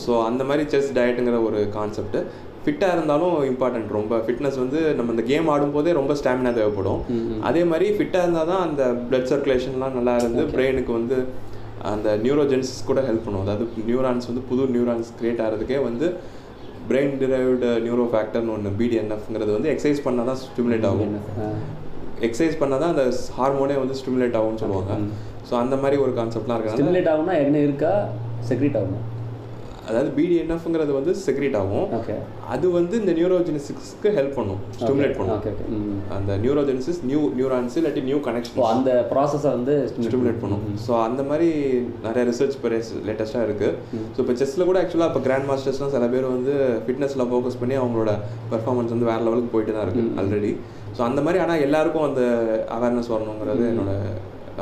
[0.00, 2.18] ஸோ அந்த மாதிரி செஸ் டயட்டுங்கிற ஒரு கான்செப்ட்
[2.64, 7.00] ஃபிட்டாக இருந்தாலும் இம்பார்ட்டன்ட் ரொம்ப ஃபிட்னஸ் வந்து நம்ம இந்த கேம் ஆடும்போதே ரொம்ப ஸ்டாமினா தேவைப்படும்.
[7.48, 11.18] அதே மாதிரி ஃபிட்டாக இருந்தால் தான் அந்த பிளட் சர்க்குலேஷன்லாம் நல்லா இருந்து பிரெயினுக்கு வந்து
[11.92, 13.44] அந்த நியூரோஜென்சிஸ் கூட ஹெல்ப் பண்ணும்.
[13.46, 16.08] அதாவது நியூரான்ஸ் வந்து புது நியூரான்ஸ் கிரியேட் ஆகிறதுக்கே வந்து
[16.88, 21.14] பிரெயின் டிரைவ்டு நியூரோ ஃபேக்டர்னு ஒன்று பிடிஎன்எஃப்ங்கிறது வந்து எக்ஸசைஸ் பண்ணால் தான் ஸ்டிமுலேட் ஆகும்
[22.26, 23.04] எக்ஸசைஸ் பண்ணால் தான் அந்த
[23.38, 24.92] ஹார்மோனே வந்து ஸ்டிமுலேட் ஆகும்னு சொல்லுவாங்க.
[25.48, 27.92] ஸோ அந்த மாதிரி ஒரு கான்செப்ட்லாம் இருக்கிறதுனால ஸ்டிமுலேட் ஆகும்னா என்ன இருக்கா?
[28.50, 29.00] செக்ரேட் ஆகுமா?
[29.88, 31.86] அதாவது பிடிஎன்எஃப்ங்கிறது வந்து செக்ரேட் ஆகும்.
[32.54, 35.40] அது வந்து இந்த நியூரோஜெனிசிக்ஸ்க்கு ஹெல்ப் பண்ணும் ஸ்டிமுலேட் பண்ணும்.
[36.16, 39.74] அந்த நியூரோஜெனிசிஸ் நியூ நியூரான்ஸ் இல்லாட்டி நியூ கனெக்ஷன் அந்த ப்ராசஸை வந்து
[40.06, 40.62] ஸ்டிமுலேட் பண்ணும்.
[40.86, 41.48] ஸோ அந்த மாதிரி
[42.06, 42.70] நிறைய ரிசர்ச் இப்போ
[43.08, 43.72] லேட்டஸ்ட்டாக இருக்குது
[44.14, 46.54] ஸோ இப்போ செஸ்ஸில் கூட ஆக்சுவலாக இப்போ கிராண்ட் மாஸ்டர்ஸ்லாம் சில பேர் வந்து
[46.86, 48.12] ஃபிட்னஸில் ஃபோக்கஸ் பண்ணி அவங்களோட
[48.52, 50.52] பெர்ஃபார்மன்ஸ் வந்து வேறு லெவலுக்கு போயிட்டு தான் இருக்குது ஆல்ரெடி
[50.96, 52.22] ஸோ அந்த மாதிரி ஆனால் எல்லாருக்கும் அந்த
[52.76, 53.92] அவேர்னஸ் வரணுங்கிறது என்னோட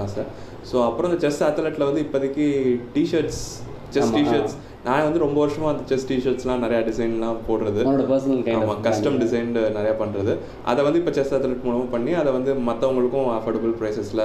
[0.05, 0.25] ஆசை.
[0.71, 2.47] ஸோ அப்புறம் இந்த செஸ் அத்லெட்டில் வந்து இப்போதைக்கு
[2.97, 3.43] டிஷர்ட்ஸ்
[3.95, 4.55] செஸ் டிஷர்ட்ஸ்
[4.87, 7.81] நான் வந்து ரொம்ப வருஷமாக அந்த செஸ் டிஷர்ட்ஸ்லாம் நிறையா டிசைன்லாம் போடுறது.
[8.61, 10.33] ஆமாம் கஸ்டம் டிசைன் நிறையா பண்ணுறது
[10.73, 14.25] அதை வந்து இப்போ செஸ் அத்லெட் மூலமாக பண்ணி அதை வந்து மற்றவங்களுக்கும் அஃபோர்டபுள் ப்ரைஸஸில்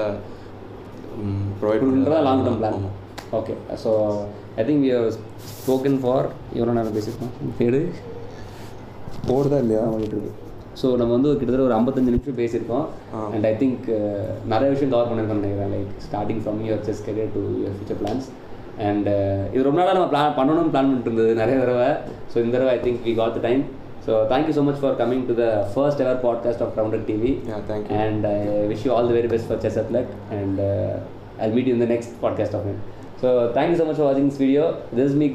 [1.60, 2.88] ப்ரொவைட் பண்ணுறதா long term plan
[3.40, 3.54] okay
[3.84, 3.92] so
[4.62, 4.92] I think we
[5.52, 6.28] spoken for
[6.58, 7.34] எவ்வளோ நேரம் பேசியிருக்கோம்.
[7.60, 7.80] பேடு
[9.30, 9.84] போடுதா இல்லையா?
[9.94, 10.34] ஓடிட்டு இருக்கு.
[10.80, 12.86] ஸோ நம்ம வந்து கிட்டத்தட்ட ஒரு ஐம்பத்தஞ்சு நிமிஷம் பேசியிருக்கோம்.
[13.36, 13.86] அண்ட் ஐ திங்க்
[14.54, 15.74] நிறைய விஷயம் கவர் பண்ணியிருக்கோம்னு நினைக்கிறேன்.
[15.76, 18.28] Like starting from your chess career to your future plans
[18.88, 19.10] and
[19.54, 21.90] இது ரொம்ப நாளாக நம்ம பிளான் பண்ணணும்னு பிளான் பண்ணிட்டு இருந்தது நிறைய தடவை
[22.32, 23.64] ஸோ இந்த தடவை I think we got the time
[24.08, 27.62] so thank you so much for coming to the first ever podcast of rounded TV Yeah,
[27.68, 27.96] thank you.
[27.96, 31.00] and I wish you all the very best for Chess Athlete and uh,
[31.42, 32.78] I'll meet you in the next podcast of him.
[33.22, 34.84] So thank you so much for watching this video.
[34.92, 35.28] This is me